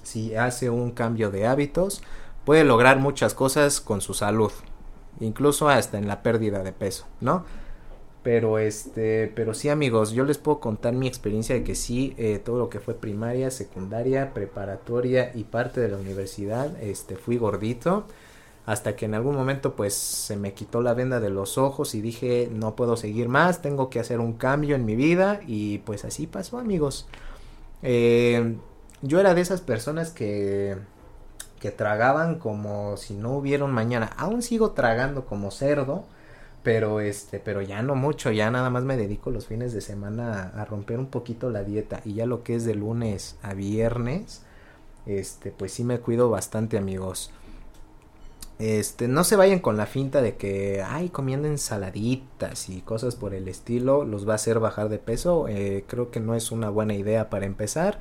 si 0.02 0.34
hace 0.34 0.70
un 0.70 0.90
cambio 0.90 1.30
de 1.30 1.46
hábitos, 1.46 2.02
puede 2.44 2.64
lograr 2.64 2.98
muchas 2.98 3.34
cosas 3.34 3.80
con 3.80 4.00
su 4.00 4.14
salud, 4.14 4.52
incluso 5.20 5.68
hasta 5.68 5.98
en 5.98 6.08
la 6.08 6.22
pérdida 6.22 6.62
de 6.62 6.72
peso, 6.72 7.06
¿no? 7.20 7.44
Pero 8.22 8.58
este, 8.58 9.32
pero 9.34 9.52
sí 9.52 9.68
amigos, 9.68 10.12
yo 10.12 10.24
les 10.24 10.38
puedo 10.38 10.60
contar 10.60 10.94
mi 10.94 11.08
experiencia 11.08 11.56
de 11.56 11.64
que 11.64 11.74
sí, 11.74 12.14
eh, 12.18 12.38
todo 12.38 12.58
lo 12.58 12.68
que 12.68 12.78
fue 12.78 12.94
primaria, 12.94 13.50
secundaria, 13.50 14.32
preparatoria 14.32 15.32
y 15.34 15.44
parte 15.44 15.80
de 15.80 15.88
la 15.88 15.96
universidad, 15.96 16.80
este, 16.80 17.16
fui 17.16 17.36
gordito 17.36 18.04
hasta 18.64 18.94
que 18.94 19.06
en 19.06 19.14
algún 19.14 19.34
momento 19.34 19.74
pues 19.74 19.94
se 19.94 20.36
me 20.36 20.54
quitó 20.54 20.82
la 20.82 20.94
venda 20.94 21.18
de 21.18 21.30
los 21.30 21.58
ojos 21.58 21.96
y 21.96 22.00
dije 22.00 22.48
no 22.52 22.76
puedo 22.76 22.96
seguir 22.96 23.28
más, 23.28 23.60
tengo 23.60 23.90
que 23.90 23.98
hacer 23.98 24.20
un 24.20 24.34
cambio 24.34 24.76
en 24.76 24.84
mi 24.84 24.94
vida 24.94 25.40
y 25.46 25.78
pues 25.78 26.04
así 26.04 26.28
pasó 26.28 26.58
amigos. 26.58 27.08
Eh, 27.82 28.56
yo 29.02 29.20
era 29.20 29.34
de 29.34 29.40
esas 29.40 29.60
personas 29.60 30.10
que 30.10 30.76
que 31.62 31.70
tragaban 31.70 32.40
como 32.40 32.96
si 32.96 33.14
no 33.14 33.36
hubiera 33.36 33.64
un 33.64 33.70
mañana. 33.70 34.10
Aún 34.16 34.42
sigo 34.42 34.72
tragando 34.72 35.26
como 35.26 35.52
cerdo, 35.52 36.04
pero 36.64 36.98
este, 36.98 37.38
pero 37.38 37.62
ya 37.62 37.82
no 37.82 37.94
mucho, 37.94 38.32
ya 38.32 38.50
nada 38.50 38.68
más 38.68 38.82
me 38.82 38.96
dedico 38.96 39.30
los 39.30 39.46
fines 39.46 39.72
de 39.72 39.80
semana 39.80 40.52
a, 40.56 40.64
romper 40.64 40.98
un 40.98 41.06
poquito 41.06 41.50
la 41.50 41.62
dieta 41.62 42.00
y 42.04 42.14
ya 42.14 42.26
lo 42.26 42.42
que 42.42 42.56
es 42.56 42.64
de 42.64 42.74
lunes 42.74 43.36
a 43.42 43.54
viernes, 43.54 44.42
este, 45.06 45.52
pues 45.52 45.72
sí 45.72 45.84
me 45.84 46.00
cuido 46.00 46.30
bastante, 46.30 46.78
amigos. 46.78 47.30
Este, 48.58 49.06
no 49.06 49.22
se 49.22 49.36
vayan 49.36 49.60
con 49.60 49.76
la 49.76 49.86
finta 49.86 50.20
de 50.20 50.36
que, 50.36 50.82
ay, 50.84 51.10
comiendo 51.10 51.46
ensaladitas 51.46 52.70
y 52.70 52.80
cosas 52.80 53.14
por 53.14 53.34
el 53.34 53.46
estilo, 53.46 54.04
los 54.04 54.28
va 54.28 54.32
a 54.32 54.36
hacer 54.36 54.58
bajar 54.58 54.88
de 54.88 54.98
peso. 54.98 55.46
Eh, 55.48 55.84
creo 55.86 56.10
que 56.10 56.18
no 56.18 56.34
es 56.34 56.50
una 56.50 56.70
buena 56.70 56.94
idea 56.94 57.30
para 57.30 57.46
empezar. 57.46 58.00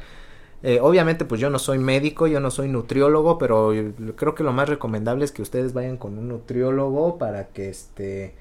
Eh, 0.63 0.79
obviamente, 0.81 1.25
pues 1.25 1.41
yo 1.41 1.49
no 1.49 1.57
soy 1.59 1.79
médico, 1.79 2.27
yo 2.27 2.39
no 2.39 2.51
soy 2.51 2.67
nutriólogo, 2.67 3.37
pero 3.37 3.73
creo 4.15 4.35
que 4.35 4.43
lo 4.43 4.53
más 4.53 4.69
recomendable 4.69 5.25
es 5.25 5.31
que 5.31 5.41
ustedes 5.41 5.73
vayan 5.73 5.97
con 5.97 6.17
un 6.17 6.27
nutriólogo 6.29 7.17
para 7.17 7.47
que 7.47 7.69
este 7.69 8.35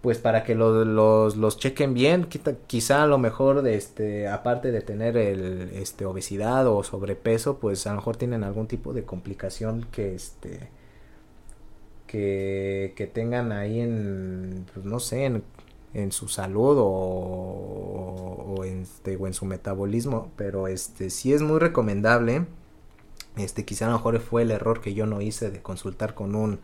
pues 0.00 0.18
para 0.18 0.44
que 0.44 0.54
los, 0.54 1.36
los, 1.36 1.58
chequen 1.58 1.92
bien, 1.92 2.28
quizá 2.66 3.02
a 3.02 3.06
lo 3.06 3.18
mejor 3.18 3.66
este 3.66 4.28
aparte 4.28 4.70
de 4.70 4.80
tener 4.80 5.16
el 5.16 5.70
este 5.74 6.04
obesidad 6.04 6.66
o 6.68 6.82
sobrepeso, 6.84 7.58
pues 7.58 7.86
a 7.86 7.90
lo 7.90 7.96
mejor 7.96 8.16
tienen 8.16 8.44
algún 8.44 8.68
tipo 8.68 8.92
de 8.94 9.04
complicación 9.04 9.86
que 9.90 10.14
este 10.14 10.70
que, 12.06 12.94
que 12.96 13.06
tengan 13.06 13.52
ahí 13.52 13.80
en 13.80 14.66
pues 14.72 14.86
no 14.86 15.00
sé, 15.00 15.24
en 15.26 15.42
en 15.94 16.12
su 16.12 16.28
salud 16.28 16.76
o, 16.78 18.54
o, 18.56 18.64
en, 18.64 18.82
este, 18.82 19.16
o 19.16 19.26
en 19.26 19.34
su 19.34 19.46
metabolismo, 19.46 20.30
pero 20.36 20.68
este 20.68 21.10
sí 21.10 21.32
es 21.32 21.42
muy 21.42 21.58
recomendable. 21.58 22.46
Este 23.36 23.64
quizá 23.64 23.86
a 23.86 23.90
lo 23.90 23.96
mejor 23.96 24.18
fue 24.20 24.42
el 24.42 24.50
error 24.50 24.80
que 24.80 24.94
yo 24.94 25.06
no 25.06 25.20
hice 25.20 25.50
de 25.50 25.62
consultar 25.62 26.14
con 26.14 26.34
un 26.34 26.60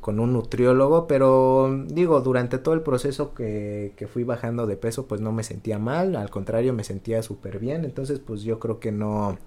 con 0.00 0.18
un 0.18 0.32
nutriólogo, 0.32 1.06
pero 1.06 1.84
digo, 1.88 2.20
durante 2.20 2.58
todo 2.58 2.74
el 2.74 2.80
proceso 2.82 3.34
que, 3.34 3.92
que 3.96 4.06
fui 4.06 4.24
bajando 4.24 4.66
de 4.66 4.76
peso, 4.76 5.06
pues 5.06 5.20
no 5.20 5.30
me 5.32 5.42
sentía 5.42 5.78
mal, 5.78 6.16
al 6.16 6.30
contrario 6.30 6.72
me 6.72 6.84
sentía 6.84 7.22
súper 7.22 7.58
bien, 7.58 7.84
entonces 7.84 8.18
pues 8.18 8.42
yo 8.42 8.58
creo 8.58 8.80
que 8.80 8.92
no, 8.92 9.38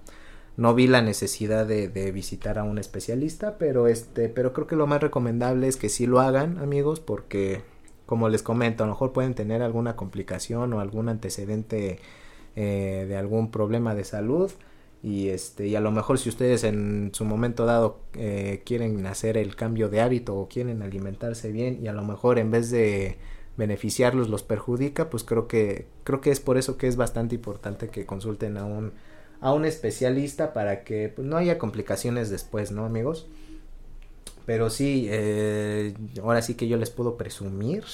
no 0.56 0.74
vi 0.74 0.86
la 0.86 1.02
necesidad 1.02 1.66
de, 1.66 1.88
de, 1.88 2.12
visitar 2.12 2.58
a 2.58 2.64
un 2.64 2.78
especialista, 2.78 3.58
pero 3.58 3.88
este, 3.88 4.28
pero 4.28 4.52
creo 4.52 4.66
que 4.66 4.76
lo 4.76 4.86
más 4.86 5.00
recomendable 5.02 5.66
es 5.66 5.76
que 5.76 5.88
sí 5.88 6.06
lo 6.06 6.20
hagan, 6.20 6.58
amigos, 6.58 7.00
porque 7.00 7.62
como 8.06 8.28
les 8.28 8.42
comento, 8.42 8.84
a 8.84 8.86
lo 8.86 8.92
mejor 8.92 9.12
pueden 9.12 9.34
tener 9.34 9.62
alguna 9.62 9.96
complicación 9.96 10.72
o 10.72 10.80
algún 10.80 11.08
antecedente 11.08 11.98
eh, 12.56 13.06
de 13.08 13.16
algún 13.16 13.50
problema 13.50 13.94
de 13.94 14.04
salud. 14.04 14.50
Y 15.02 15.28
este 15.28 15.66
y 15.66 15.76
a 15.76 15.80
lo 15.80 15.90
mejor 15.90 16.18
si 16.18 16.30
ustedes 16.30 16.64
en 16.64 17.10
su 17.12 17.26
momento 17.26 17.66
dado 17.66 17.98
eh, 18.14 18.62
quieren 18.64 19.06
hacer 19.06 19.36
el 19.36 19.54
cambio 19.54 19.90
de 19.90 20.00
hábito 20.00 20.34
o 20.34 20.48
quieren 20.48 20.80
alimentarse 20.80 21.52
bien 21.52 21.78
y 21.82 21.88
a 21.88 21.92
lo 21.92 22.02
mejor 22.02 22.38
en 22.38 22.50
vez 22.50 22.70
de 22.70 23.18
beneficiarlos 23.58 24.30
los 24.30 24.42
perjudica 24.42 25.10
pues 25.10 25.22
creo 25.22 25.46
que 25.46 25.88
creo 26.04 26.22
que 26.22 26.30
es 26.30 26.40
por 26.40 26.56
eso 26.56 26.78
que 26.78 26.86
es 26.86 26.96
bastante 26.96 27.34
importante 27.34 27.88
que 27.88 28.06
consulten 28.06 28.56
a 28.56 28.64
un 28.64 28.94
a 29.42 29.52
un 29.52 29.66
especialista 29.66 30.54
para 30.54 30.84
que 30.84 31.10
pues, 31.14 31.28
no 31.28 31.36
haya 31.36 31.58
complicaciones 31.58 32.30
después 32.30 32.72
no 32.72 32.86
amigos 32.86 33.28
pero 34.46 34.70
sí, 34.70 35.06
eh, 35.10 35.94
ahora 36.22 36.42
sí 36.42 36.54
que 36.54 36.68
yo 36.68 36.76
les 36.76 36.90
puedo 36.90 37.16
presumir, 37.16 37.84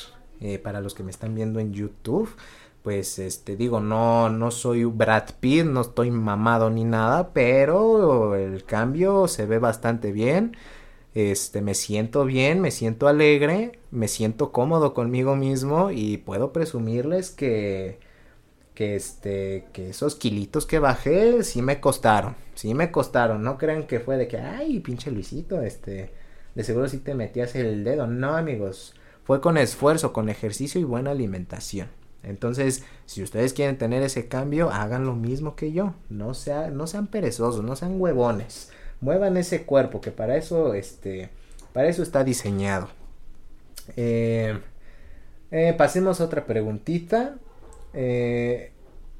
eh, 0.40 0.58
para 0.58 0.80
los 0.80 0.94
que 0.94 1.02
me 1.02 1.10
están 1.10 1.34
viendo 1.34 1.60
en 1.60 1.72
YouTube, 1.72 2.30
pues 2.82 3.18
este 3.18 3.56
digo, 3.56 3.80
no, 3.80 4.30
no 4.30 4.50
soy 4.50 4.84
Brad 4.84 5.30
Pitt, 5.40 5.66
no 5.66 5.82
estoy 5.82 6.10
mamado 6.10 6.70
ni 6.70 6.84
nada, 6.84 7.32
pero 7.32 8.34
el 8.36 8.64
cambio 8.64 9.28
se 9.28 9.46
ve 9.46 9.58
bastante 9.58 10.12
bien. 10.12 10.56
Este, 11.14 11.60
me 11.60 11.74
siento 11.74 12.24
bien, 12.24 12.60
me 12.60 12.70
siento 12.70 13.08
alegre, 13.08 13.78
me 13.90 14.08
siento 14.08 14.52
cómodo 14.52 14.94
conmigo 14.94 15.36
mismo 15.36 15.90
y 15.90 16.18
puedo 16.18 16.52
presumirles 16.52 17.30
que 17.30 17.98
que 18.74 18.94
este 18.96 19.66
que 19.72 19.90
esos 19.90 20.14
kilitos 20.14 20.66
que 20.66 20.78
bajé 20.78 21.42
sí 21.44 21.62
me 21.62 21.80
costaron, 21.80 22.36
sí 22.54 22.74
me 22.74 22.90
costaron, 22.90 23.42
no 23.42 23.58
crean 23.58 23.86
que 23.86 24.00
fue 24.00 24.16
de 24.16 24.28
que 24.28 24.38
ay, 24.38 24.80
pinche 24.80 25.10
Luisito, 25.10 25.60
este 25.62 26.12
de 26.54 26.64
seguro 26.64 26.88
si 26.88 26.98
te 26.98 27.14
metías 27.14 27.54
el 27.54 27.84
dedo. 27.84 28.06
No, 28.06 28.36
amigos, 28.36 28.94
fue 29.24 29.40
con 29.40 29.56
esfuerzo, 29.56 30.12
con 30.12 30.28
ejercicio 30.28 30.80
y 30.80 30.84
buena 30.84 31.10
alimentación. 31.10 31.88
Entonces, 32.22 32.84
si 33.06 33.22
ustedes 33.22 33.52
quieren 33.52 33.78
tener 33.78 34.02
ese 34.02 34.28
cambio, 34.28 34.70
hagan 34.70 35.06
lo 35.06 35.14
mismo 35.14 35.56
que 35.56 35.72
yo. 35.72 35.94
No, 36.08 36.32
no 36.72 36.86
sean 36.86 37.06
perezosos, 37.06 37.64
no 37.64 37.76
sean 37.76 38.00
huevones. 38.00 38.70
Muevan 39.00 39.36
ese 39.36 39.64
cuerpo, 39.64 40.00
que 40.00 40.10
para 40.10 40.36
eso, 40.36 40.74
este, 40.74 41.30
para 41.72 41.88
eso 41.88 42.02
está 42.02 42.22
diseñado. 42.22 42.88
Eh, 43.96 44.58
eh, 45.50 45.74
pasemos 45.76 46.20
a 46.20 46.24
otra 46.24 46.44
preguntita. 46.46 47.36
Eh, 47.94 48.72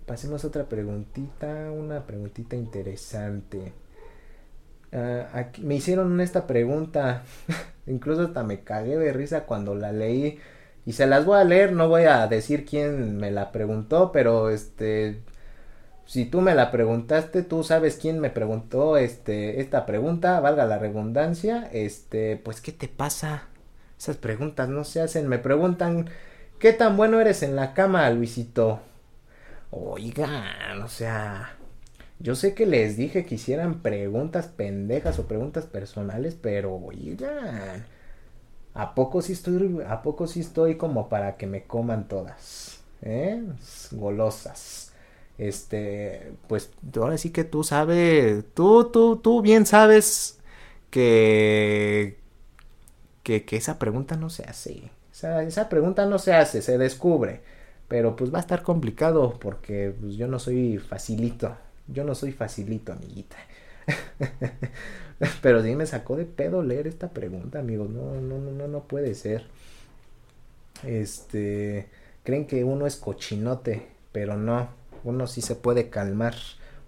pasemos 0.07 0.45
a 0.45 0.49
otra 0.49 0.69
preguntita, 0.69 1.71
una 1.73 2.07
preguntita 2.07 2.57
interesante. 2.57 3.73
Ah, 4.93 5.47
me 5.61 5.77
hicieron 5.77 6.21
esta 6.21 6.47
pregunta, 6.47 7.23
incluso 7.87 8.23
hasta 8.23 8.43
me 8.43 8.61
cagué 8.65 8.97
de 8.99 9.13
risa 9.13 9.45
cuando 9.47 9.75
la 9.75 9.93
leí 9.93 10.39
y 10.85 10.93
se 10.95 11.07
las 11.07 11.25
voy 11.25 11.39
a 11.39 11.45
leer, 11.45 11.73
no 11.73 11.89
voy 11.89 12.05
a 12.05 12.27
decir 12.27 12.65
quién 12.67 13.17
me 13.19 13.31
la 13.31 13.53
preguntó, 13.53 14.11
pero 14.13 14.51
este 14.51 15.23
si 16.07 16.27
tú 16.27 16.41
me 16.41 16.55
la 16.55 16.71
preguntaste, 16.73 17.43
tú 17.43 17.63
sabes 17.65 17.97
quién 17.97 18.19
me 18.21 18.31
preguntó 18.31 18.97
este 18.97 19.61
esta 19.61 19.87
pregunta, 19.87 20.41
valga 20.41 20.67
la 20.67 20.79
redundancia, 20.79 21.69
este, 21.73 22.37
pues 22.37 22.61
qué 22.61 22.73
te 22.73 22.89
pasa? 22.89 23.49
Esas 23.99 24.17
preguntas 24.17 24.69
no 24.69 24.85
se 24.85 25.01
hacen, 25.03 25.29
me 25.29 25.39
preguntan 25.39 26.09
¿qué 26.59 26.73
tan 26.73 26.97
bueno 26.97 27.21
eres 27.21 27.43
en 27.43 27.57
la 27.57 27.75
cama, 27.75 28.11
Luisito? 28.11 28.81
Oigan, 29.71 30.83
o 30.83 30.89
sea, 30.89 31.57
yo 32.21 32.35
sé 32.37 32.55
que 32.55 32.67
les 32.67 32.97
dije 32.97 33.25
que 33.27 33.37
hicieran 33.37 33.83
preguntas 33.83 34.49
pendejas 34.49 35.19
o 35.19 35.27
preguntas 35.27 35.67
personales, 35.67 36.37
pero 36.41 36.75
oigan, 36.77 37.87
¿a 38.75 38.95
poco 38.95 39.23
sí 39.23 39.33
estoy, 39.35 39.79
a 39.87 40.03
poco 40.03 40.27
sí 40.27 40.41
estoy 40.41 40.77
como 40.77 41.09
para 41.09 41.37
que 41.37 41.47
me 41.47 41.65
coman 41.65 42.09
todas? 42.09 42.81
¿Eh? 43.03 43.43
Golosas. 43.93 44.93
Este, 45.39 46.33
pues 46.49 46.71
ahora 46.97 47.17
sí 47.19 47.31
que 47.31 47.45
tú 47.45 47.65
sabes, 47.65 48.45
tú, 48.55 48.91
tú, 48.93 49.17
tú 49.17 49.41
bien 49.43 49.67
sabes 49.67 50.39
que, 50.91 52.19
que, 53.23 53.45
que 53.45 53.57
esa 53.57 53.79
pregunta 53.79 54.17
no 54.17 54.31
se 54.31 54.45
hace. 54.45 54.91
Esa, 55.13 55.43
esa 55.43 55.69
pregunta 55.69 56.07
no 56.07 56.19
se 56.19 56.35
hace, 56.35 56.63
se 56.63 56.79
descubre. 56.79 57.43
Pero 57.89 58.17
pues 58.17 58.33
va 58.33 58.39
a 58.39 58.41
estar 58.43 58.63
complicado 58.63 59.39
porque 59.41 59.95
pues, 60.01 60.15
yo 60.17 60.29
no 60.29 60.39
soy 60.39 60.79
facilito. 60.79 61.57
Yo 61.93 62.05
no 62.05 62.15
soy 62.15 62.33
facilito, 62.33 62.93
amiguita. 62.93 63.37
Pero 65.43 65.63
sí 65.63 65.75
me 65.75 65.87
sacó 65.87 66.17
de 66.17 66.25
pedo 66.25 66.63
leer 66.63 66.87
esta 66.87 67.11
pregunta, 67.11 67.59
amigos. 67.59 67.91
No, 67.91 68.15
no, 68.21 68.39
no, 68.39 68.51
no, 68.53 68.69
no 68.69 68.81
puede 68.85 69.15
ser. 69.15 69.45
Este, 70.85 71.89
creen 72.25 72.47
que 72.47 72.65
uno 72.65 72.87
es 72.87 72.97
cochinote, 72.97 73.89
pero 74.13 74.37
no. 74.37 74.69
Uno 75.05 75.27
sí 75.27 75.43
se 75.43 75.55
puede 75.57 75.91
calmar. 75.91 76.35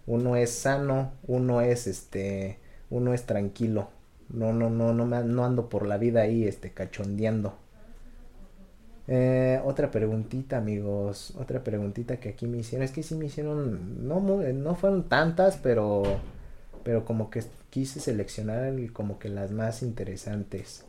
Uno 0.06 0.36
es 0.36 0.50
sano, 0.50 1.12
uno 1.26 1.60
es 1.60 1.86
este, 1.86 2.58
uno 2.90 3.14
es 3.14 3.24
tranquilo. 3.26 3.90
No, 4.28 4.52
no, 4.52 4.70
no, 4.70 4.92
no, 4.94 5.06
me, 5.06 5.22
no 5.24 5.44
ando 5.44 5.68
por 5.68 5.86
la 5.86 5.98
vida 5.98 6.22
ahí, 6.22 6.44
este, 6.44 6.72
cachondeando. 6.72 7.58
Eh, 9.08 9.60
otra 9.64 9.90
preguntita, 9.90 10.58
amigos. 10.58 11.34
Otra 11.38 11.62
preguntita 11.64 12.18
que 12.18 12.30
aquí 12.30 12.46
me 12.46 12.58
hicieron. 12.58 12.84
Es 12.84 12.92
que 12.92 13.02
sí 13.02 13.14
me 13.14 13.26
hicieron. 13.26 14.06
No, 14.06 14.20
no 14.20 14.74
fueron 14.74 15.08
tantas, 15.08 15.56
pero. 15.56 16.02
Pero 16.84 17.04
como 17.04 17.30
que 17.30 17.42
quise 17.70 18.00
seleccionar 18.00 18.74
como 18.92 19.18
que 19.18 19.28
las 19.28 19.50
más 19.52 19.82
interesantes. 19.82 20.84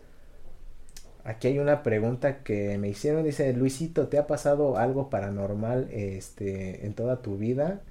Aquí 1.24 1.48
hay 1.48 1.60
una 1.60 1.84
pregunta 1.84 2.44
que 2.44 2.78
me 2.78 2.90
hicieron. 2.90 3.24
Dice, 3.24 3.54
Luisito, 3.54 4.08
¿te 4.08 4.18
ha 4.18 4.28
pasado 4.28 4.78
algo 4.78 5.10
paranormal 5.10 5.90
este, 5.92 6.86
en 6.86 6.94
toda 6.94 7.22
tu 7.22 7.38
vida? 7.38 7.82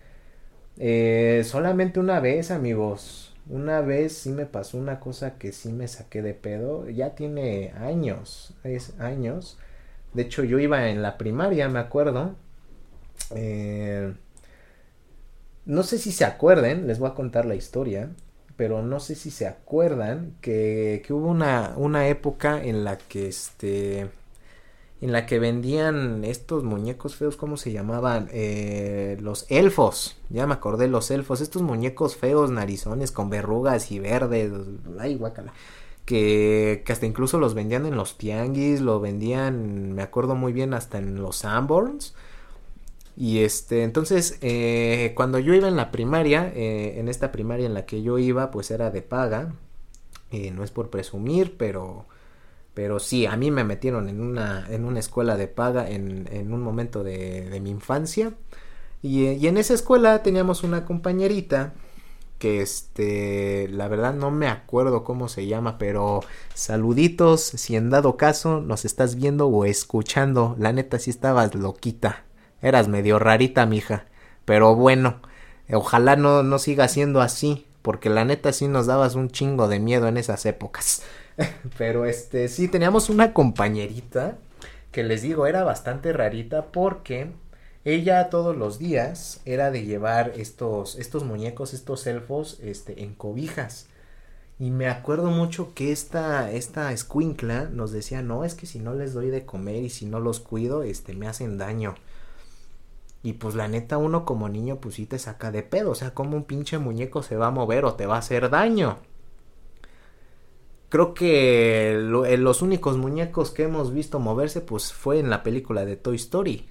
Eh, 0.78 1.42
solamente 1.44 2.00
una 2.00 2.20
vez, 2.20 2.50
amigos. 2.50 3.34
Una 3.48 3.80
vez 3.80 4.12
sí 4.12 4.30
me 4.30 4.46
pasó 4.46 4.78
una 4.78 5.00
cosa 5.00 5.38
que 5.38 5.52
sí 5.52 5.72
me 5.72 5.88
saqué 5.88 6.22
de 6.22 6.34
pedo. 6.34 6.88
Ya 6.90 7.14
tiene 7.14 7.72
años, 7.78 8.54
es 8.64 8.98
años. 9.00 9.58
De 10.14 10.22
hecho, 10.22 10.44
yo 10.44 10.58
iba 10.58 10.88
en 10.88 11.02
la 11.02 11.18
primaria, 11.18 11.68
me 11.68 11.78
acuerdo. 11.78 12.34
Eh, 13.34 14.12
no 15.64 15.82
sé 15.82 15.98
si 15.98 16.12
se 16.12 16.24
acuerden, 16.24 16.86
les 16.86 16.98
voy 16.98 17.10
a 17.10 17.14
contar 17.14 17.46
la 17.46 17.54
historia, 17.54 18.10
pero 18.56 18.82
no 18.82 19.00
sé 19.00 19.14
si 19.14 19.30
se 19.30 19.46
acuerdan 19.46 20.34
que, 20.40 21.02
que 21.06 21.12
hubo 21.12 21.28
una, 21.28 21.74
una 21.76 22.08
época 22.08 22.62
en 22.62 22.84
la 22.84 22.98
que 22.98 23.28
este 23.28 24.10
en 25.02 25.10
la 25.10 25.26
que 25.26 25.40
vendían 25.40 26.24
estos 26.24 26.62
muñecos 26.62 27.16
feos, 27.16 27.36
¿cómo 27.36 27.56
se 27.56 27.72
llamaban? 27.72 28.28
Eh, 28.32 29.18
los 29.20 29.46
elfos, 29.50 30.16
ya 30.30 30.46
me 30.46 30.54
acordé, 30.54 30.86
los 30.86 31.10
elfos, 31.10 31.40
estos 31.40 31.60
muñecos 31.60 32.16
feos, 32.16 32.52
narizones 32.52 33.10
con 33.10 33.28
verrugas 33.28 33.90
y 33.90 33.98
verdes, 33.98 34.52
ay, 35.00 35.16
guacala. 35.16 35.52
Que, 36.04 36.84
hasta 36.88 37.06
incluso 37.06 37.38
los 37.38 37.54
vendían 37.54 37.86
en 37.86 37.96
los 37.96 38.18
tianguis, 38.18 38.80
lo 38.80 39.00
vendían, 39.00 39.92
me 39.94 40.02
acuerdo 40.02 40.34
muy 40.34 40.52
bien, 40.52 40.74
hasta 40.74 40.98
en 40.98 41.22
los 41.22 41.36
Sanborns. 41.36 42.14
Y 43.16 43.40
este, 43.40 43.82
entonces, 43.84 44.38
eh, 44.40 45.12
cuando 45.14 45.38
yo 45.38 45.54
iba 45.54 45.68
en 45.68 45.76
la 45.76 45.90
primaria, 45.90 46.52
eh, 46.54 46.98
en 46.98 47.08
esta 47.08 47.30
primaria 47.32 47.66
en 47.66 47.74
la 47.74 47.86
que 47.86 48.02
yo 48.02 48.18
iba, 48.18 48.50
pues 48.50 48.70
era 48.70 48.90
de 48.90 49.02
paga. 49.02 49.54
no 50.54 50.64
es 50.64 50.70
por 50.70 50.90
presumir, 50.90 51.56
pero 51.56 52.06
pero 52.74 52.98
sí, 52.98 53.26
a 53.26 53.36
mí 53.36 53.50
me 53.50 53.64
metieron 53.64 54.08
en 54.08 54.20
una, 54.20 54.66
en 54.70 54.84
una 54.84 54.98
escuela 55.00 55.36
de 55.36 55.48
paga 55.48 55.90
en, 55.90 56.28
en 56.32 56.52
un 56.52 56.62
momento 56.62 57.04
de, 57.04 57.48
de 57.50 57.60
mi 57.60 57.70
infancia. 57.70 58.34
Y, 59.02 59.28
y, 59.28 59.46
en 59.46 59.58
esa 59.58 59.74
escuela 59.74 60.22
teníamos 60.22 60.62
una 60.62 60.84
compañerita 60.84 61.74
que 62.42 62.60
este, 62.60 63.68
la 63.68 63.86
verdad 63.86 64.12
no 64.12 64.32
me 64.32 64.48
acuerdo 64.48 65.04
cómo 65.04 65.28
se 65.28 65.46
llama, 65.46 65.78
pero 65.78 66.24
saluditos 66.54 67.40
si 67.40 67.76
en 67.76 67.88
dado 67.88 68.16
caso 68.16 68.60
nos 68.60 68.84
estás 68.84 69.14
viendo 69.14 69.46
o 69.46 69.64
escuchando. 69.64 70.56
La 70.58 70.72
neta 70.72 70.98
sí 70.98 71.10
estabas 71.10 71.54
loquita. 71.54 72.24
Eras 72.60 72.88
medio 72.88 73.20
rarita, 73.20 73.64
mija. 73.64 74.06
Pero 74.44 74.74
bueno, 74.74 75.20
ojalá 75.72 76.16
no, 76.16 76.42
no 76.42 76.58
siga 76.58 76.88
siendo 76.88 77.20
así, 77.20 77.64
porque 77.80 78.10
la 78.10 78.24
neta 78.24 78.52
sí 78.52 78.66
nos 78.66 78.86
dabas 78.86 79.14
un 79.14 79.30
chingo 79.30 79.68
de 79.68 79.78
miedo 79.78 80.08
en 80.08 80.16
esas 80.16 80.44
épocas. 80.44 81.04
Pero 81.78 82.06
este, 82.06 82.48
sí, 82.48 82.66
teníamos 82.66 83.08
una 83.08 83.32
compañerita 83.32 84.38
que 84.90 85.04
les 85.04 85.22
digo, 85.22 85.46
era 85.46 85.62
bastante 85.62 86.12
rarita 86.12 86.72
porque 86.72 87.28
ella 87.84 88.30
todos 88.30 88.56
los 88.56 88.78
días 88.78 89.40
era 89.44 89.70
de 89.70 89.84
llevar 89.84 90.32
estos, 90.36 90.96
estos 90.96 91.24
muñecos, 91.24 91.74
estos 91.74 92.06
elfos, 92.06 92.58
este, 92.62 93.02
en 93.02 93.14
cobijas. 93.14 93.88
Y 94.58 94.70
me 94.70 94.88
acuerdo 94.88 95.30
mucho 95.30 95.74
que 95.74 95.92
esta, 95.92 96.50
esta 96.52 96.92
escuincla 96.92 97.64
nos 97.64 97.90
decía, 97.90 98.22
no, 98.22 98.44
es 98.44 98.54
que 98.54 98.66
si 98.66 98.78
no 98.78 98.94
les 98.94 99.12
doy 99.14 99.28
de 99.30 99.44
comer 99.44 99.82
y 99.82 99.90
si 99.90 100.06
no 100.06 100.20
los 100.20 100.40
cuido, 100.40 100.82
este, 100.84 101.14
me 101.14 101.26
hacen 101.28 101.58
daño. 101.58 101.94
Y 103.24 103.34
pues 103.34 103.54
la 103.54 103.68
neta, 103.68 103.98
uno 103.98 104.24
como 104.24 104.48
niño, 104.48 104.80
pues 104.80 104.96
sí 104.96 105.06
te 105.06 105.18
saca 105.18 105.50
de 105.50 105.62
pedo. 105.62 105.90
O 105.92 105.94
sea, 105.94 106.14
como 106.14 106.36
un 106.36 106.44
pinche 106.44 106.78
muñeco 106.78 107.22
se 107.22 107.36
va 107.36 107.48
a 107.48 107.50
mover 107.50 107.84
o 107.84 107.94
te 107.94 108.06
va 108.06 108.16
a 108.16 108.18
hacer 108.18 108.50
daño 108.50 108.98
creo 110.92 111.14
que 111.14 111.92
eh, 111.92 112.36
los 112.36 112.60
únicos 112.60 112.98
muñecos 112.98 113.50
que 113.50 113.62
hemos 113.62 113.94
visto 113.94 114.18
moverse 114.18 114.60
pues 114.60 114.92
fue 114.92 115.20
en 115.20 115.30
la 115.30 115.42
película 115.42 115.86
de 115.86 115.96
Toy 115.96 116.16
Story. 116.16 116.68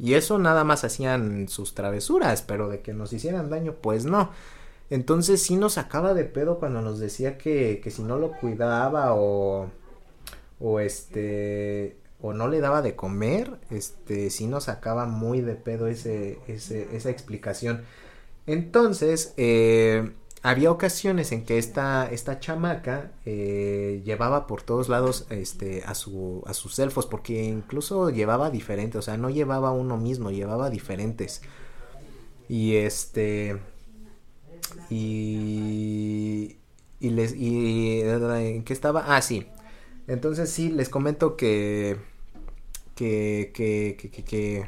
Y 0.00 0.14
eso 0.14 0.38
nada 0.38 0.64
más 0.64 0.82
hacían 0.84 1.48
sus 1.48 1.74
travesuras, 1.74 2.42
pero 2.42 2.68
de 2.68 2.80
que 2.80 2.94
nos 2.94 3.12
hicieran 3.12 3.50
daño 3.50 3.74
pues 3.82 4.06
no. 4.06 4.30
Entonces 4.88 5.42
sí 5.42 5.56
nos 5.56 5.74
sacaba 5.74 6.14
de 6.14 6.24
pedo 6.24 6.58
cuando 6.58 6.80
nos 6.80 6.98
decía 6.98 7.36
que, 7.36 7.80
que 7.84 7.90
si 7.90 8.02
no 8.02 8.18
lo 8.18 8.32
cuidaba 8.32 9.14
o, 9.14 9.70
o 10.58 10.80
este 10.80 11.96
o 12.22 12.32
no 12.32 12.48
le 12.48 12.60
daba 12.60 12.82
de 12.82 12.96
comer, 12.96 13.58
este 13.70 14.30
sí 14.30 14.46
nos 14.46 14.64
sacaba 14.64 15.06
muy 15.06 15.40
de 15.42 15.54
pedo 15.54 15.86
ese, 15.86 16.38
esa 16.46 17.10
explicación. 17.10 17.82
Entonces, 18.46 19.34
eh, 19.36 20.12
había 20.42 20.70
ocasiones 20.70 21.32
en 21.32 21.44
que 21.44 21.58
esta, 21.58 22.08
esta 22.10 22.40
chamaca 22.40 23.12
eh, 23.26 24.02
llevaba 24.04 24.46
por 24.46 24.62
todos 24.62 24.88
lados 24.88 25.26
este, 25.30 25.82
a, 25.84 25.94
su, 25.94 26.42
a 26.46 26.54
sus 26.54 26.78
elfos, 26.78 27.06
porque 27.06 27.44
incluso 27.44 28.10
llevaba 28.10 28.50
diferentes, 28.50 28.98
o 28.98 29.02
sea, 29.02 29.16
no 29.18 29.28
llevaba 29.30 29.72
uno 29.72 29.98
mismo, 29.98 30.30
llevaba 30.30 30.70
diferentes. 30.70 31.42
Y 32.48 32.76
este. 32.76 33.58
Y. 34.90 36.56
Y 36.98 37.10
les. 37.10 37.34
Y, 37.34 38.00
¿En 38.02 38.64
qué 38.64 38.72
estaba? 38.72 39.04
Ah, 39.16 39.22
sí. 39.22 39.46
Entonces 40.08 40.50
sí, 40.50 40.70
les 40.70 40.88
comento 40.88 41.36
que. 41.36 41.96
Que. 42.96 43.52
Que. 43.54 43.96
Que. 43.96 44.24
que, 44.24 44.66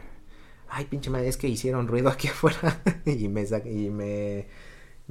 ay, 0.69 0.85
pinche 0.87 1.11
madre, 1.11 1.29
es 1.29 1.37
que 1.37 1.49
hicieron 1.49 1.89
ruido 1.89 2.09
aquí 2.09 2.29
afuera. 2.29 2.83
y 3.05 3.29
me. 3.29 3.43
Y 3.65 3.91
me 3.91 4.47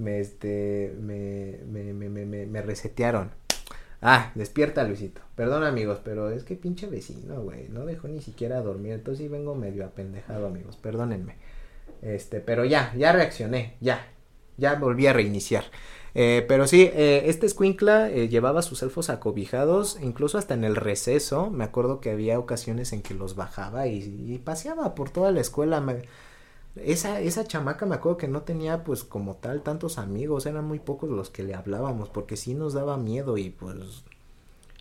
me, 0.01 0.19
este, 0.19 0.95
me, 0.99 1.59
me, 1.69 1.93
me, 1.93 2.25
me, 2.45 2.61
resetearon. 2.61 3.31
Ah, 4.01 4.31
despierta 4.35 4.83
Luisito. 4.83 5.21
Perdón 5.35 5.63
amigos, 5.63 5.99
pero 6.03 6.31
es 6.31 6.43
que 6.43 6.55
pinche 6.55 6.87
vecino, 6.87 7.41
güey. 7.41 7.69
No 7.69 7.85
dejó 7.85 8.07
ni 8.07 8.21
siquiera 8.21 8.61
dormir. 8.61 8.93
Entonces 8.93 9.23
sí 9.23 9.27
vengo 9.27 9.53
medio 9.55 9.85
apendejado, 9.85 10.47
amigos. 10.47 10.75
Perdónenme. 10.77 11.35
Este, 12.01 12.39
pero 12.39 12.65
ya, 12.65 12.93
ya 12.97 13.13
reaccioné. 13.13 13.77
Ya. 13.79 14.07
Ya 14.57 14.75
volví 14.75 15.05
a 15.05 15.13
reiniciar. 15.13 15.65
Eh, 16.13 16.43
pero 16.47 16.67
sí, 16.67 16.89
eh, 16.93 17.23
este 17.27 17.45
escuincla 17.45 18.09
eh, 18.09 18.27
llevaba 18.27 18.63
sus 18.63 18.83
elfos 18.83 19.09
acobijados, 19.09 19.97
incluso 20.01 20.37
hasta 20.37 20.55
en 20.55 20.63
el 20.63 20.75
receso. 20.75 21.51
Me 21.51 21.63
acuerdo 21.63 22.01
que 22.01 22.09
había 22.09 22.39
ocasiones 22.39 22.91
en 22.93 23.01
que 23.01 23.13
los 23.13 23.35
bajaba 23.35 23.87
y, 23.87 23.99
y 24.27 24.37
paseaba 24.39 24.95
por 24.95 25.09
toda 25.09 25.31
la 25.31 25.41
escuela. 25.41 25.79
Me, 25.79 26.01
esa, 26.75 27.19
esa 27.19 27.45
chamaca 27.45 27.85
me 27.85 27.95
acuerdo 27.95 28.17
que 28.17 28.27
no 28.27 28.41
tenía 28.41 28.83
pues 28.83 29.03
como 29.03 29.35
tal 29.35 29.61
tantos 29.61 29.97
amigos, 29.97 30.45
eran 30.45 30.65
muy 30.65 30.79
pocos 30.79 31.09
los 31.09 31.29
que 31.29 31.43
le 31.43 31.53
hablábamos 31.53 32.09
porque 32.09 32.37
sí 32.37 32.53
nos 32.53 32.73
daba 32.73 32.97
miedo 32.97 33.37
y 33.37 33.49
pues 33.49 34.03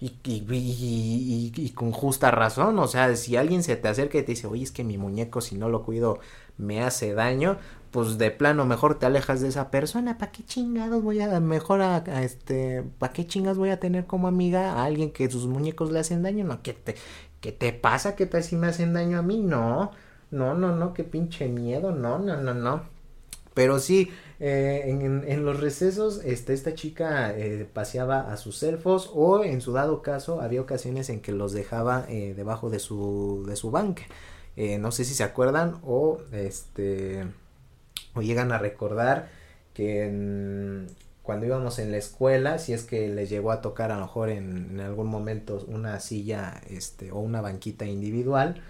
y, 0.00 0.14
y, 0.24 1.53
y, 1.55 1.70
con 1.70 1.92
justa 1.92 2.31
razón, 2.31 2.79
o 2.79 2.88
sea, 2.88 3.14
si 3.16 3.37
alguien 3.37 3.62
se 3.62 3.76
te 3.76 3.87
acerca 3.87 4.16
y 4.16 4.22
te 4.22 4.33
dice, 4.33 4.46
oye, 4.46 4.62
es 4.62 4.72
que 4.72 4.83
mi 4.83 4.96
muñeco 4.96 5.42
si 5.42 5.57
no 5.57 5.68
lo 5.68 5.83
cuido 5.83 6.20
me 6.57 6.83
hace 6.83 7.12
daño, 7.12 7.59
pues 7.90 8.16
de 8.16 8.31
plano 8.31 8.64
mejor 8.64 8.98
te 8.98 9.07
alejas 9.07 9.42
de 9.42 9.48
esa 9.48 9.70
persona, 9.70 10.16
¿para 10.16 10.33
qué 10.33 10.42
chingados 10.44 11.03
voy 11.03 11.20
a, 11.20 11.38
mejor 11.40 11.83
a, 11.83 11.98
este, 12.22 12.83
¿para 12.98 13.12
qué 13.12 13.26
chingados 13.26 13.59
voy 13.59 13.70
a 13.70 13.81
tener 13.81 14.07
como 14.07 14.29
amiga 14.29 14.72
a 14.72 14.85
alguien 14.85 15.12
que 15.12 15.31
sus 15.31 15.46
muñecos 15.46 15.90
le 15.90 15.98
hacen 15.98 16.22
daño? 16.22 16.44
No, 16.44 16.62
¿qué 16.62 16.72
te, 16.72 16.94
qué 17.40 17.53
te 17.53 17.72
pasa? 17.74 18.16
¿Qué 18.16 18.24
tal 18.26 18.42
si 18.42 18.57
me 18.57 18.68
hacen 18.68 18.94
daño 18.94 19.18
a 19.18 19.22
mí? 19.22 19.40
No, 19.40 19.90
no, 20.31 20.55
no, 20.55 20.77
no, 20.77 20.95
qué 20.95 21.05
pinche 21.05 21.49
miedo, 21.49 21.93
no, 21.93 22.19
no, 22.19 22.37
no, 22.37 22.55
no. 22.55 22.83
Pero 23.55 23.79
sí, 23.79 24.11
eh, 24.38 24.85
en, 24.87 25.25
en, 25.27 25.45
los 25.45 25.61
recesos, 25.61 26.25
este, 26.25 26.55
esta 26.55 26.75
chica 26.75 27.37
eh, 27.37 27.69
paseaba 27.71 28.33
a 28.33 28.37
sus 28.37 28.62
elfos 28.62 29.11
o 29.12 29.45
en 29.45 29.61
su 29.61 29.73
dado 29.73 30.03
caso 30.03 30.40
había 30.40 30.61
ocasiones 30.61 31.11
en 31.11 31.21
que 31.21 31.33
los 31.33 31.53
dejaba 31.53 32.07
eh, 32.09 32.35
debajo 32.37 32.71
de 32.71 32.79
su, 32.79 33.45
de 33.47 33.57
su 33.57 33.71
banca. 33.71 34.05
No 34.79 34.93
sé 34.93 35.05
si 35.07 35.14
se 35.14 35.25
acuerdan 35.25 35.79
o 35.83 36.21
este 36.33 37.25
o 38.14 38.21
llegan 38.21 38.53
a 38.53 38.59
recordar 38.59 39.31
que 39.73 40.05
en, 40.05 40.87
cuando 41.23 41.47
íbamos 41.47 41.79
en 41.79 41.90
la 41.93 41.97
escuela, 41.97 42.59
si 42.59 42.73
es 42.73 42.85
que 42.85 43.09
les 43.09 43.31
llegó 43.31 43.53
a 43.53 43.62
tocar 43.62 43.90
a 43.93 43.97
lo 43.97 44.03
mejor 44.03 44.31
en, 44.31 44.71
en 44.73 44.81
algún 44.81 45.07
momento 45.07 45.64
una 45.69 45.99
silla 46.01 46.61
este, 46.69 47.11
o 47.12 47.21
una 47.21 47.40
banquita 47.40 47.87
individual, 47.87 48.62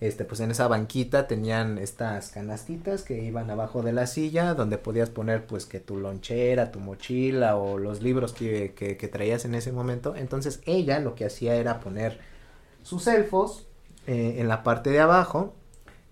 este, 0.00 0.24
pues 0.24 0.40
en 0.40 0.52
esa 0.52 0.68
banquita 0.68 1.26
tenían 1.26 1.78
estas 1.78 2.30
canastitas 2.30 3.02
que 3.02 3.22
iban 3.24 3.50
abajo 3.50 3.82
de 3.82 3.92
la 3.92 4.06
silla, 4.06 4.54
donde 4.54 4.78
podías 4.78 5.10
poner 5.10 5.46
pues 5.46 5.66
que 5.66 5.80
tu 5.80 5.96
lonchera, 5.96 6.70
tu 6.70 6.78
mochila 6.78 7.56
o 7.56 7.78
los 7.78 8.00
libros 8.00 8.32
que, 8.32 8.74
que, 8.76 9.08
traías 9.08 9.44
en 9.44 9.56
ese 9.56 9.72
momento. 9.72 10.14
Entonces 10.14 10.60
ella 10.66 11.00
lo 11.00 11.16
que 11.16 11.24
hacía 11.24 11.56
era 11.56 11.80
poner 11.80 12.20
sus 12.84 13.08
elfos 13.08 13.66
eh, 14.06 14.36
en 14.38 14.46
la 14.48 14.62
parte 14.62 14.90
de 14.90 15.00
abajo. 15.00 15.54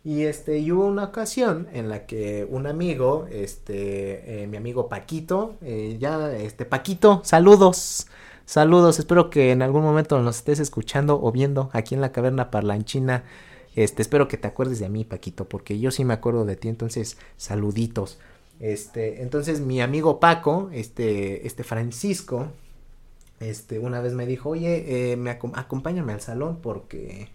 Y 0.02 0.22
este, 0.22 0.58
y 0.58 0.70
hubo 0.70 0.86
una 0.86 1.04
ocasión 1.04 1.68
en 1.72 1.88
la 1.88 2.06
que 2.06 2.46
un 2.48 2.66
amigo, 2.68 3.26
este, 3.30 4.42
eh, 4.42 4.46
mi 4.46 4.56
amigo 4.56 4.88
Paquito, 4.88 5.56
eh, 5.62 5.96
ya, 5.98 6.32
este, 6.32 6.64
Paquito, 6.64 7.22
saludos. 7.24 8.06
Saludos, 8.44 9.00
espero 9.00 9.30
que 9.30 9.50
en 9.50 9.62
algún 9.62 9.82
momento 9.82 10.20
nos 10.20 10.36
estés 10.36 10.60
escuchando 10.60 11.20
o 11.20 11.32
viendo 11.32 11.70
aquí 11.72 11.96
en 11.96 12.00
la 12.00 12.12
caverna 12.12 12.52
parlanchina. 12.52 13.24
Este, 13.76 14.02
espero 14.02 14.26
que 14.26 14.38
te 14.38 14.48
acuerdes 14.48 14.80
de 14.80 14.88
mí, 14.88 15.04
Paquito, 15.04 15.48
porque 15.48 15.78
yo 15.78 15.90
sí 15.90 16.04
me 16.04 16.14
acuerdo 16.14 16.44
de 16.44 16.56
ti, 16.56 16.68
entonces, 16.68 17.18
saluditos. 17.36 18.18
Este, 18.58 19.22
entonces 19.22 19.60
mi 19.60 19.82
amigo 19.82 20.18
Paco, 20.18 20.70
este, 20.72 21.46
este 21.46 21.62
Francisco, 21.62 22.48
este, 23.38 23.78
una 23.78 24.00
vez 24.00 24.14
me 24.14 24.26
dijo, 24.26 24.50
oye, 24.50 25.12
eh, 25.12 25.16
me 25.16 25.30
acompáñame 25.30 26.14
al 26.14 26.22
salón 26.22 26.60
porque, 26.62 27.28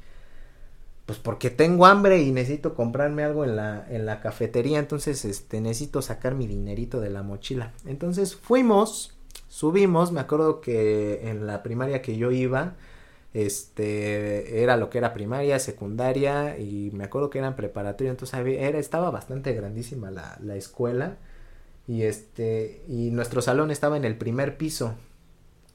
pues 1.05 1.19
porque 1.19 1.51
tengo 1.51 1.85
hambre 1.85 2.23
y 2.23 2.31
necesito 2.31 2.73
comprarme 2.73 3.23
algo 3.23 3.43
en 3.43 3.55
la, 3.55 3.85
en 3.87 4.07
la 4.07 4.19
cafetería, 4.19 4.79
entonces 4.79 5.25
este, 5.25 5.61
necesito 5.61 6.01
sacar 6.01 6.33
mi 6.33 6.47
dinerito 6.47 6.99
de 6.99 7.11
la 7.11 7.21
mochila. 7.21 7.71
Entonces 7.85 8.35
fuimos, 8.35 9.15
subimos, 9.47 10.11
me 10.11 10.21
acuerdo 10.21 10.59
que 10.59 11.29
en 11.29 11.45
la 11.45 11.61
primaria 11.61 12.01
que 12.01 12.17
yo 12.17 12.31
iba, 12.31 12.73
este 13.33 14.61
era 14.63 14.77
lo 14.77 14.89
que 14.89 14.97
era 14.97 15.13
primaria, 15.13 15.59
secundaria 15.59 16.57
y 16.57 16.91
me 16.93 17.05
acuerdo 17.05 17.29
que 17.29 17.39
eran 17.39 17.55
preparatoria, 17.55 18.11
entonces 18.11 18.39
era, 18.39 18.79
estaba 18.79 19.11
bastante 19.11 19.53
grandísima 19.53 20.11
la, 20.11 20.37
la 20.41 20.55
escuela 20.55 21.17
y 21.87 22.03
este 22.03 22.83
y 22.87 23.11
nuestro 23.11 23.41
salón 23.41 23.71
estaba 23.71 23.97
en 23.97 24.05
el 24.05 24.17
primer 24.17 24.57
piso 24.57 24.95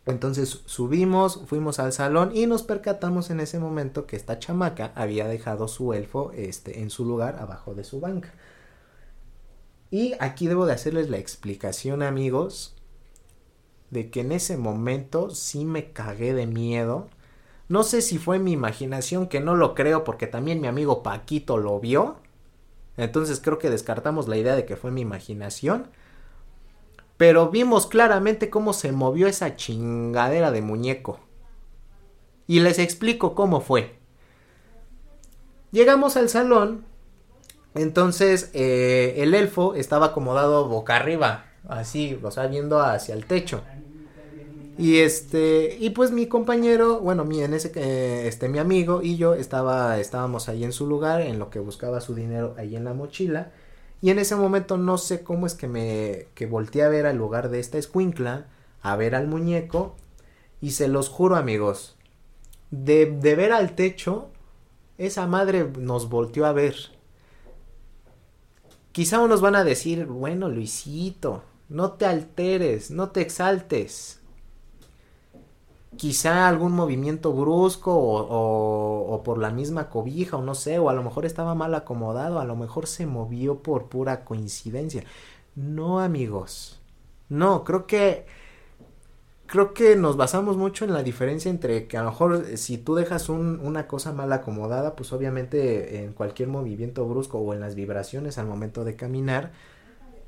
entonces 0.06 0.60
subimos, 0.66 1.42
fuimos 1.46 1.80
al 1.80 1.92
salón 1.92 2.30
y 2.32 2.46
nos 2.46 2.62
percatamos 2.62 3.30
en 3.30 3.40
ese 3.40 3.58
momento 3.58 4.06
que 4.06 4.14
esta 4.14 4.38
chamaca 4.38 4.92
había 4.94 5.26
dejado 5.26 5.66
su 5.66 5.92
elfo 5.92 6.30
este, 6.32 6.80
en 6.80 6.90
su 6.90 7.04
lugar 7.04 7.36
abajo 7.40 7.74
de 7.74 7.82
su 7.82 7.98
banca. 7.98 8.32
Y 9.90 10.14
aquí 10.20 10.46
debo 10.46 10.64
de 10.64 10.74
hacerles 10.74 11.10
la 11.10 11.18
explicación 11.18 12.02
amigos 12.04 12.76
de 13.90 14.10
que 14.10 14.20
en 14.20 14.30
ese 14.30 14.56
momento 14.56 15.30
sí 15.30 15.64
me 15.64 15.90
cagué 15.92 16.34
de 16.34 16.46
miedo. 16.46 17.08
No 17.68 17.82
sé 17.82 18.02
si 18.02 18.18
fue 18.18 18.38
mi 18.38 18.52
imaginación, 18.52 19.26
que 19.26 19.40
no 19.40 19.54
lo 19.56 19.74
creo 19.74 20.04
porque 20.04 20.26
también 20.26 20.60
mi 20.60 20.68
amigo 20.68 21.02
Paquito 21.02 21.56
lo 21.58 21.80
vio. 21.80 22.16
Entonces 22.96 23.40
creo 23.40 23.58
que 23.58 23.70
descartamos 23.70 24.28
la 24.28 24.36
idea 24.36 24.56
de 24.56 24.64
que 24.64 24.76
fue 24.76 24.90
mi 24.90 25.00
imaginación 25.00 25.88
pero 27.16 27.48
vimos 27.48 27.86
claramente 27.86 28.50
cómo 28.50 28.72
se 28.72 28.92
movió 28.92 29.26
esa 29.26 29.56
chingadera 29.56 30.50
de 30.50 30.62
muñeco. 30.62 31.20
Y 32.46 32.60
les 32.60 32.78
explico 32.78 33.34
cómo 33.34 33.60
fue. 33.60 33.98
Llegamos 35.72 36.16
al 36.16 36.28
salón, 36.28 36.84
entonces 37.74 38.50
eh, 38.54 39.14
el 39.18 39.34
elfo 39.34 39.74
estaba 39.74 40.06
acomodado 40.06 40.68
boca 40.68 40.96
arriba, 40.96 41.46
así, 41.68 42.18
o 42.22 42.30
sea, 42.30 42.46
viendo 42.46 42.80
hacia 42.80 43.14
el 43.14 43.26
techo. 43.26 43.62
Y 44.78 44.98
este, 44.98 45.78
y 45.80 45.90
pues 45.90 46.10
mi 46.10 46.26
compañero, 46.26 47.00
bueno, 47.00 47.24
mi, 47.24 47.40
en 47.42 47.54
ese, 47.54 47.72
eh, 47.76 48.28
este, 48.28 48.48
mi 48.48 48.58
amigo 48.58 49.00
y 49.02 49.16
yo 49.16 49.34
estaba, 49.34 49.98
estábamos 49.98 50.48
ahí 50.50 50.64
en 50.64 50.72
su 50.72 50.86
lugar, 50.86 51.22
en 51.22 51.38
lo 51.38 51.48
que 51.48 51.60
buscaba 51.60 52.02
su 52.02 52.14
dinero 52.14 52.54
ahí 52.58 52.76
en 52.76 52.84
la 52.84 52.92
mochila. 52.92 53.52
Y 54.02 54.10
en 54.10 54.18
ese 54.18 54.36
momento 54.36 54.76
no 54.76 54.98
sé 54.98 55.22
cómo 55.22 55.46
es 55.46 55.54
que 55.54 55.66
me 55.66 56.26
que 56.34 56.46
volteé 56.46 56.82
a 56.82 56.90
ver 56.90 57.06
al 57.06 57.16
lugar 57.16 57.48
de 57.48 57.58
esta 57.60 57.78
escuincla, 57.78 58.48
a 58.82 58.96
ver 58.96 59.14
al 59.14 59.28
muñeco, 59.28 59.96
y 60.60 60.72
se 60.72 60.88
los 60.88 61.08
juro 61.08 61.36
amigos, 61.36 61.96
de, 62.70 63.06
de 63.06 63.34
ver 63.34 63.52
al 63.52 63.74
techo, 63.74 64.28
esa 64.98 65.26
madre 65.26 65.70
nos 65.78 66.10
volteó 66.10 66.44
a 66.44 66.52
ver. 66.52 66.76
Quizá 68.92 69.20
unos 69.20 69.40
van 69.40 69.56
a 69.56 69.64
decir, 69.64 70.04
bueno 70.04 70.50
Luisito, 70.50 71.42
no 71.70 71.92
te 71.92 72.04
alteres, 72.04 72.90
no 72.90 73.10
te 73.10 73.22
exaltes 73.22 74.20
quizá 75.96 76.48
algún 76.48 76.72
movimiento 76.72 77.32
brusco 77.32 77.92
o, 77.94 79.22
por 79.24 79.38
la 79.38 79.50
misma 79.50 79.88
cobija 79.90 80.36
o 80.36 80.42
no 80.42 80.54
sé, 80.54 80.78
o 80.78 80.90
a 80.90 80.94
lo 80.94 81.02
mejor 81.02 81.26
estaba 81.26 81.54
mal 81.54 81.74
acomodado, 81.74 82.40
a 82.40 82.44
lo 82.44 82.56
mejor 82.56 82.86
se 82.86 83.06
movió 83.06 83.62
por 83.62 83.88
pura 83.88 84.24
coincidencia. 84.24 85.04
No, 85.54 86.00
amigos. 86.00 86.80
No, 87.28 87.64
creo 87.64 87.86
que 87.86 88.26
creo 89.46 89.74
que 89.74 89.96
nos 89.96 90.16
basamos 90.16 90.56
mucho 90.56 90.84
en 90.84 90.92
la 90.92 91.02
diferencia 91.02 91.50
entre 91.50 91.86
que 91.86 91.96
a 91.96 92.02
lo 92.02 92.10
mejor 92.10 92.44
si 92.56 92.78
tú 92.78 92.94
dejas 92.94 93.28
un, 93.28 93.60
una 93.62 93.86
cosa 93.86 94.12
mal 94.12 94.32
acomodada, 94.32 94.96
pues 94.96 95.12
obviamente 95.12 96.04
en 96.04 96.12
cualquier 96.12 96.48
movimiento 96.48 97.06
brusco 97.06 97.38
o 97.38 97.54
en 97.54 97.60
las 97.60 97.74
vibraciones 97.74 98.38
al 98.38 98.46
momento 98.46 98.84
de 98.84 98.96
caminar, 98.96 99.52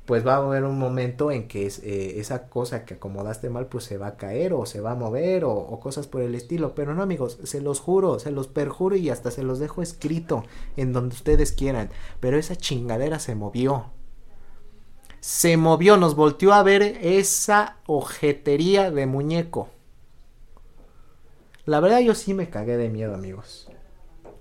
pues 0.09 0.25
va 0.25 0.33
a 0.33 0.37
haber 0.37 0.63
un 0.63 0.79
momento 0.79 1.29
en 1.29 1.47
que 1.47 1.67
eh, 1.67 2.13
esa 2.17 2.49
cosa 2.49 2.83
que 2.83 2.95
acomodaste 2.95 3.51
mal 3.51 3.67
pues 3.67 3.83
se 3.83 3.99
va 3.99 4.07
a 4.07 4.17
caer 4.17 4.53
o 4.53 4.65
se 4.65 4.81
va 4.81 4.93
a 4.93 4.95
mover 4.95 5.45
o, 5.45 5.79
cosas 5.79 6.07
por 6.07 6.23
el 6.23 6.33
estilo. 6.33 6.73
Pero 6.73 6.95
no 6.95 7.03
amigos, 7.03 7.37
se 7.43 7.61
los 7.61 7.79
juro, 7.79 8.17
se 8.17 8.31
los 8.31 8.47
perjuro 8.47 8.95
y 8.95 9.11
hasta 9.11 9.29
se 9.29 9.43
los 9.43 9.59
dejo 9.59 9.83
escrito 9.83 10.45
en 10.77 10.93
donde 10.93 11.13
ustedes 11.13 11.51
quieran. 11.51 11.91
Pero 12.19 12.39
esa 12.39 12.55
chingadera 12.55 13.19
se 13.19 13.35
movió. 13.35 13.91
Se 15.19 15.57
movió, 15.57 15.95
nos 15.95 16.15
volteó 16.15 16.53
a 16.53 16.63
ver 16.63 16.81
esa 16.81 17.77
ojetería 17.85 18.89
de 18.89 19.05
muñeco. 19.05 19.69
La 21.65 21.81
verdad 21.81 21.99
yo 21.99 22.15
sí 22.15 22.33
me 22.33 22.49
cagué 22.49 22.77
de 22.77 22.89
miedo 22.89 23.13
amigos. 23.13 23.69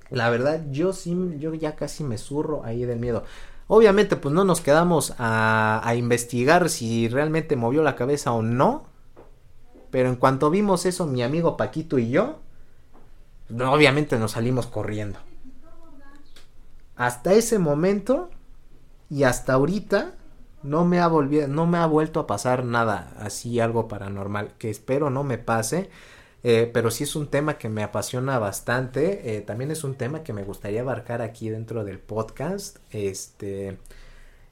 La 0.08 0.30
verdad 0.30 0.62
yo 0.70 0.94
sí, 0.94 1.14
yo 1.38 1.52
ya 1.52 1.76
casi 1.76 2.04
me 2.04 2.16
zurro 2.16 2.64
ahí 2.64 2.86
del 2.86 3.00
miedo. 3.00 3.24
Obviamente, 3.70 4.16
pues 4.16 4.34
no 4.34 4.44
nos 4.44 4.62
quedamos 4.62 5.14
a, 5.18 5.92
investigar 5.94 6.70
si 6.70 7.06
realmente 7.08 7.54
movió 7.54 7.82
la 7.82 7.96
cabeza 7.96 8.32
o 8.32 8.42
no. 8.42 8.86
Pero 9.90 10.08
en 10.08 10.16
cuanto 10.16 10.50
vimos 10.50 10.86
eso, 10.86 11.06
mi 11.06 11.22
amigo 11.22 11.56
Paquito 11.58 11.98
y 11.98 12.10
yo, 12.10 12.38
obviamente 13.50 14.18
nos 14.18 14.32
salimos 14.32 14.66
corriendo. 14.66 15.18
Hasta 16.96 17.34
ese 17.34 17.58
momento 17.58 18.30
y 19.10 19.24
hasta 19.24 19.52
ahorita 19.52 20.14
no 20.62 20.84
me 20.84 21.00
ha 21.00 21.08
no 21.08 21.66
me 21.66 21.78
ha 21.78 21.86
vuelto 21.86 22.20
a 22.20 22.26
pasar 22.26 22.64
nada 22.64 23.12
así 23.20 23.60
algo 23.60 23.86
paranormal 23.86 24.54
que 24.58 24.70
espero 24.70 25.08
no 25.08 25.22
me 25.22 25.38
pase 25.38 25.88
eh, 26.44 26.70
pero 26.72 26.90
sí 26.90 27.04
es 27.04 27.16
un 27.16 27.26
tema 27.28 27.58
que 27.58 27.68
me 27.68 27.82
apasiona 27.82 28.38
bastante. 28.38 29.36
Eh, 29.36 29.40
también 29.40 29.70
es 29.70 29.84
un 29.84 29.94
tema 29.96 30.22
que 30.22 30.32
me 30.32 30.44
gustaría 30.44 30.82
abarcar 30.82 31.22
aquí 31.22 31.48
dentro 31.50 31.84
del 31.84 31.98
podcast. 31.98 32.78
Este. 32.90 33.78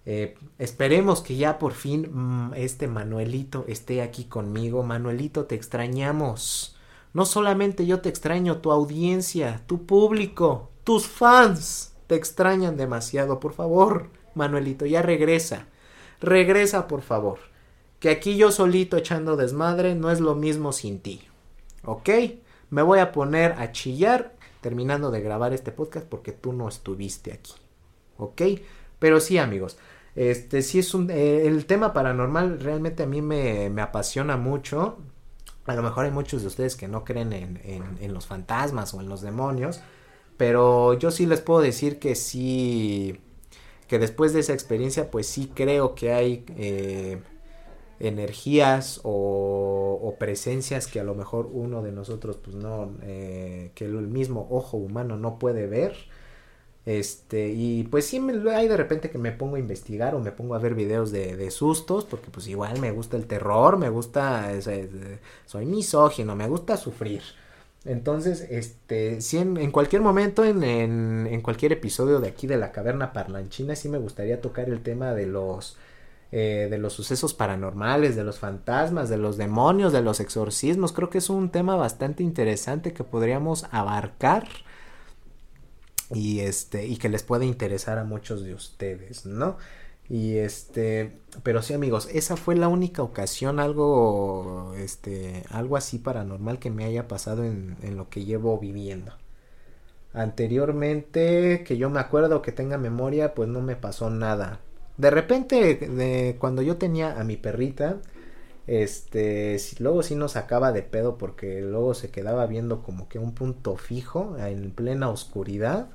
Eh, 0.08 0.36
esperemos 0.58 1.20
que 1.20 1.36
ya 1.36 1.58
por 1.58 1.72
fin 1.72 2.08
mm, 2.12 2.54
este 2.54 2.86
Manuelito 2.86 3.64
esté 3.68 4.02
aquí 4.02 4.24
conmigo. 4.24 4.82
Manuelito, 4.82 5.46
te 5.46 5.54
extrañamos. 5.54 6.76
No 7.12 7.24
solamente 7.24 7.86
yo 7.86 8.00
te 8.00 8.08
extraño, 8.08 8.58
tu 8.58 8.70
audiencia, 8.72 9.62
tu 9.66 9.86
público, 9.86 10.70
tus 10.84 11.06
fans 11.08 11.94
te 12.06 12.14
extrañan 12.14 12.76
demasiado. 12.76 13.40
Por 13.40 13.54
favor, 13.54 14.10
Manuelito, 14.34 14.86
ya 14.86 15.02
regresa. 15.02 15.66
Regresa, 16.20 16.86
por 16.88 17.02
favor. 17.02 17.38
Que 18.00 18.10
aquí 18.10 18.36
yo 18.36 18.52
solito 18.52 18.96
echando 18.96 19.36
desmadre 19.36 19.94
no 19.94 20.10
es 20.10 20.20
lo 20.20 20.34
mismo 20.34 20.72
sin 20.72 21.00
ti. 21.00 21.22
¿Ok? 21.86 22.10
Me 22.70 22.82
voy 22.82 22.98
a 22.98 23.12
poner 23.12 23.52
a 23.52 23.72
chillar 23.72 24.34
terminando 24.60 25.10
de 25.10 25.20
grabar 25.20 25.52
este 25.52 25.72
podcast 25.72 26.06
porque 26.06 26.32
tú 26.32 26.52
no 26.52 26.68
estuviste 26.68 27.32
aquí, 27.32 27.52
¿ok? 28.18 28.42
Pero 28.98 29.20
sí, 29.20 29.38
amigos, 29.38 29.78
este 30.16 30.62
sí 30.62 30.78
es 30.78 30.94
un... 30.94 31.10
Eh, 31.10 31.46
el 31.46 31.66
tema 31.66 31.92
paranormal 31.92 32.60
realmente 32.60 33.04
a 33.04 33.06
mí 33.06 33.22
me, 33.22 33.70
me, 33.70 33.82
apasiona 33.82 34.36
mucho. 34.36 34.98
A 35.66 35.74
lo 35.74 35.82
mejor 35.82 36.06
hay 36.06 36.10
muchos 36.10 36.42
de 36.42 36.48
ustedes 36.48 36.74
que 36.74 36.88
no 36.88 37.04
creen 37.04 37.32
en, 37.32 37.60
en, 37.64 38.14
los 38.14 38.26
fantasmas 38.26 38.94
o 38.94 39.00
en 39.00 39.08
los 39.08 39.20
demonios, 39.20 39.80
pero 40.36 40.94
yo 40.94 41.10
sí 41.10 41.26
les 41.26 41.40
puedo 41.40 41.60
decir 41.60 41.98
que 41.98 42.14
sí, 42.14 43.20
que 43.88 43.98
después 43.98 44.32
de 44.32 44.40
esa 44.40 44.52
experiencia, 44.52 45.10
pues 45.10 45.26
sí 45.26 45.52
creo 45.54 45.94
que 45.94 46.12
hay... 46.12 46.44
Eh, 46.56 47.20
energías 48.00 49.00
o, 49.02 50.14
presencias 50.18 50.86
que 50.86 50.98
a 50.98 51.04
lo 51.04 51.14
mejor 51.14 51.50
uno 51.52 51.82
de 51.82 51.92
nosotros 51.92 52.38
pues 52.42 52.56
no 52.56 52.90
eh, 53.02 53.70
que 53.74 53.84
el 53.84 53.92
mismo 54.08 54.46
ojo 54.50 54.78
humano 54.78 55.16
no 55.16 55.38
puede 55.38 55.66
ver. 55.66 55.94
Este 56.86 57.48
y 57.48 57.82
pues 57.84 58.06
sí 58.06 58.20
hay 58.54 58.68
de 58.68 58.76
repente 58.76 59.10
que 59.10 59.18
me 59.18 59.32
pongo 59.32 59.56
a 59.56 59.58
investigar 59.58 60.14
o 60.14 60.20
me 60.20 60.30
pongo 60.30 60.54
a 60.54 60.58
ver 60.58 60.74
videos 60.74 61.10
de, 61.10 61.50
sustos 61.50 62.04
porque 62.04 62.30
pues 62.30 62.46
igual 62.46 62.78
me 62.80 62.92
gusta 62.92 63.16
el 63.16 63.26
terror 63.26 63.76
me 63.76 63.90
gusta 63.90 64.48
soy 65.46 65.66
misógino 65.66 66.36
me 66.36 66.48
gusta 66.48 66.76
sufrir. 66.76 67.22
Entonces, 67.84 68.40
este, 68.50 69.20
si 69.20 69.38
en, 69.38 69.56
en 69.58 69.70
cualquier 69.70 70.02
momento, 70.02 70.44
en, 70.44 70.64
en, 70.64 71.28
en, 71.30 71.40
cualquier 71.40 71.72
episodio 71.72 72.18
de 72.18 72.28
aquí 72.28 72.48
de 72.48 72.56
la 72.56 72.72
caverna 72.72 73.12
parlanchina, 73.12 73.76
sí 73.76 73.88
me 73.88 73.98
gustaría 73.98 74.40
tocar 74.40 74.68
el 74.68 74.82
tema 74.82 75.14
de 75.14 75.26
los 75.26 75.76
eh, 76.32 76.66
de 76.70 76.78
los 76.78 76.92
sucesos 76.92 77.34
paranormales, 77.34 78.16
de 78.16 78.24
los 78.24 78.38
fantasmas, 78.38 79.08
de 79.08 79.16
los 79.16 79.36
demonios, 79.36 79.92
de 79.92 80.02
los 80.02 80.20
exorcismos. 80.20 80.92
Creo 80.92 81.10
que 81.10 81.18
es 81.18 81.30
un 81.30 81.50
tema 81.50 81.76
bastante 81.76 82.22
interesante 82.22 82.92
que 82.92 83.04
podríamos 83.04 83.66
abarcar 83.70 84.48
y 86.10 86.40
este 86.40 86.86
y 86.86 86.96
que 86.96 87.08
les 87.08 87.22
puede 87.22 87.46
interesar 87.46 87.98
a 87.98 88.04
muchos 88.04 88.44
de 88.44 88.54
ustedes, 88.54 89.26
¿no? 89.26 89.56
Y 90.08 90.36
este, 90.36 91.18
pero 91.42 91.62
sí 91.62 91.74
amigos, 91.74 92.08
esa 92.12 92.36
fue 92.36 92.54
la 92.54 92.68
única 92.68 93.02
ocasión 93.02 93.58
algo 93.60 94.74
este 94.78 95.44
algo 95.50 95.76
así 95.76 95.98
paranormal 95.98 96.58
que 96.58 96.70
me 96.70 96.84
haya 96.84 97.08
pasado 97.08 97.44
en, 97.44 97.76
en 97.82 97.96
lo 97.96 98.08
que 98.08 98.24
llevo 98.24 98.58
viviendo. 98.58 99.12
Anteriormente, 100.12 101.62
que 101.64 101.76
yo 101.76 101.90
me 101.90 102.00
acuerdo 102.00 102.42
que 102.42 102.52
tenga 102.52 102.78
memoria, 102.78 103.34
pues 103.34 103.48
no 103.48 103.60
me 103.60 103.76
pasó 103.76 104.10
nada. 104.10 104.60
De 104.96 105.10
repente, 105.10 105.74
de, 105.76 106.36
cuando 106.38 106.62
yo 106.62 106.76
tenía 106.76 107.20
a 107.20 107.24
mi 107.24 107.36
perrita, 107.36 107.98
este, 108.66 109.58
luego 109.78 110.02
sí 110.02 110.14
nos 110.16 110.32
sacaba 110.32 110.72
de 110.72 110.82
pedo 110.82 111.18
porque 111.18 111.60
luego 111.60 111.94
se 111.94 112.10
quedaba 112.10 112.46
viendo 112.46 112.82
como 112.82 113.08
que 113.08 113.18
un 113.18 113.32
punto 113.32 113.76
fijo 113.76 114.36
en 114.38 114.70
plena 114.72 115.08
oscuridad 115.10 115.88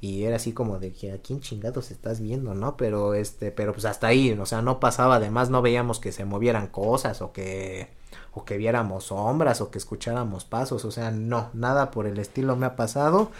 y 0.00 0.24
era 0.24 0.36
así 0.36 0.52
como 0.52 0.78
de 0.78 0.92
que 0.92 1.12
a 1.12 1.18
quién 1.18 1.40
chingados 1.40 1.90
estás 1.90 2.20
viendo, 2.20 2.54
¿no? 2.54 2.76
Pero 2.76 3.14
este, 3.14 3.50
pero 3.50 3.72
pues 3.72 3.86
hasta 3.86 4.08
ahí, 4.08 4.32
o 4.32 4.46
sea, 4.46 4.62
no 4.62 4.78
pasaba, 4.80 5.16
además 5.16 5.50
no 5.50 5.62
veíamos 5.62 5.98
que 5.98 6.12
se 6.12 6.24
movieran 6.26 6.68
cosas 6.68 7.22
o 7.22 7.32
que 7.32 7.88
o 8.32 8.44
que 8.44 8.58
viéramos 8.58 9.04
sombras 9.04 9.60
o 9.60 9.70
que 9.70 9.78
escucháramos 9.78 10.44
pasos, 10.44 10.84
o 10.84 10.90
sea, 10.90 11.10
no, 11.10 11.50
nada 11.54 11.90
por 11.90 12.06
el 12.06 12.18
estilo 12.18 12.56
me 12.56 12.66
ha 12.66 12.76
pasado. 12.76 13.30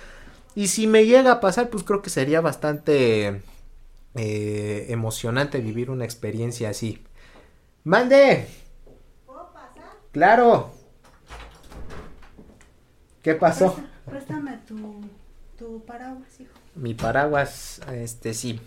Y 0.55 0.69
si 0.69 0.87
me 0.87 1.07
llega 1.07 1.33
a 1.33 1.41
pasar, 1.41 1.69
pues 1.71 1.85
creo 1.85 2.03
que 2.03 2.11
sería 2.11 2.41
bastante 2.41 3.43
eh, 4.15 4.87
emocionante 4.89 5.61
vivir 5.61 5.91
una 5.91 6.05
experiencia 6.05 6.71
así. 6.71 7.05
¡Mande! 7.85 8.47
¿Puedo 9.27 9.53
pasar? 9.53 9.91
¡Claro! 10.13 10.71
¿Qué 13.23 13.35
pasó? 13.35 13.77
Préstame 14.05 14.59
tu, 14.67 15.01
tu 15.59 15.85
paraguas, 15.85 16.41
hijo. 16.41 16.53
Mi 16.75 16.95
paraguas, 16.95 17.81
este 17.93 18.35
sí. 18.35 18.61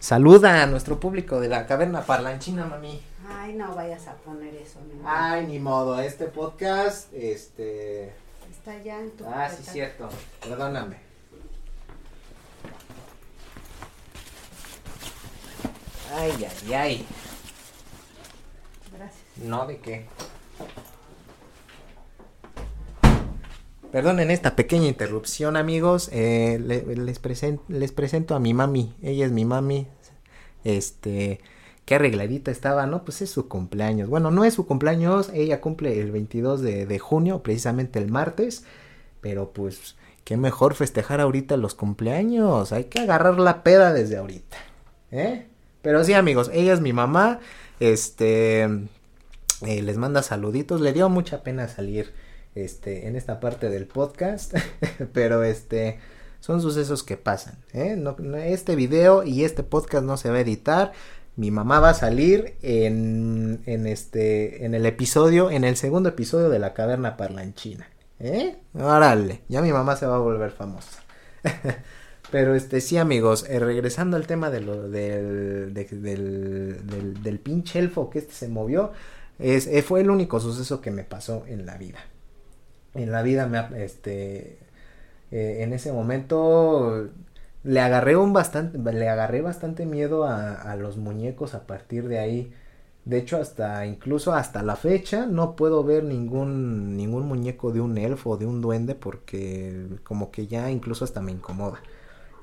Saluda 0.00 0.62
a 0.62 0.66
nuestro 0.66 1.00
público 1.00 1.40
de 1.40 1.48
la 1.48 1.66
caverna 1.66 2.02
parlanchina, 2.02 2.64
mami. 2.66 3.02
Ay, 3.28 3.54
no 3.54 3.74
vayas 3.74 4.06
a 4.06 4.14
poner 4.14 4.54
eso. 4.54 4.78
Ay, 5.04 5.46
ni 5.46 5.58
modo, 5.58 6.00
este 6.00 6.26
podcast, 6.26 7.12
este... 7.12 8.14
Está 8.50 8.82
ya 8.82 9.00
en 9.00 9.10
tu... 9.10 9.24
Ah, 9.26 9.50
sí, 9.50 9.62
cierto. 9.62 10.08
Perdóname. 10.40 11.07
Ay, 16.14 16.32
ay, 16.32 16.72
ay. 16.74 17.06
Gracias. 18.96 19.22
No, 19.44 19.66
¿de 19.66 19.78
qué? 19.78 20.06
Perdonen 23.92 24.30
esta 24.30 24.54
pequeña 24.54 24.86
interrupción, 24.86 25.56
amigos. 25.56 26.10
Eh, 26.12 26.58
les, 26.62 26.84
les 27.68 27.92
presento 27.92 28.34
a 28.34 28.38
mi 28.38 28.54
mami. 28.54 28.94
Ella 29.02 29.26
es 29.26 29.32
mi 29.32 29.44
mami. 29.44 29.86
Este, 30.64 31.40
qué 31.84 31.94
arregladita 31.94 32.50
estaba, 32.50 32.86
¿no? 32.86 33.04
Pues 33.04 33.22
es 33.22 33.30
su 33.30 33.48
cumpleaños. 33.48 34.08
Bueno, 34.08 34.30
no 34.30 34.44
es 34.44 34.54
su 34.54 34.66
cumpleaños. 34.66 35.30
Ella 35.32 35.60
cumple 35.60 36.00
el 36.00 36.10
22 36.10 36.60
de, 36.60 36.86
de 36.86 36.98
junio, 36.98 37.42
precisamente 37.42 37.98
el 37.98 38.10
martes. 38.10 38.64
Pero 39.20 39.52
pues, 39.52 39.96
qué 40.24 40.36
mejor 40.36 40.74
festejar 40.74 41.20
ahorita 41.20 41.56
los 41.56 41.74
cumpleaños. 41.74 42.72
Hay 42.72 42.84
que 42.84 43.00
agarrar 43.00 43.38
la 43.38 43.62
peda 43.62 43.92
desde 43.92 44.18
ahorita. 44.18 44.58
¿Eh? 45.10 45.46
Pero 45.88 46.04
sí, 46.04 46.12
amigos, 46.12 46.50
ella 46.52 46.74
es 46.74 46.82
mi 46.82 46.92
mamá. 46.92 47.40
Este, 47.80 48.64
eh, 48.64 49.82
les 49.82 49.96
manda 49.96 50.22
saluditos. 50.22 50.82
Le 50.82 50.92
dio 50.92 51.08
mucha 51.08 51.42
pena 51.42 51.66
salir 51.66 52.12
este, 52.54 53.08
en 53.08 53.16
esta 53.16 53.40
parte 53.40 53.70
del 53.70 53.86
podcast, 53.86 54.52
pero 55.14 55.42
este, 55.44 55.98
son 56.40 56.60
sucesos 56.60 57.02
que 57.02 57.16
pasan, 57.16 57.56
¿eh? 57.72 57.98
Este 58.48 58.76
video 58.76 59.24
y 59.24 59.44
este 59.44 59.62
podcast 59.62 60.04
no 60.04 60.18
se 60.18 60.28
va 60.28 60.36
a 60.36 60.40
editar, 60.40 60.92
mi 61.36 61.50
mamá 61.50 61.80
va 61.80 61.88
a 61.88 61.94
salir 61.94 62.58
en, 62.60 63.62
en 63.64 63.86
este, 63.86 64.66
en 64.66 64.74
el 64.74 64.84
episodio, 64.84 65.50
en 65.50 65.64
el 65.64 65.76
segundo 65.76 66.10
episodio 66.10 66.50
de 66.50 66.58
la 66.58 66.74
caverna 66.74 67.16
parlanchina, 67.16 67.88
¿eh? 68.20 68.58
Órale, 68.74 69.40
ya 69.48 69.62
mi 69.62 69.72
mamá 69.72 69.96
se 69.96 70.04
va 70.04 70.16
a 70.16 70.18
volver 70.18 70.50
famosa. 70.50 71.02
Pero 72.30 72.54
este 72.54 72.80
sí 72.80 72.98
amigos, 72.98 73.46
eh, 73.48 73.58
regresando 73.58 74.16
al 74.16 74.26
tema 74.26 74.50
de 74.50 74.60
lo, 74.60 74.88
del, 74.88 75.72
del, 75.72 77.22
del, 77.22 77.38
pinche 77.38 77.78
elfo 77.78 78.10
que 78.10 78.18
este 78.18 78.34
se 78.34 78.48
movió, 78.48 78.92
eh, 79.38 79.82
fue 79.82 80.02
el 80.02 80.10
único 80.10 80.38
suceso 80.40 80.80
que 80.80 80.90
me 80.90 81.04
pasó 81.04 81.44
en 81.46 81.64
la 81.64 81.78
vida. 81.78 81.98
En 82.94 83.12
la 83.12 83.22
vida 83.22 83.46
me 83.46 83.84
este 83.84 84.58
eh, 85.30 85.58
en 85.62 85.72
ese 85.72 85.92
momento 85.92 87.08
le 87.64 87.80
agarré 87.80 88.16
un 88.16 88.32
bastante 88.32 88.78
le 88.92 89.08
agarré 89.08 89.40
bastante 89.42 89.86
miedo 89.86 90.24
a, 90.24 90.54
a, 90.54 90.76
los 90.76 90.96
muñecos 90.96 91.54
a 91.54 91.66
partir 91.66 92.08
de 92.08 92.18
ahí. 92.18 92.52
De 93.04 93.18
hecho 93.18 93.38
hasta 93.38 93.86
incluso 93.86 94.32
hasta 94.34 94.62
la 94.62 94.76
fecha 94.76 95.26
no 95.26 95.56
puedo 95.56 95.84
ver 95.84 96.04
ningún 96.04 96.96
ningún 96.96 97.26
muñeco 97.26 97.72
de 97.72 97.80
un 97.80 97.96
elfo 97.98 98.30
o 98.30 98.36
de 98.36 98.46
un 98.46 98.60
duende 98.60 98.94
porque 98.94 99.86
como 100.04 100.30
que 100.30 100.46
ya 100.46 100.70
incluso 100.70 101.04
hasta 101.04 101.20
me 101.22 101.32
incomoda 101.32 101.80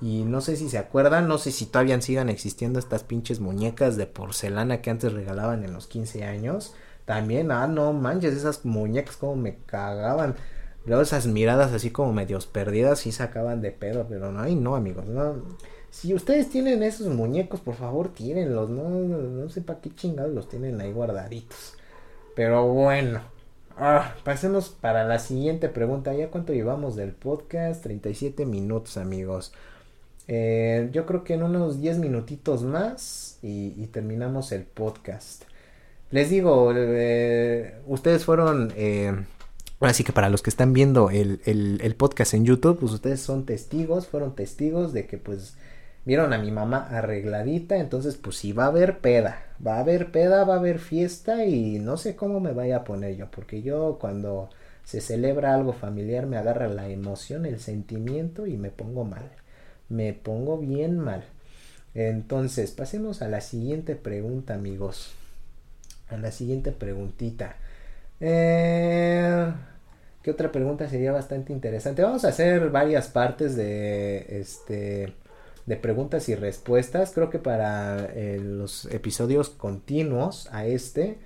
y 0.01 0.23
no 0.23 0.41
sé 0.41 0.57
si 0.57 0.69
se 0.69 0.77
acuerdan, 0.77 1.27
no 1.27 1.37
sé 1.37 1.51
si 1.51 1.65
todavía 1.65 1.99
sigan 2.01 2.29
existiendo 2.29 2.79
estas 2.79 3.03
pinches 3.03 3.39
muñecas 3.39 3.97
de 3.97 4.07
porcelana 4.07 4.81
que 4.81 4.89
antes 4.89 5.13
regalaban 5.13 5.63
en 5.63 5.73
los 5.73 5.87
15 5.87 6.23
años 6.23 6.73
también, 7.05 7.51
ah, 7.51 7.67
no 7.67 7.93
manches, 7.93 8.33
esas 8.33 8.65
muñecas 8.65 9.15
como 9.15 9.35
me 9.35 9.57
cagaban. 9.65 10.35
Luego 10.85 11.03
esas 11.03 11.27
miradas 11.27 11.71
así 11.71 11.91
como 11.91 12.13
medios 12.13 12.47
perdidas 12.47 12.99
sí 12.99 13.11
sacaban 13.11 13.61
de 13.61 13.71
pedo, 13.71 14.05
pero 14.09 14.31
no, 14.31 14.41
ay 14.41 14.55
no 14.55 14.75
amigos, 14.75 15.05
no. 15.05 15.35
Si 15.91 16.13
ustedes 16.13 16.49
tienen 16.49 16.83
esos 16.83 17.07
muñecos, 17.07 17.61
por 17.61 17.75
favor, 17.75 18.09
tírenlos, 18.09 18.69
no, 18.69 18.89
no, 18.89 19.49
sé 19.49 19.61
para 19.61 19.79
qué 19.81 19.93
chingados 19.95 20.33
los 20.33 20.49
tienen 20.49 20.81
ahí 20.81 20.91
guardaditos. 20.91 21.77
Pero 22.35 22.67
bueno, 22.67 23.21
ah, 23.77 24.15
pasemos 24.23 24.69
para 24.69 25.05
la 25.05 25.19
siguiente 25.19 25.69
pregunta. 25.69 26.13
¿Ya 26.13 26.29
cuánto 26.29 26.53
llevamos 26.53 26.95
del 26.95 27.13
podcast? 27.13 27.81
37 27.83 28.45
minutos, 28.45 28.97
amigos. 28.97 29.53
Eh, 30.27 30.89
yo 30.91 31.05
creo 31.05 31.23
que 31.23 31.33
en 31.35 31.43
unos 31.43 31.81
10 31.81 31.99
minutitos 31.99 32.63
más 32.63 33.37
y, 33.41 33.71
terminamos 33.87 34.51
el 34.51 34.63
podcast. 34.63 35.43
Les 36.11 36.29
digo, 36.29 36.71
eh, 36.75 37.75
ustedes 37.87 38.25
fueron, 38.25 38.73
eh, 38.75 39.13
que 40.05 40.13
para 40.13 40.29
los 40.29 40.41
que 40.41 40.49
están 40.49 40.73
viendo 40.73 41.09
el, 41.09 41.41
el, 41.45 41.95
podcast 41.95 42.33
en 42.33 42.45
YouTube, 42.45 42.79
pues 42.79 42.93
ustedes 42.93 43.21
son 43.21 43.45
testigos, 43.45 44.07
fueron 44.07 44.35
testigos 44.35 44.93
de 44.93 45.05
que 45.05 45.17
pues 45.17 45.55
vieron 46.05 46.33
a 46.33 46.37
mi 46.37 46.51
mamá 46.51 46.87
arregladita, 46.89 47.77
entonces 47.77 48.15
pues 48.17 48.37
si 48.37 48.51
va 48.53 48.65
a 48.65 48.67
haber 48.67 48.99
peda, 48.99 49.43
va 49.65 49.77
a 49.77 49.79
haber 49.79 50.11
peda, 50.11 50.43
va 50.43 50.55
a 50.55 50.59
haber 50.59 50.79
fiesta 50.79 51.45
y 51.45 51.79
no 51.79 51.97
sé 51.97 52.15
cómo 52.15 52.39
me 52.39 52.53
vaya 52.53 52.77
a 52.77 52.83
poner 52.83 53.15
yo, 53.17 53.29
porque 53.31 53.61
yo 53.61 53.97
cuando 53.99 54.49
se 54.83 55.01
celebra 55.01 55.53
algo 55.55 55.73
familiar 55.73 56.27
me 56.27 56.37
agarra 56.37 56.67
la 56.67 56.87
emoción, 56.89 57.45
el 57.45 57.59
sentimiento 57.59 58.47
y 58.47 58.57
me 58.57 58.69
pongo 58.69 59.03
mal, 59.03 59.31
me 59.89 60.13
pongo 60.13 60.57
bien 60.57 60.97
mal. 60.97 61.23
Entonces, 61.93 62.71
pasemos 62.71 63.21
a 63.21 63.29
la 63.29 63.41
siguiente 63.41 63.95
pregunta, 63.95 64.53
amigos 64.53 65.13
a 66.09 66.17
la 66.17 66.31
siguiente 66.31 66.71
preguntita. 66.71 67.55
Eh, 68.19 69.51
¿Qué 70.21 70.31
otra 70.31 70.51
pregunta 70.51 70.89
sería 70.89 71.11
bastante 71.11 71.53
interesante? 71.53 72.01
Vamos 72.01 72.25
a 72.25 72.29
hacer 72.29 72.69
varias 72.69 73.07
partes 73.09 73.55
de 73.55 74.39
este 74.39 75.13
de 75.65 75.77
preguntas 75.77 76.29
y 76.29 76.35
respuestas. 76.35 77.11
Creo 77.11 77.29
que 77.29 77.39
para 77.39 78.05
eh, 78.13 78.39
los 78.39 78.85
episodios 78.85 79.49
continuos 79.49 80.47
a 80.51 80.65
este, 80.65 81.17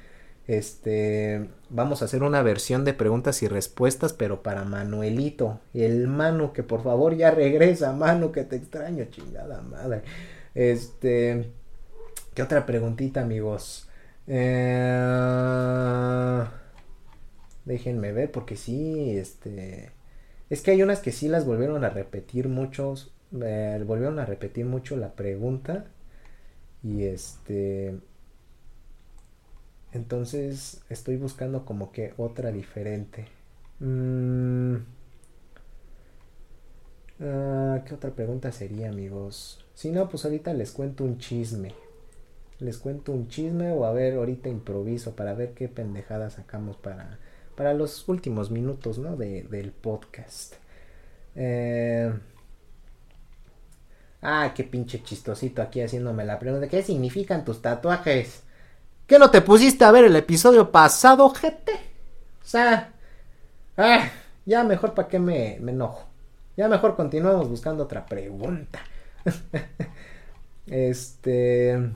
este, 0.50 1.48
vamos 1.70 2.02
a 2.02 2.06
hacer 2.06 2.24
una 2.24 2.42
versión 2.42 2.84
de 2.84 2.96
preguntas 2.96 3.44
y 3.44 3.48
respuestas, 3.48 4.14
pero 4.14 4.42
para 4.42 4.64
Manuelito, 4.64 5.60
el 5.76 6.08
Manu, 6.08 6.54
que 6.54 6.64
por 6.64 6.82
favor 6.82 7.16
ya 7.16 7.30
regresa, 7.30 7.94
Manu, 7.94 8.32
que 8.32 8.44
te 8.46 8.56
extraño, 8.56 9.06
chingada 9.12 9.62
madre. 9.62 10.02
Este, 10.56 11.52
¿qué 12.34 12.42
otra 12.42 12.66
preguntita, 12.66 13.22
amigos? 13.22 13.88
Eh, 14.26 15.06
déjenme 17.66 18.12
ver 18.12 18.32
porque 18.32 18.56
sí, 18.56 19.18
este... 19.20 19.92
Es 20.50 20.64
que 20.64 20.72
hay 20.72 20.82
unas 20.82 21.00
que 21.00 21.12
sí 21.12 21.28
las 21.28 21.46
volvieron 21.46 21.84
a 21.84 21.90
repetir 21.90 22.50
muchos. 22.50 23.14
Eh, 23.40 23.84
volvieron 23.86 24.18
a 24.18 24.26
repetir 24.26 24.66
mucho 24.66 24.98
la 24.98 25.14
pregunta. 25.14 25.86
Y 26.82 27.04
este... 27.04 28.00
Entonces 29.94 30.82
estoy 30.90 31.18
buscando 31.18 31.66
como 31.66 31.92
que 31.92 32.14
otra 32.18 32.52
diferente. 32.52 33.28
Mm, 33.80 34.76
ah, 37.22 37.82
¿Qué 37.86 37.94
otra 37.96 38.12
pregunta 38.12 38.52
sería, 38.52 38.90
amigos? 38.90 39.66
Si 39.74 39.92
no, 39.92 40.10
pues 40.10 40.26
ahorita 40.26 40.54
les 40.54 40.72
cuento 40.72 41.04
un 41.04 41.18
chisme 41.18 41.74
les 42.60 42.78
cuento 42.78 43.12
un 43.14 43.28
chisme 43.28 43.72
o 43.72 43.86
a 43.86 43.94
ver 43.94 44.16
ahorita 44.16 44.50
improviso 44.50 45.16
para 45.16 45.34
ver 45.34 45.54
qué 45.54 45.68
pendejada 45.68 46.30
sacamos 46.30 46.76
para, 46.78 47.18
para 47.56 47.74
los 47.74 48.08
últimos 48.10 48.52
minutos 48.52 48.98
¿no? 48.98 49.16
de, 49.16 49.44
del 49.44 49.72
podcast. 49.72 50.56
Eh... 51.36 52.14
Ah, 54.22 54.52
qué 54.54 54.66
pinche 54.66 55.02
chistosito 55.02 55.62
aquí 55.62 55.80
haciéndome 55.80 56.26
la 56.26 56.40
pregunta. 56.40 56.68
¿Qué 56.68 56.84
significan 56.84 57.46
tus 57.46 57.62
tatuajes? 57.62 58.44
¿Qué 59.10 59.18
no 59.18 59.32
te 59.32 59.42
pusiste 59.42 59.84
a 59.84 59.92
ver 59.92 60.06
el 60.06 60.16
episodio 60.16 60.72
pasado, 60.72 61.28
gente? 61.32 61.72
O 62.44 62.46
sea, 62.46 62.94
ah, 63.76 64.08
ya 64.46 64.64
mejor 64.64 64.94
para 64.94 65.08
qué 65.08 65.18
me, 65.18 65.56
enojo. 65.56 66.08
Ya 66.56 66.68
mejor 66.68 66.96
continuamos 66.96 67.50
buscando 67.50 67.86
otra 67.86 68.06
pregunta. 68.06 68.80
este... 70.68 71.92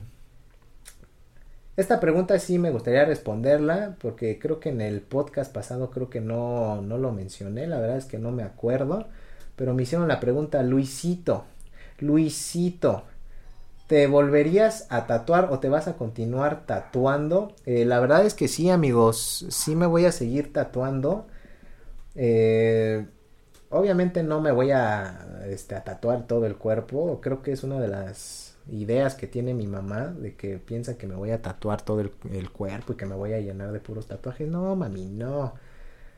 Esta 1.76 2.00
pregunta 2.00 2.36
sí 2.40 2.58
me 2.58 2.72
gustaría 2.72 3.04
responderla 3.04 3.94
porque 4.00 4.40
creo 4.40 4.58
que 4.58 4.70
en 4.70 4.80
el 4.80 5.00
podcast 5.00 5.52
pasado 5.52 5.92
creo 5.92 6.10
que 6.10 6.20
no, 6.20 6.82
no 6.82 6.98
lo 6.98 7.12
mencioné, 7.12 7.68
la 7.68 7.78
verdad 7.78 7.96
es 7.96 8.06
que 8.06 8.18
no 8.18 8.32
me 8.32 8.42
acuerdo, 8.42 9.06
pero 9.54 9.72
me 9.72 9.84
hicieron 9.84 10.08
la 10.08 10.18
pregunta 10.18 10.64
Luisito. 10.64 11.44
Luisito, 12.00 13.04
¿te 13.86 14.06
volverías 14.06 14.86
a 14.90 15.06
tatuar 15.06 15.48
o 15.52 15.58
te 15.60 15.68
vas 15.68 15.88
a 15.88 15.96
continuar 15.96 16.66
tatuando? 16.66 17.54
Eh, 17.66 17.84
la 17.84 18.00
verdad 18.00 18.24
es 18.26 18.34
que 18.34 18.48
sí, 18.48 18.70
amigos, 18.70 19.46
sí 19.50 19.76
me 19.76 19.86
voy 19.86 20.06
a 20.06 20.12
seguir 20.12 20.52
tatuando. 20.52 21.26
Eh, 22.16 23.06
obviamente 23.70 24.22
no 24.22 24.40
me 24.40 24.52
voy 24.52 24.70
a, 24.72 25.44
este, 25.46 25.80
tatuar 25.80 26.26
todo 26.26 26.46
el 26.46 26.56
cuerpo. 26.56 27.20
Creo 27.22 27.42
que 27.42 27.52
es 27.52 27.64
una 27.64 27.80
de 27.80 27.88
las 27.88 28.56
ideas 28.70 29.14
que 29.14 29.26
tiene 29.26 29.54
mi 29.54 29.66
mamá 29.66 30.08
de 30.08 30.36
que 30.36 30.58
piensa 30.58 30.96
que 30.96 31.06
me 31.06 31.14
voy 31.16 31.30
a 31.30 31.42
tatuar 31.42 31.82
todo 31.82 32.00
el, 32.00 32.12
el 32.32 32.50
cuerpo 32.50 32.94
y 32.94 32.96
que 32.96 33.06
me 33.06 33.14
voy 33.14 33.34
a 33.34 33.40
llenar 33.40 33.72
de 33.72 33.80
puros 33.80 34.06
tatuajes. 34.06 34.48
No, 34.48 34.74
mami, 34.76 35.06
no. 35.06 35.54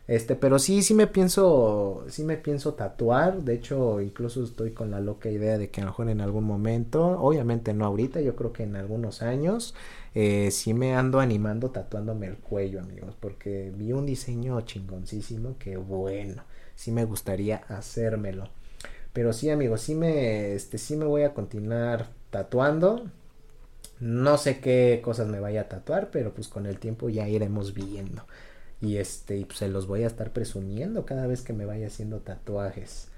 Este, 0.07 0.37
pero 0.37 0.61
sí, 0.61 0.83
sí 0.83 0.95
me 0.95 1.09
pienso, 1.09 2.05
sí 2.09 2.23
me 2.25 2.37
pienso 2.37 2.75
tatuar. 2.75 3.43
De 3.43 3.55
hecho, 3.55 4.01
incluso 4.01 4.45
estoy 4.45 4.71
con 4.73 4.91
la 4.91 5.01
loca 5.01 5.31
idea 5.31 5.59
de 5.59 5.71
que 5.71 5.81
a 5.81 5.85
lo 5.85 5.91
mejor 5.91 6.09
en 6.11 6.21
algún 6.21 6.45
momento, 6.45 7.21
obviamente 7.21 7.75
no 7.75 7.85
ahorita, 7.87 8.21
yo 8.21 8.37
creo 8.37 8.53
que 8.53 8.63
en 8.63 8.77
algunos 8.77 9.23
años, 9.23 9.75
eh, 10.15 10.51
sí 10.53 10.75
me 10.75 10.95
ando 10.95 11.21
animando 11.21 11.71
tatuándome 11.71 12.27
el 12.29 12.37
cuello, 12.37 12.81
amigos, 12.81 13.17
porque 13.19 13.73
vi 13.77 13.93
un 13.93 14.07
diseño 14.07 14.61
chingoncísimo 14.63 15.57
que 15.59 15.77
bueno, 15.77 16.43
sí 16.77 16.93
me 16.93 17.05
gustaría 17.05 17.57
hacérmelo. 17.69 18.49
Pero 19.13 19.33
sí, 19.33 19.51
amigos, 19.51 19.81
sí 19.81 19.95
me, 19.95 20.55
este, 20.55 20.79
sí 20.79 20.97
me 20.97 21.07
voy 21.07 21.23
a 21.23 21.35
continuar 21.35 22.09
tatuando. 22.31 23.07
No 23.99 24.37
sé 24.37 24.61
qué 24.61 25.01
cosas 25.03 25.27
me 25.29 25.41
vaya 25.41 25.63
a 25.63 25.69
tatuar, 25.69 26.11
pero 26.11 26.35
pues 26.35 26.49
con 26.49 26.67
el 26.67 26.79
tiempo 26.79 27.09
ya 27.09 27.29
iremos 27.29 27.73
viendo. 27.75 28.25
Y 28.81 28.99
este, 28.99 29.45
pues 29.47 29.59
se 29.59 29.69
los 29.69 29.87
voy 29.87 30.05
a 30.05 30.07
estar 30.07 30.33
presumiendo 30.33 31.07
cada 31.07 31.27
vez 31.27 31.43
que 31.43 31.53
me 31.53 31.65
vaya 31.65 31.87
haciendo 31.87 32.21
tatuajes. 32.21 33.09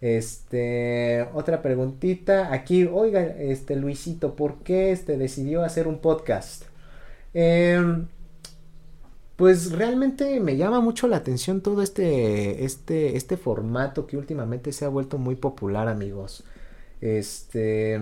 Este, 0.00 1.26
otra 1.34 1.62
preguntita. 1.62 2.52
Aquí, 2.52 2.84
oiga, 2.84 3.22
este, 3.22 3.76
Luisito, 3.76 4.34
¿por 4.36 4.58
qué 4.58 4.92
este 4.92 5.16
decidió 5.16 5.62
hacer 5.64 5.86
un 5.88 5.98
podcast? 5.98 6.64
Eh, 7.32 7.80
pues 9.36 9.72
realmente 9.72 10.38
me 10.40 10.56
llama 10.56 10.80
mucho 10.80 11.08
la 11.08 11.16
atención 11.16 11.60
todo 11.60 11.82
este, 11.82 12.64
este, 12.64 13.16
este 13.16 13.36
formato 13.36 14.06
que 14.06 14.16
últimamente 14.16 14.72
se 14.72 14.84
ha 14.84 14.88
vuelto 14.88 15.18
muy 15.18 15.34
popular, 15.36 15.88
amigos. 15.88 16.44
Este, 17.00 18.00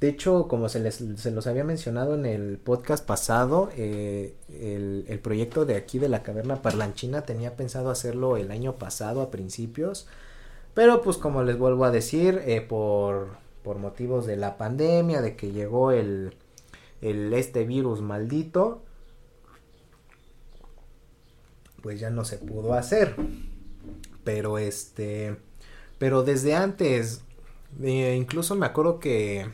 de 0.00 0.08
hecho, 0.08 0.46
como 0.46 0.68
se, 0.68 0.78
les, 0.78 1.02
se 1.16 1.30
los 1.32 1.46
había 1.48 1.64
mencionado 1.64 2.14
en 2.14 2.24
el 2.24 2.58
podcast 2.58 3.04
pasado, 3.04 3.70
eh, 3.76 4.36
el, 4.48 5.04
el, 5.08 5.18
proyecto 5.18 5.64
de 5.64 5.74
aquí 5.74 5.98
de 5.98 6.08
la 6.08 6.22
caverna 6.22 6.62
parlanchina 6.62 7.22
tenía 7.22 7.56
pensado 7.56 7.90
hacerlo 7.90 8.36
el 8.36 8.52
año 8.52 8.76
pasado 8.76 9.22
a 9.22 9.30
principios, 9.32 10.06
pero 10.74 11.02
pues 11.02 11.16
como 11.16 11.42
les 11.42 11.58
vuelvo 11.58 11.84
a 11.84 11.90
decir, 11.90 12.40
eh, 12.46 12.60
por, 12.60 13.30
por 13.64 13.78
motivos 13.78 14.24
de 14.24 14.36
la 14.36 14.56
pandemia, 14.56 15.20
de 15.20 15.34
que 15.34 15.50
llegó 15.50 15.90
el, 15.90 16.34
el 17.02 17.32
este 17.34 17.64
virus 17.64 18.00
maldito, 18.00 18.82
pues 21.82 21.98
ya 21.98 22.10
no 22.10 22.24
se 22.24 22.38
pudo 22.38 22.74
hacer. 22.74 23.16
Pero 24.22 24.58
este, 24.58 25.36
pero 25.98 26.22
desde 26.22 26.54
antes, 26.54 27.22
eh, 27.82 28.16
incluso 28.16 28.54
me 28.54 28.66
acuerdo 28.66 29.00
que 29.00 29.50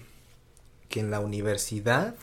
que 0.95 1.01
en 1.01 1.11
la 1.11 1.19
universidad 1.19 2.15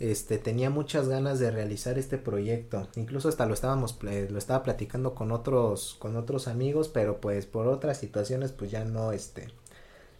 este 0.00 0.38
tenía 0.38 0.70
muchas 0.70 1.06
ganas 1.06 1.38
de 1.38 1.52
realizar 1.52 2.00
este 2.00 2.18
proyecto. 2.18 2.88
Incluso 2.96 3.28
hasta 3.28 3.46
lo 3.46 3.54
estábamos 3.54 3.96
lo 4.02 4.38
estaba 4.38 4.64
platicando 4.64 5.14
con 5.14 5.30
otros 5.30 5.94
con 6.00 6.16
otros 6.16 6.48
amigos 6.48 6.88
pero 6.88 7.20
pues 7.20 7.46
por 7.46 7.68
otras 7.68 7.98
situaciones 7.98 8.50
pues 8.50 8.72
ya 8.72 8.84
no 8.84 9.12
este 9.12 9.52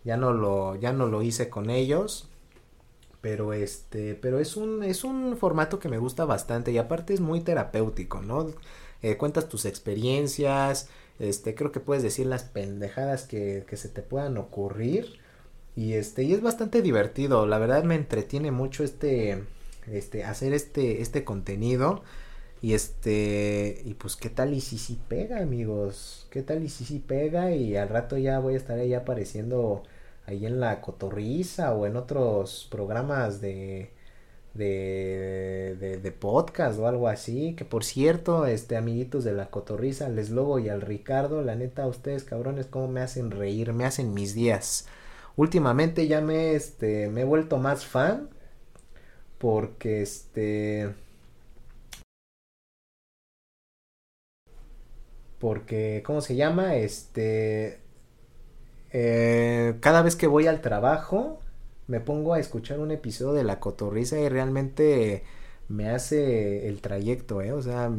ya 0.04 0.16
no 0.16 0.32
lo 0.32 0.76
ya 0.76 0.92
no 0.92 1.08
lo 1.08 1.22
hice 1.22 1.48
con 1.50 1.70
ellos. 1.70 2.28
Pero 3.20 3.52
este 3.52 4.14
pero 4.14 4.38
es 4.38 4.56
un 4.56 4.84
es 4.84 5.02
un 5.02 5.36
formato 5.36 5.80
que 5.80 5.88
me 5.88 5.98
gusta 5.98 6.24
bastante 6.24 6.70
y 6.70 6.78
aparte 6.78 7.14
es 7.14 7.20
muy 7.20 7.40
terapéutico 7.40 8.22
no 8.22 8.46
eh, 9.02 9.16
cuentas 9.16 9.48
tus 9.48 9.64
experiencias 9.64 10.88
este 11.18 11.56
creo 11.56 11.72
que 11.72 11.80
puedes 11.80 12.04
decir 12.04 12.26
las 12.26 12.44
pendejadas 12.44 13.24
que, 13.24 13.64
que 13.68 13.76
se 13.76 13.88
te 13.88 14.02
puedan 14.02 14.36
ocurrir 14.38 15.21
y 15.76 15.94
este, 15.94 16.22
y 16.24 16.32
es 16.34 16.42
bastante 16.42 16.82
divertido, 16.82 17.46
la 17.46 17.58
verdad 17.58 17.84
me 17.84 17.94
entretiene 17.94 18.50
mucho 18.50 18.84
este, 18.84 19.44
este, 19.90 20.24
hacer 20.24 20.52
este, 20.52 21.00
este 21.02 21.24
contenido. 21.24 22.02
Y 22.60 22.74
este, 22.74 23.82
y 23.84 23.94
pues 23.94 24.16
qué 24.16 24.30
tal 24.30 24.54
y 24.54 24.60
si 24.60 24.78
si 24.78 24.94
pega, 24.94 25.40
amigos, 25.42 26.28
qué 26.30 26.42
tal 26.42 26.62
y 26.62 26.68
si 26.68 26.84
si 26.84 27.00
pega 27.00 27.50
y 27.52 27.76
al 27.76 27.88
rato 27.88 28.16
ya 28.18 28.38
voy 28.38 28.54
a 28.54 28.56
estar 28.56 28.78
ahí 28.78 28.94
apareciendo 28.94 29.82
ahí 30.26 30.46
en 30.46 30.60
la 30.60 30.80
cotorriza 30.80 31.74
o 31.74 31.86
en 31.86 31.96
otros 31.96 32.68
programas 32.70 33.40
de, 33.40 33.90
de, 34.54 35.76
de, 35.80 35.96
de, 35.98 36.12
podcast 36.12 36.78
o 36.78 36.86
algo 36.86 37.08
así. 37.08 37.54
Que 37.56 37.64
por 37.64 37.84
cierto, 37.84 38.46
este, 38.46 38.76
amiguitos 38.76 39.24
de 39.24 39.32
la 39.32 39.50
cotorriza, 39.50 40.08
les 40.08 40.30
logo 40.30 40.58
y 40.60 40.68
al 40.68 40.82
Ricardo, 40.82 41.42
la 41.42 41.56
neta, 41.56 41.86
ustedes 41.86 42.24
cabrones, 42.24 42.66
cómo 42.66 42.88
me 42.88 43.00
hacen 43.00 43.30
reír, 43.32 43.72
me 43.72 43.84
hacen 43.86 44.14
mis 44.14 44.34
días 44.34 44.86
últimamente 45.36 46.06
ya 46.06 46.20
me, 46.20 46.54
este, 46.54 47.08
me 47.08 47.22
he 47.22 47.24
vuelto 47.24 47.58
más 47.58 47.86
fan 47.86 48.30
porque 49.38 50.02
este 50.02 50.94
porque 55.40 56.04
cómo 56.06 56.20
se 56.20 56.36
llama 56.36 56.76
este 56.76 57.80
eh, 58.92 59.74
cada 59.80 60.02
vez 60.02 60.14
que 60.14 60.28
voy 60.28 60.46
al 60.46 60.60
trabajo 60.60 61.40
me 61.88 61.98
pongo 61.98 62.34
a 62.34 62.38
escuchar 62.38 62.78
un 62.78 62.92
episodio 62.92 63.32
de 63.32 63.42
la 63.42 63.58
cotorriza 63.58 64.20
y 64.20 64.28
realmente 64.28 65.24
me 65.68 65.90
hace 65.90 66.68
el 66.68 66.80
trayecto 66.80 67.42
eh 67.42 67.52
o 67.52 67.60
sea 67.60 67.90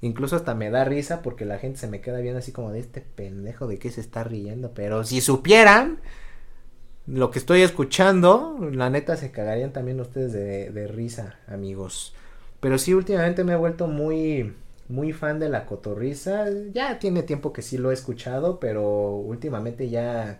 incluso 0.00 0.36
hasta 0.36 0.54
me 0.54 0.70
da 0.70 0.84
risa 0.84 1.20
porque 1.20 1.44
la 1.44 1.58
gente 1.58 1.78
se 1.78 1.88
me 1.88 2.00
queda 2.00 2.20
bien 2.20 2.36
así 2.36 2.52
como 2.52 2.72
de 2.72 2.80
este 2.80 3.02
pendejo 3.02 3.66
de 3.66 3.78
qué 3.78 3.90
se 3.90 4.00
está 4.00 4.24
riendo 4.24 4.72
pero 4.72 5.04
si 5.04 5.20
supieran 5.20 6.00
lo 7.06 7.30
que 7.30 7.38
estoy 7.38 7.62
escuchando, 7.62 8.58
la 8.72 8.88
neta 8.88 9.16
se 9.16 9.32
cagarían 9.32 9.72
también 9.72 10.00
ustedes 10.00 10.32
de, 10.32 10.86
risa, 10.88 11.36
amigos. 11.48 12.14
Pero 12.60 12.78
sí, 12.78 12.94
últimamente 12.94 13.42
me 13.42 13.54
he 13.54 13.56
vuelto 13.56 13.88
muy, 13.88 14.54
muy 14.88 15.12
fan 15.12 15.40
de 15.40 15.48
la 15.48 15.66
cotorriza. 15.66 16.46
Ya 16.72 16.98
tiene 16.98 17.22
tiempo 17.24 17.52
que 17.52 17.62
sí 17.62 17.76
lo 17.76 17.90
he 17.90 17.94
escuchado, 17.94 18.60
pero 18.60 19.16
últimamente 19.16 19.88
ya, 19.90 20.38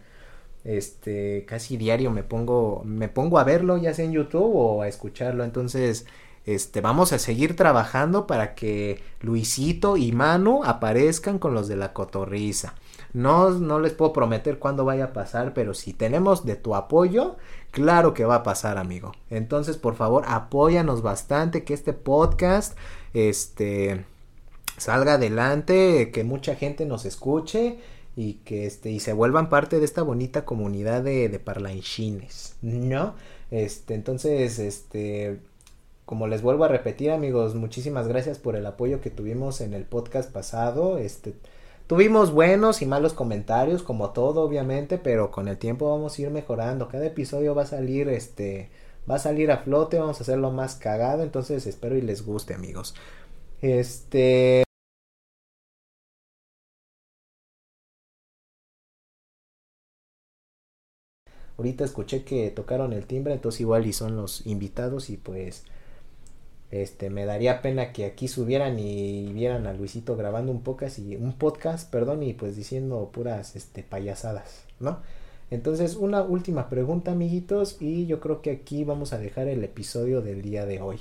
este, 0.64 1.44
casi 1.46 1.76
diario 1.76 2.12
me 2.12 2.22
pongo, 2.22 2.82
me 2.84 3.08
pongo 3.08 3.38
a 3.38 3.44
verlo, 3.44 3.78
ya 3.78 3.92
sea 3.92 4.04
en 4.04 4.12
YouTube 4.12 4.54
o 4.54 4.82
a 4.82 4.88
escucharlo. 4.88 5.42
Entonces, 5.42 6.06
este, 6.46 6.80
vamos 6.80 7.12
a 7.12 7.18
seguir 7.18 7.56
trabajando 7.56 8.28
para 8.28 8.54
que 8.54 9.02
Luisito 9.20 9.96
y 9.96 10.12
Manu 10.12 10.62
aparezcan 10.64 11.40
con 11.40 11.54
los 11.54 11.66
de 11.66 11.76
la 11.76 11.92
cotorriza. 11.92 12.74
No, 13.14 13.50
no 13.50 13.78
les 13.78 13.92
puedo 13.92 14.12
prometer 14.12 14.58
cuándo 14.58 14.84
vaya 14.84 15.06
a 15.06 15.12
pasar, 15.12 15.52
pero 15.54 15.74
si 15.74 15.92
tenemos 15.92 16.46
de 16.46 16.56
tu 16.56 16.74
apoyo, 16.74 17.36
claro 17.70 18.14
que 18.14 18.24
va 18.24 18.36
a 18.36 18.42
pasar, 18.42 18.78
amigo. 18.78 19.12
Entonces, 19.28 19.76
por 19.76 19.94
favor, 19.94 20.24
apóyanos 20.26 21.02
bastante, 21.02 21.64
que 21.64 21.74
este 21.74 21.92
podcast, 21.92 22.76
este, 23.12 24.06
salga 24.78 25.14
adelante, 25.14 26.10
que 26.10 26.24
mucha 26.24 26.54
gente 26.56 26.86
nos 26.86 27.04
escuche 27.04 27.78
y 28.16 28.34
que 28.44 28.66
este 28.66 28.90
y 28.90 29.00
se 29.00 29.12
vuelvan 29.14 29.48
parte 29.48 29.78
de 29.78 29.84
esta 29.84 30.02
bonita 30.02 30.44
comunidad 30.44 31.02
de, 31.02 31.28
de 31.28 31.38
parlanchines, 31.38 32.56
¿no? 32.62 33.14
Este, 33.50 33.94
entonces, 33.94 34.58
este, 34.58 35.38
como 36.06 36.26
les 36.26 36.42
vuelvo 36.42 36.64
a 36.64 36.68
repetir, 36.68 37.10
amigos, 37.10 37.54
muchísimas 37.54 38.08
gracias 38.08 38.38
por 38.38 38.56
el 38.56 38.66
apoyo 38.66 39.00
que 39.00 39.10
tuvimos 39.10 39.60
en 39.60 39.74
el 39.74 39.84
podcast 39.84 40.30
pasado. 40.32 40.98
Este, 40.98 41.34
Tuvimos 41.92 42.32
buenos 42.32 42.80
y 42.80 42.86
malos 42.86 43.12
comentarios, 43.12 43.82
como 43.82 44.12
todo, 44.12 44.40
obviamente, 44.40 44.96
pero 44.96 45.30
con 45.30 45.46
el 45.46 45.58
tiempo 45.58 45.90
vamos 45.90 46.18
a 46.18 46.22
ir 46.22 46.30
mejorando. 46.30 46.88
Cada 46.88 47.04
episodio 47.04 47.54
va 47.54 47.64
a 47.64 47.66
salir, 47.66 48.08
este, 48.08 48.70
va 49.08 49.16
a 49.16 49.18
salir 49.18 49.50
a 49.50 49.58
flote, 49.58 49.98
vamos 49.98 50.18
a 50.18 50.22
hacerlo 50.22 50.50
más 50.50 50.76
cagado, 50.76 51.22
entonces 51.22 51.66
espero 51.66 51.94
y 51.94 52.00
les 52.00 52.24
guste, 52.24 52.54
amigos. 52.54 52.94
Este. 53.60 54.64
Ahorita 61.58 61.84
escuché 61.84 62.24
que 62.24 62.50
tocaron 62.50 62.94
el 62.94 63.04
timbre, 63.06 63.34
entonces 63.34 63.60
igual 63.60 63.86
y 63.86 63.92
son 63.92 64.16
los 64.16 64.46
invitados 64.46 65.10
y 65.10 65.18
pues 65.18 65.64
este, 66.72 67.10
me 67.10 67.26
daría 67.26 67.62
pena 67.62 67.92
que 67.92 68.06
aquí 68.06 68.26
subieran 68.26 68.78
y 68.78 69.30
vieran 69.32 69.66
a 69.66 69.74
Luisito 69.74 70.16
grabando 70.16 70.50
un 70.50 70.62
podcast 70.62 70.98
y 70.98 71.16
un 71.16 71.34
podcast, 71.34 71.88
perdón, 71.90 72.22
y 72.22 72.32
pues 72.32 72.56
diciendo 72.56 73.10
puras 73.12 73.54
este 73.54 73.82
payasadas, 73.82 74.64
¿no? 74.80 74.98
Entonces, 75.50 75.96
una 75.96 76.22
última 76.22 76.70
pregunta, 76.70 77.12
amiguitos, 77.12 77.76
y 77.80 78.06
yo 78.06 78.20
creo 78.20 78.40
que 78.40 78.50
aquí 78.50 78.84
vamos 78.84 79.12
a 79.12 79.18
dejar 79.18 79.48
el 79.48 79.62
episodio 79.62 80.22
del 80.22 80.40
día 80.40 80.64
de 80.64 80.80
hoy. 80.80 80.98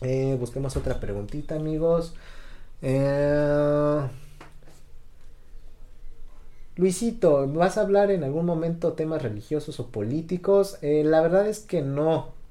Eh, 0.00 0.36
busquemos 0.38 0.76
otra 0.76 0.98
preguntita, 0.98 1.54
amigos. 1.54 2.14
Eh... 2.82 4.00
Luisito, 6.74 7.46
¿vas 7.52 7.76
a 7.76 7.82
hablar 7.82 8.10
en 8.10 8.24
algún 8.24 8.46
momento 8.46 8.94
temas 8.94 9.22
religiosos 9.22 9.78
o 9.78 9.88
políticos? 9.88 10.78
Eh, 10.82 11.04
la 11.04 11.20
verdad 11.20 11.46
es 11.46 11.60
que 11.60 11.82
no. 11.82 12.41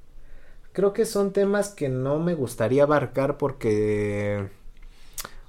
Creo 0.73 0.93
que 0.93 1.05
son 1.05 1.33
temas 1.33 1.69
que 1.69 1.89
no 1.89 2.19
me 2.19 2.33
gustaría 2.33 2.83
abarcar 2.83 3.37
porque... 3.37 4.49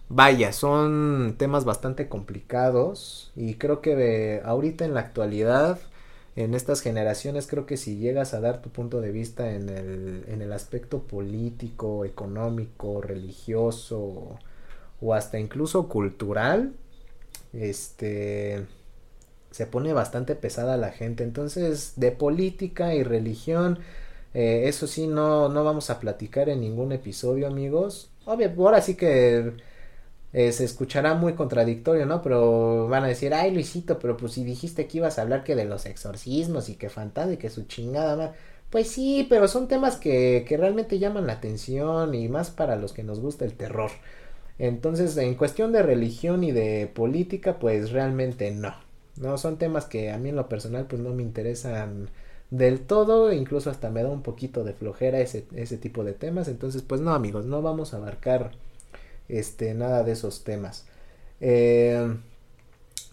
Vaya, 0.08 0.52
son 0.52 1.36
temas 1.38 1.64
bastante 1.64 2.08
complicados 2.08 3.32
y 3.34 3.54
creo 3.54 3.80
que 3.80 3.94
eh, 4.36 4.42
ahorita 4.44 4.84
en 4.84 4.92
la 4.92 5.00
actualidad, 5.00 5.78
en 6.36 6.54
estas 6.54 6.82
generaciones, 6.82 7.46
creo 7.46 7.64
que 7.64 7.78
si 7.78 7.96
llegas 7.96 8.34
a 8.34 8.40
dar 8.40 8.60
tu 8.60 8.68
punto 8.68 9.00
de 9.00 9.10
vista 9.10 9.54
en 9.54 9.70
el, 9.70 10.24
en 10.28 10.42
el 10.42 10.52
aspecto 10.52 11.04
político, 11.04 12.04
económico, 12.04 13.00
religioso 13.00 14.38
o 15.00 15.14
hasta 15.14 15.38
incluso 15.38 15.88
cultural, 15.88 16.74
este 17.54 18.66
se 19.50 19.66
pone 19.66 19.92
bastante 19.92 20.34
pesada 20.34 20.76
la 20.76 20.90
gente. 20.90 21.24
Entonces, 21.24 21.94
de 21.96 22.10
política 22.10 22.94
y 22.94 23.02
religión, 23.02 23.78
eh, 24.34 24.62
eso 24.68 24.86
sí, 24.86 25.06
no, 25.06 25.48
no 25.48 25.64
vamos 25.64 25.90
a 25.90 26.00
platicar 26.00 26.48
en 26.48 26.60
ningún 26.60 26.92
episodio, 26.92 27.46
amigos. 27.46 28.10
Obvio, 28.24 28.52
ahora 28.58 28.80
sí 28.82 28.96
que 28.96 29.52
eh, 30.32 30.52
se 30.52 30.64
escuchará 30.64 31.14
muy 31.14 31.34
contradictorio, 31.34 32.06
¿no? 32.06 32.22
Pero 32.22 32.88
van 32.88 33.04
a 33.04 33.08
decir, 33.08 33.34
ay, 33.34 33.52
Luisito, 33.52 33.98
pero 33.98 34.16
pues 34.16 34.32
si 34.32 34.44
dijiste 34.44 34.86
que 34.88 34.98
ibas 34.98 35.18
a 35.18 35.22
hablar 35.22 35.44
que 35.44 35.56
de 35.56 35.64
los 35.66 35.86
exorcismos 35.86 36.68
y 36.68 36.76
que 36.76 36.90
fantasma 36.90 37.34
y 37.34 37.36
que 37.38 37.50
su 37.50 37.64
chingada, 37.64 38.34
Pues 38.70 38.88
sí, 38.90 39.26
pero 39.28 39.48
son 39.48 39.68
temas 39.68 39.96
que, 39.96 40.44
que 40.48 40.56
realmente 40.56 40.98
llaman 40.98 41.26
la 41.26 41.34
atención 41.34 42.14
y 42.14 42.28
más 42.28 42.50
para 42.50 42.76
los 42.76 42.92
que 42.94 43.02
nos 43.04 43.20
gusta 43.20 43.44
el 43.44 43.54
terror. 43.54 43.90
Entonces, 44.58 45.16
en 45.16 45.34
cuestión 45.34 45.72
de 45.72 45.82
religión 45.82 46.44
y 46.44 46.52
de 46.52 46.90
política, 46.92 47.58
pues 47.58 47.90
realmente 47.90 48.50
no. 48.52 48.74
No, 49.16 49.36
son 49.38 49.58
temas 49.58 49.86
que 49.86 50.10
a 50.10 50.18
mí 50.18 50.30
en 50.30 50.36
lo 50.36 50.48
personal 50.48 50.86
pues 50.86 51.02
no 51.02 51.10
me 51.14 51.22
interesan 51.22 52.10
del 52.52 52.80
todo, 52.82 53.32
incluso 53.32 53.70
hasta 53.70 53.90
me 53.90 54.02
da 54.02 54.10
un 54.10 54.22
poquito 54.22 54.62
de 54.64 54.74
flojera 54.74 55.20
ese, 55.20 55.46
ese 55.56 55.78
tipo 55.78 56.04
de 56.04 56.12
temas. 56.12 56.48
Entonces, 56.48 56.82
pues 56.82 57.00
no 57.00 57.12
amigos, 57.14 57.46
no 57.46 57.62
vamos 57.62 57.94
a 57.94 57.96
abarcar 57.96 58.52
este 59.28 59.74
nada 59.74 60.04
de 60.04 60.12
esos 60.12 60.44
temas. 60.44 60.86
Eh, 61.40 62.16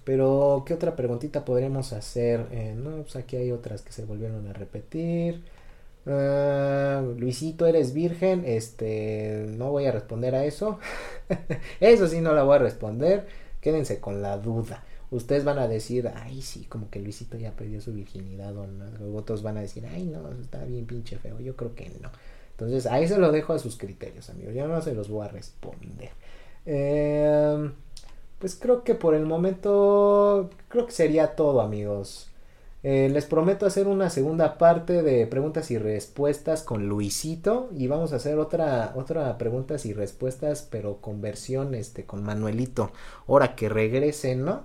pero, 0.04 0.64
¿qué 0.66 0.74
otra 0.74 0.96
preguntita 0.96 1.46
podremos 1.46 1.94
hacer? 1.94 2.48
Eh, 2.52 2.76
no, 2.78 3.04
pues 3.04 3.16
aquí 3.16 3.38
hay 3.38 3.52
otras 3.52 3.82
que 3.82 3.94
se 3.94 4.06
volvieron 4.06 4.48
a 4.48 4.54
repetir. 4.54 5.44
Ah, 6.06 7.04
Luisito, 7.18 7.66
eres 7.68 7.94
virgen. 7.94 8.44
Este, 8.46 9.46
no 9.58 9.72
voy 9.72 9.86
a 9.86 9.92
responder 9.92 10.36
a 10.36 10.46
eso. 10.46 10.80
eso 11.80 12.08
sí, 12.08 12.22
no 12.22 12.34
la 12.34 12.44
voy 12.44 12.56
a 12.58 12.60
responder. 12.60 13.28
Quédense 13.62 14.00
con 14.00 14.22
la 14.22 14.38
duda. 14.38 14.84
Ustedes 15.12 15.44
van 15.44 15.60
a 15.60 15.68
decir, 15.68 16.12
ay, 16.16 16.42
sí, 16.42 16.66
como 16.66 16.90
que 16.90 17.00
Luisito 17.00 17.38
ya 17.38 17.52
perdió 17.52 17.82
su 17.82 17.94
virginidad. 17.94 18.56
O 18.58 18.68
no. 18.68 19.18
otros 19.18 19.42
van 19.42 19.58
a 19.58 19.62
decir, 19.62 19.86
ay, 19.86 20.04
no, 20.06 20.30
está 20.42 20.64
bien 20.66 20.86
pinche 20.86 21.18
feo. 21.18 21.40
Yo 21.40 21.56
creo 21.56 21.76
que 21.76 21.90
no. 22.02 22.12
Entonces, 22.52 22.86
ahí 22.86 23.08
se 23.08 23.18
lo 23.18 23.32
dejo 23.32 23.54
a 23.54 23.60
sus 23.60 23.78
criterios, 23.78 24.30
amigos. 24.30 24.54
Yo 24.54 24.68
no 24.68 24.82
se 24.82 24.94
los 24.94 25.10
voy 25.10 25.26
a 25.26 25.30
responder. 25.30 26.12
Eh, 26.66 27.72
pues 28.40 28.56
creo 28.56 28.84
que 28.84 28.96
por 28.96 29.16
el 29.16 29.26
momento, 29.26 30.50
creo 30.68 30.86
que 30.86 30.92
sería 30.92 31.36
todo, 31.36 31.62
amigos. 31.62 32.30
Eh, 32.82 33.10
les 33.12 33.26
prometo 33.26 33.66
hacer 33.66 33.88
una 33.88 34.10
segunda 34.10 34.58
parte 34.58 35.04
de 35.04 35.28
preguntas 35.28 35.70
y 35.70 35.78
respuestas 35.78 36.64
con 36.64 36.88
Luisito 36.88 37.70
y 37.78 37.88
vamos 37.88 38.14
a 38.14 38.16
hacer 38.16 38.40
otra 38.40 38.94
otra 38.96 39.38
preguntas 39.38 39.86
y 39.86 39.92
respuestas 39.92 40.66
pero 40.72 41.02
con 41.02 41.20
versión 41.20 41.76
este 41.76 42.06
con 42.06 42.24
Manuelito. 42.24 42.92
Ahora 43.28 43.56
que 43.56 43.68
regrese, 43.68 44.36
¿no? 44.38 44.64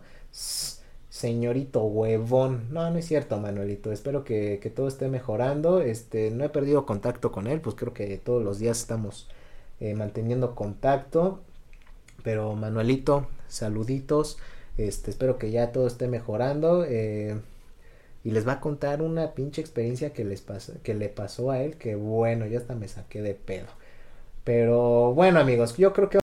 Señorito 1.14 1.84
huevón. 1.84 2.68
No, 2.70 2.90
no 2.90 2.98
es 2.98 3.06
cierto, 3.06 3.38
Manuelito. 3.38 3.92
Espero 3.92 4.24
que, 4.24 4.58
que, 4.60 4.70
todo 4.70 4.88
esté 4.88 5.08
mejorando. 5.08 5.80
Este, 5.80 6.30
no 6.30 6.44
he 6.44 6.48
perdido 6.48 6.86
contacto 6.86 7.32
con 7.32 7.46
él, 7.46 7.60
pues 7.60 7.76
creo 7.76 7.94
que 7.94 8.18
todos 8.18 8.42
los 8.42 8.58
días 8.58 8.80
estamos 8.80 9.28
eh, 9.80 9.94
manteniendo 9.94 10.54
contacto. 10.54 11.40
Pero 12.22 12.54
Manuelito, 12.54 13.28
saluditos. 13.48 14.38
Este, 14.76 15.10
espero 15.10 15.38
que 15.38 15.50
ya 15.50 15.72
todo 15.72 15.86
esté 15.86 16.08
mejorando. 16.08 16.84
Eh, 16.86 17.40
y 18.24 18.30
les 18.30 18.48
va 18.48 18.54
a 18.54 18.60
contar 18.60 19.02
una 19.02 19.34
pinche 19.34 19.60
experiencia 19.60 20.12
que 20.12 20.24
les 20.24 20.40
pasó, 20.40 20.72
que 20.82 20.94
le 20.94 21.10
pasó 21.10 21.50
a 21.50 21.60
él, 21.62 21.76
que 21.76 21.94
bueno, 21.94 22.46
ya 22.46 22.58
hasta 22.58 22.74
me 22.74 22.88
saqué 22.88 23.22
de 23.22 23.34
pedo. 23.34 23.66
Pero 24.44 25.14
bueno, 25.14 25.40
amigos, 25.40 25.76
yo 25.76 25.92
creo 25.92 26.08
que 26.10 26.23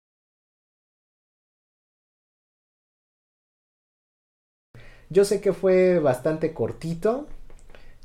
Yo 5.10 5.24
sé 5.24 5.40
que 5.40 5.52
fue 5.52 5.98
bastante 5.98 6.54
cortito, 6.54 7.26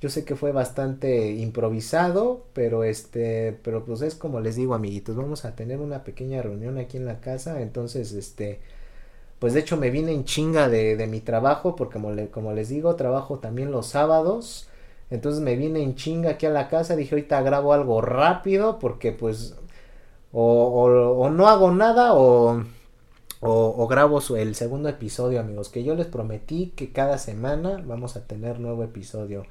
yo 0.02 0.10
sé 0.10 0.26
que 0.26 0.36
fue 0.36 0.52
bastante 0.52 1.32
improvisado, 1.34 2.46
pero 2.54 2.84
este, 2.84 3.58
pero 3.64 3.86
pues 3.86 4.02
es 4.02 4.16
como 4.16 4.40
les 4.42 4.56
digo, 4.56 4.76
amiguitos, 4.76 5.16
vamos 5.16 5.46
a 5.46 5.56
tener 5.56 5.80
una 5.80 6.04
pequeña 6.04 6.42
reunión 6.42 6.78
aquí 6.78 6.98
en 6.98 7.06
la 7.06 7.22
casa, 7.22 7.62
entonces 7.62 8.14
este 8.14 8.60
pues 9.40 9.54
de 9.54 9.60
hecho 9.62 9.78
me 9.78 9.90
vine 9.92 10.12
en 10.14 10.26
chinga 10.26 10.70
de, 10.70 10.96
de 10.96 11.08
mi 11.08 11.20
trabajo, 11.22 11.76
porque 11.76 11.94
como, 11.94 12.12
le, 12.12 12.30
como 12.30 12.54
les 12.54 12.70
digo, 12.70 12.96
trabajo 12.96 13.40
también 13.40 13.72
los 13.72 13.88
sábados. 13.88 14.70
Entonces 15.12 15.42
me 15.42 15.56
vine 15.56 15.84
en 15.84 15.96
chinga 15.96 16.32
aquí 16.32 16.46
a 16.48 16.50
la 16.50 16.68
casa, 16.70 16.96
dije 16.96 17.16
ahorita 17.16 17.42
grabo 17.42 17.74
algo 17.74 18.02
rápido, 18.02 18.80
porque 18.80 19.12
pues 19.12 19.56
o, 20.32 20.84
o, 21.20 21.30
no 21.30 21.48
hago 21.48 21.72
nada 21.72 22.14
o, 22.16 22.64
o, 23.42 23.88
grabo 23.88 24.20
el 24.36 24.56
segundo 24.56 24.90
episodio, 24.90 25.40
amigos, 25.40 25.70
que 25.70 25.84
yo 25.84 25.96
les 25.96 26.08
prometí 26.08 26.74
que 26.76 26.92
cada 26.92 27.18
semana 27.18 27.84
vamos 27.86 28.16
a 28.16 28.26
tener 28.26 28.60
nuevo 28.60 28.84
episodio. 28.84 29.46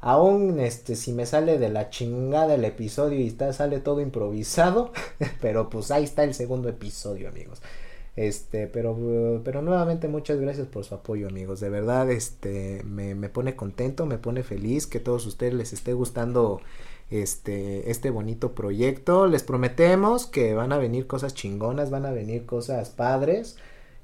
Aún 0.00 0.60
este 0.60 0.94
si 0.94 1.12
me 1.12 1.26
sale 1.26 1.58
de 1.58 1.68
la 1.68 1.90
chingada 1.90 2.54
el 2.54 2.64
episodio 2.64 3.20
y 3.20 3.26
está 3.26 3.52
sale 3.52 3.80
todo 3.80 4.00
improvisado, 4.00 4.92
pero 5.40 5.68
pues 5.70 5.90
ahí 5.90 6.04
está 6.04 6.24
el 6.24 6.34
segundo 6.34 6.68
episodio, 6.68 7.28
amigos. 7.28 7.60
Este, 8.16 8.66
pero, 8.66 9.40
pero 9.44 9.62
nuevamente 9.62 10.08
muchas 10.08 10.40
gracias 10.40 10.66
por 10.66 10.84
su 10.84 10.94
apoyo, 10.94 11.28
amigos. 11.28 11.60
De 11.60 11.68
verdad, 11.68 12.10
este, 12.10 12.82
me, 12.84 13.14
me 13.14 13.28
pone 13.28 13.54
contento, 13.54 14.06
me 14.06 14.18
pone 14.18 14.42
feliz 14.42 14.88
que 14.88 14.98
todos 14.98 15.24
ustedes 15.26 15.54
les 15.54 15.72
esté 15.72 15.92
gustando 15.92 16.60
este, 17.10 17.90
este 17.90 18.10
bonito 18.10 18.54
proyecto. 18.54 19.26
Les 19.26 19.42
prometemos 19.42 20.26
que 20.26 20.54
van 20.54 20.72
a 20.72 20.78
venir 20.78 21.06
cosas 21.06 21.34
chingonas, 21.34 21.90
van 21.90 22.06
a 22.06 22.12
venir 22.12 22.46
cosas 22.46 22.90
padres. 22.90 23.56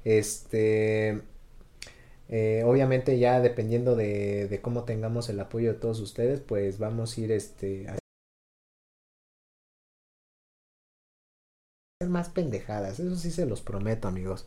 Este, 0.03 1.21
eh, 2.29 2.63
obviamente 2.65 3.19
ya 3.19 3.39
dependiendo 3.41 3.95
de, 3.95 4.47
de, 4.47 4.61
cómo 4.61 4.83
tengamos 4.83 5.29
el 5.29 5.39
apoyo 5.39 5.73
de 5.73 5.79
todos 5.79 5.99
ustedes, 5.99 6.39
pues 6.41 6.79
vamos 6.79 7.17
a 7.17 7.21
ir 7.21 7.31
este, 7.31 7.87
más 12.07 12.29
pendejadas, 12.29 12.99
eso 12.99 13.15
sí 13.15 13.31
se 13.31 13.45
los 13.45 13.61
prometo 13.61 14.07
amigos. 14.07 14.45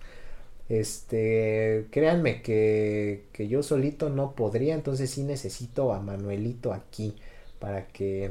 Este, 0.68 1.86
créanme 1.90 2.42
que, 2.42 3.24
que 3.32 3.48
yo 3.48 3.62
solito 3.62 4.10
no 4.10 4.34
podría, 4.34 4.74
entonces 4.74 5.10
sí 5.10 5.22
necesito 5.22 5.92
a 5.94 6.00
Manuelito 6.00 6.72
aquí 6.74 7.16
para 7.58 7.88
que, 7.88 8.30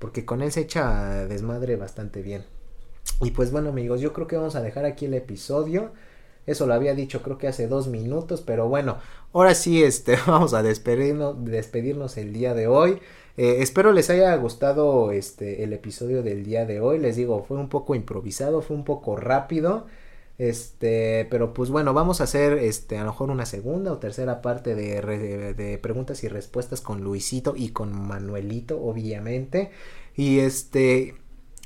porque 0.00 0.24
con 0.24 0.42
él 0.42 0.50
se 0.50 0.62
echa 0.62 1.26
desmadre 1.26 1.76
bastante 1.76 2.22
bien. 2.22 2.44
Y 3.20 3.30
pues 3.30 3.52
bueno 3.52 3.68
amigos, 3.68 4.00
yo 4.00 4.12
creo 4.12 4.26
que 4.26 4.36
vamos 4.36 4.56
a 4.56 4.62
dejar 4.62 4.84
aquí 4.84 5.04
el 5.04 5.14
episodio. 5.14 5.92
Eso 6.46 6.66
lo 6.66 6.74
había 6.74 6.94
dicho 6.94 7.22
creo 7.22 7.38
que 7.38 7.46
hace 7.46 7.68
dos 7.68 7.86
minutos, 7.86 8.40
pero 8.40 8.66
bueno, 8.68 8.96
ahora 9.32 9.54
sí 9.54 9.84
este, 9.84 10.16
vamos 10.26 10.54
a 10.54 10.62
despedirnos, 10.62 12.16
el 12.16 12.32
día 12.32 12.54
de 12.54 12.66
hoy. 12.66 12.98
Eh, 13.36 13.58
espero 13.60 13.92
les 13.92 14.10
haya 14.10 14.34
gustado 14.36 15.12
este 15.12 15.62
el 15.62 15.72
episodio 15.72 16.22
del 16.22 16.44
día 16.44 16.64
de 16.64 16.80
hoy. 16.80 16.98
Les 16.98 17.16
digo, 17.16 17.44
fue 17.46 17.58
un 17.58 17.68
poco 17.68 17.94
improvisado, 17.94 18.62
fue 18.62 18.76
un 18.76 18.84
poco 18.84 19.16
rápido. 19.16 19.86
Este, 20.40 21.26
pero 21.28 21.52
pues 21.52 21.68
bueno, 21.68 21.92
vamos 21.92 22.22
a 22.22 22.24
hacer 22.24 22.54
este 22.54 22.96
a 22.96 23.04
lo 23.04 23.10
mejor 23.10 23.28
una 23.30 23.44
segunda 23.44 23.92
o 23.92 23.98
tercera 23.98 24.40
parte 24.40 24.74
de, 24.74 25.78
preguntas 25.82 26.24
y 26.24 26.28
respuestas 26.28 26.80
con 26.80 27.02
Luisito 27.02 27.52
y 27.54 27.72
con 27.72 27.92
Manuelito, 27.92 28.82
obviamente. 28.82 29.70
Y 30.16 30.38
este, 30.38 31.14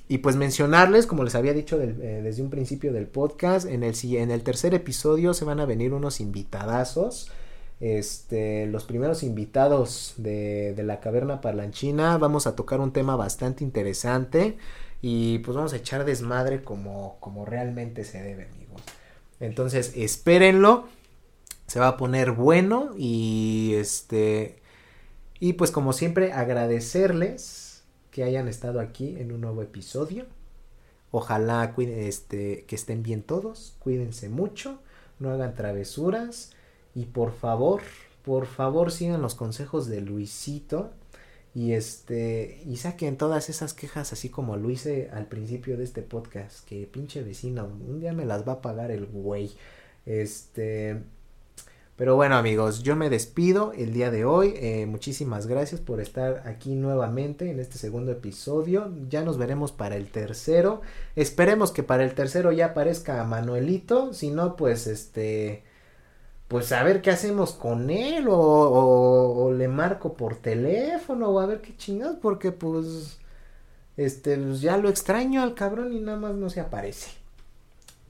y 0.09 0.19
pues 0.19 0.35
mencionarles, 0.35 1.07
como 1.07 1.23
les 1.23 1.37
había 1.37 1.53
dicho 1.53 1.81
eh, 1.81 2.21
desde 2.25 2.43
un 2.43 2.51
principio 2.51 2.93
del 2.93 3.07
podcast, 3.07 3.65
en 3.69 3.85
el, 3.85 3.95
en 4.03 4.33
el 4.33 4.43
tercer 4.43 4.75
episodio 4.75 5.35
se 5.35 5.45
van 5.45 5.61
a 5.61 5.67
venir 5.67 5.93
unos 5.93 6.19
invitadazos 6.19 7.31
este, 7.79 8.67
los 8.67 8.85
primeros 8.85 9.23
invitados 9.23 10.15
de, 10.17 10.75
de 10.75 10.83
la 10.83 10.99
caverna 10.99 11.41
parlanchina. 11.41 12.19
Vamos 12.19 12.49
a 12.49 12.57
tocar 12.57 12.81
un 12.81 12.93
tema 12.93 13.15
bastante 13.15 13.63
interesante 13.63 14.57
y 15.07 15.41
pues 15.41 15.55
vamos 15.55 15.75
a 15.75 15.77
echar 15.77 16.07
desmadre 16.07 16.65
como, 16.65 17.19
como 17.21 17.45
realmente 17.45 18.05
se 18.05 18.23
debe, 18.23 18.49
amigos. 18.49 18.81
Entonces, 19.39 19.93
espérenlo. 19.97 20.89
Se 21.67 21.79
va 21.79 21.89
a 21.89 21.97
poner 21.99 22.31
bueno 22.31 22.95
y 22.97 23.75
este 23.75 24.63
y 25.39 25.55
pues 25.55 25.71
como 25.71 25.93
siempre 25.93 26.33
agradecerles 26.33 27.83
que 28.11 28.25
hayan 28.25 28.49
estado 28.49 28.81
aquí 28.81 29.17
en 29.19 29.31
un 29.31 29.43
nuevo 29.43 29.61
episodio. 29.61 30.25
Ojalá 31.11 31.75
este, 31.77 32.65
que 32.65 32.75
estén 32.75 33.03
bien 33.03 33.23
todos, 33.23 33.77
cuídense 33.81 34.31
mucho, 34.31 34.79
no 35.19 35.31
hagan 35.31 35.55
travesuras 35.55 36.53
Y 36.95 37.05
por 37.05 37.35
favor, 37.35 37.83
por 38.25 38.47
favor 38.47 38.91
sigan 38.91 39.21
los 39.21 39.35
consejos 39.35 39.87
de 39.87 40.01
Luisito. 40.01 40.93
Y 41.55 41.73
este, 41.73 42.63
y 42.67 42.79
saquen 42.79 43.17
todas 43.17 43.49
esas 43.49 43.75
quejas 43.75 44.13
así 44.13 44.29
como 44.29 44.57
lo 44.57 44.71
hice 44.71 45.11
al 45.13 45.27
principio 45.27 45.77
de 45.77 45.85
este 45.85 46.03
podcast, 46.03 46.67
que 46.67 46.87
pinche 46.87 47.23
vecino, 47.23 47.67
un 47.67 48.01
día 48.01 48.13
me 48.13 48.25
las 48.25 48.47
va 48.47 48.55
a 48.55 48.63
pagar 48.63 48.91
el 48.91 49.07
güey. 49.07 49.53
Este, 50.05 51.01
pero 51.97 52.17
bueno 52.17 52.35
amigos, 52.35 52.83
yo 52.83 52.97
me 52.97 53.09
despido 53.09 53.73
el 53.73 53.93
día 53.93 54.11
de 54.11 54.25
hoy. 54.25 54.55
Eh, 54.57 54.85
muchísimas 54.87 55.47
gracias 55.47 55.81
por 55.81 56.01
estar 56.01 56.43
aquí 56.45 56.75
nuevamente 56.75 57.49
en 57.49 57.61
este 57.61 57.79
segundo 57.79 58.11
episodio. 58.11 58.93
Ya 59.09 59.23
nos 59.23 59.39
veremos 59.39 59.71
para 59.71 59.95
el 59.95 60.11
tercero. 60.11 60.81
Esperemos 61.15 61.71
que 61.71 61.85
para 61.85 62.03
el 62.03 62.15
tercero 62.15 62.51
ya 62.51 62.67
aparezca 62.67 63.23
Manuelito. 63.23 64.13
Si 64.13 64.31
no, 64.31 64.57
pues 64.57 64.89
este 64.89 65.63
pues 66.49 66.73
a 66.73 66.83
ver 66.83 67.03
qué 67.03 67.11
hacemos 67.11 67.53
con 67.53 67.91
él 67.91 68.27
o, 68.29 69.53
le 69.57 69.69
marco 69.69 70.15
por 70.15 70.37
teléfono 70.37 71.29
o 71.29 71.41
a 71.41 71.47
ver 71.47 71.61
qué 71.61 71.77
chingados 71.77 72.17
porque 72.21 72.53
pues 72.53 73.19
este 73.97 74.37
pues 74.37 74.61
ya 74.61 74.77
lo 74.77 74.89
extraño 74.89 75.43
al 75.43 75.55
cabrón 75.55 75.93
y 75.93 76.01
nada 76.01 76.19
más 76.19 76.35
no 76.35 76.51
se 76.51 76.61
aparece. 76.61 77.11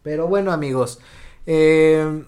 Pero 0.03 0.28
bueno 0.28 0.53
amigos, 0.53 1.01
eh, 1.47 2.24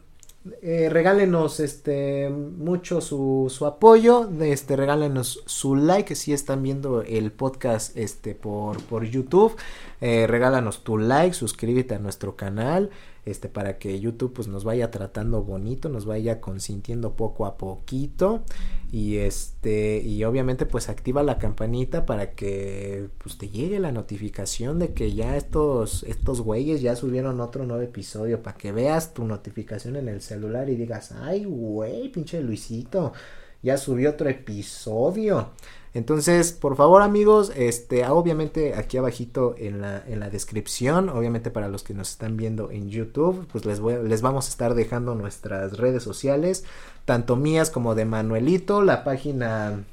eh, 0.63 0.89
regálenos 0.91 1.59
este 1.61 2.31
mucho 2.31 3.01
su, 3.01 3.47
su 3.51 3.67
apoyo, 3.67 4.31
este 4.41 4.77
regálenos 4.77 5.43
su 5.47 5.75
like 5.75 6.15
si 6.15 6.33
están 6.33 6.63
viendo 6.63 7.03
el 7.03 7.33
podcast 7.33 7.97
este 7.97 8.35
por, 8.35 8.81
por 8.85 9.05
YouTube, 9.05 9.57
eh, 10.01 10.27
regálanos 10.27 10.85
tu 10.85 10.99
like, 10.99 11.35
suscríbete 11.35 11.97
a 11.97 11.99
nuestro 11.99 12.37
canal, 12.37 12.91
este 13.27 13.49
para 13.49 13.79
que 13.79 13.99
YouTube 14.01 14.33
pues 14.33 14.49
nos 14.49 14.65
vaya 14.65 14.91
tratando 14.91 15.43
bonito, 15.43 15.89
nos 15.89 16.07
vaya 16.07 16.41
consintiendo 16.41 17.17
poco 17.17 17.45
a 17.45 17.59
poquito 17.59 18.45
y 18.93 19.17
este 19.17 20.01
y 20.01 20.23
obviamente 20.25 20.65
pues 20.65 20.89
activa 20.89 21.25
la 21.25 21.39
campanita 21.39 22.07
para 22.07 22.35
que 22.35 23.09
pues 23.19 23.37
te 23.37 23.49
llegue 23.49 23.81
la 23.81 23.91
notificación 23.91 24.79
de 24.79 24.95
que 24.95 25.13
ya 25.13 25.37
estos 25.37 26.05
estos 26.05 26.41
güeyes 26.41 26.81
ya 26.81 26.95
subieron 26.95 27.41
otro 27.41 27.67
nuevo 27.67 27.83
episodio 27.83 28.43
para 28.43 28.57
que 28.57 28.71
veas 28.71 29.13
tu 29.13 29.25
notificación 29.25 29.97
en 29.97 30.09
el 30.09 30.23
celular 30.23 30.71
y 30.71 30.77
digas, 30.77 31.13
"Ay, 31.13 31.45
güey, 31.45 32.09
pinche 32.11 32.41
Luisito, 32.41 33.13
ya 33.61 33.77
subió 33.77 34.11
otro 34.11 34.29
episodio." 34.29 35.51
Entonces, 35.97 36.53
por 36.53 36.77
favor 36.77 37.01
amigos, 37.01 37.51
este, 37.57 38.07
obviamente 38.07 38.75
aquí 38.75 38.99
abajito 38.99 39.55
en 39.57 39.81
la, 39.81 40.05
en 40.07 40.21
la 40.21 40.29
descripción, 40.29 41.09
obviamente 41.09 41.51
para 41.51 41.69
los 41.69 41.83
que 41.85 41.95
nos 41.95 42.11
están 42.11 42.37
viendo 42.37 42.71
en 42.71 42.91
YouTube, 42.91 43.47
pues 43.51 43.65
les, 43.65 43.81
voy, 43.81 43.95
les 44.07 44.21
vamos 44.21 44.45
a 44.45 44.51
estar 44.51 44.75
dejando 44.75 45.15
nuestras 45.15 45.79
redes 45.79 46.03
sociales, 46.03 46.65
tanto 47.07 47.37
mías 47.37 47.71
como 47.71 47.95
de 47.95 48.05
Manuelito, 48.05 48.83
la 48.83 49.05
página 49.05 49.85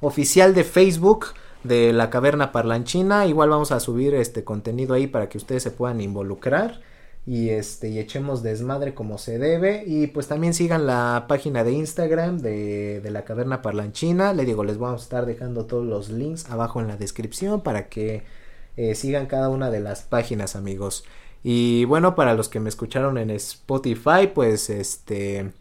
oficial 0.00 0.54
de 0.54 0.64
Facebook 0.64 1.26
de 1.64 1.92
la 1.92 2.08
caverna 2.08 2.50
parlanchina, 2.50 3.26
igual 3.26 3.50
vamos 3.50 3.72
a 3.72 3.80
subir 3.80 4.14
este 4.14 4.42
contenido 4.42 4.94
ahí 4.94 5.06
para 5.06 5.28
que 5.28 5.36
ustedes 5.36 5.62
se 5.62 5.70
puedan 5.70 6.00
involucrar 6.00 6.80
y 7.26 7.50
este 7.50 7.88
y 7.90 7.98
echemos 7.98 8.42
desmadre 8.42 8.94
como 8.94 9.18
se 9.18 9.38
debe. 9.38 9.84
Y 9.86 10.06
pues 10.08 10.28
también 10.28 10.54
sigan 10.54 10.86
la 10.86 11.26
página 11.28 11.64
de 11.64 11.72
Instagram 11.72 12.38
de, 12.38 13.00
de, 13.00 13.10
la 13.10 13.24
caverna 13.24 13.62
parlanchina. 13.62 14.32
Le 14.32 14.44
digo 14.44 14.64
les 14.64 14.78
vamos 14.78 15.02
a 15.02 15.04
estar 15.04 15.26
dejando 15.26 15.66
todos 15.66 15.86
los 15.86 16.08
links 16.10 16.50
abajo 16.50 16.80
en 16.80 16.88
la 16.88 16.96
descripción 16.96 17.62
para 17.62 17.88
que 17.88 18.24
eh, 18.76 18.94
sigan 18.94 19.26
cada 19.26 19.48
una 19.48 19.70
de 19.70 19.80
las 19.80 20.02
páginas 20.02 20.56
amigos. 20.56 21.04
Y 21.42 21.84
bueno 21.86 22.14
para 22.14 22.34
los 22.34 22.48
que 22.48 22.60
me 22.60 22.68
escucharon 22.68 23.16
en 23.18 23.30
Spotify 23.30 24.26
pues 24.34 24.68
este 24.70 25.52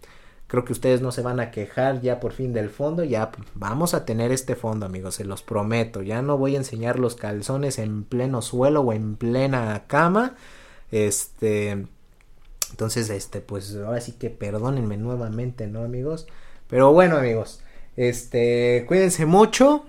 creo 0.48 0.66
que 0.66 0.74
ustedes 0.74 1.02
no 1.02 1.12
se 1.12 1.22
van 1.22 1.40
a 1.40 1.52
quejar 1.52 2.02
ya 2.02 2.20
por 2.20 2.34
fin 2.34 2.54
del 2.54 2.70
fondo. 2.70 3.04
Ya 3.04 3.32
vamos 3.54 3.94
a 3.94 4.06
tener 4.06 4.32
este 4.32 4.56
fondo 4.56 4.86
amigos 4.86 5.16
se 5.16 5.26
los 5.26 5.44
prometo. 5.44 6.02
Ya 6.02 6.22
no 6.22 6.38
voy 6.38 6.56
a 6.56 6.60
enseñar 6.60 7.00
los 7.00 7.16
calzones 7.16 7.80
en 7.80 8.04
pleno 8.04 8.42
suelo 8.42 8.82
o 8.82 8.94
en 8.94 9.16
plena 9.18 9.84
cama 9.88 10.36
este. 10.92 11.88
Entonces, 12.72 13.10
este, 13.10 13.42
pues 13.42 13.76
ahora 13.76 14.00
sí 14.00 14.14
que 14.14 14.30
perdónenme 14.30 14.98
nuevamente, 14.98 15.68
¿no, 15.68 15.84
amigos? 15.84 16.28
Pero 16.68 16.94
bueno, 16.94 17.18
amigos, 17.18 17.62
este, 17.98 18.86
cuídense 18.88 19.26
mucho, 19.26 19.86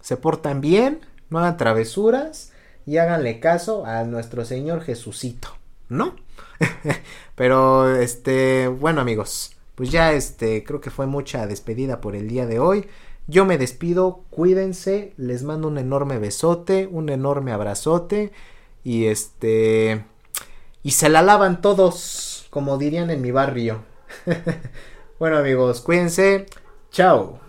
se 0.00 0.16
portan 0.16 0.60
bien, 0.60 1.00
no 1.30 1.38
hagan 1.38 1.56
travesuras 1.56 2.52
y 2.86 2.98
háganle 2.98 3.40
caso 3.40 3.86
a 3.86 4.04
nuestro 4.04 4.44
Señor 4.44 4.82
Jesucito, 4.82 5.48
¿no? 5.88 6.14
Pero, 7.34 7.96
este, 7.96 8.68
bueno, 8.68 9.00
amigos, 9.00 9.56
pues 9.74 9.90
ya, 9.90 10.12
este, 10.12 10.64
creo 10.64 10.80
que 10.80 10.90
fue 10.90 11.06
mucha 11.06 11.46
despedida 11.46 12.00
por 12.00 12.14
el 12.14 12.28
día 12.28 12.46
de 12.46 12.58
hoy. 12.58 12.86
Yo 13.26 13.44
me 13.46 13.56
despido, 13.56 14.24
cuídense, 14.30 15.14
les 15.16 15.44
mando 15.44 15.68
un 15.68 15.78
enorme 15.78 16.18
besote, 16.18 16.86
un 16.86 17.08
enorme 17.08 17.52
abrazote 17.52 18.32
y 18.84 19.06
este 19.06 20.04
y 20.82 20.92
se 20.92 21.08
la 21.08 21.22
lavan 21.22 21.60
todos, 21.60 22.46
como 22.50 22.78
dirían 22.78 23.10
en 23.10 23.20
mi 23.20 23.30
barrio. 23.30 23.84
bueno 25.18 25.38
amigos, 25.38 25.80
cuídense. 25.80 26.46
Chao. 26.90 27.41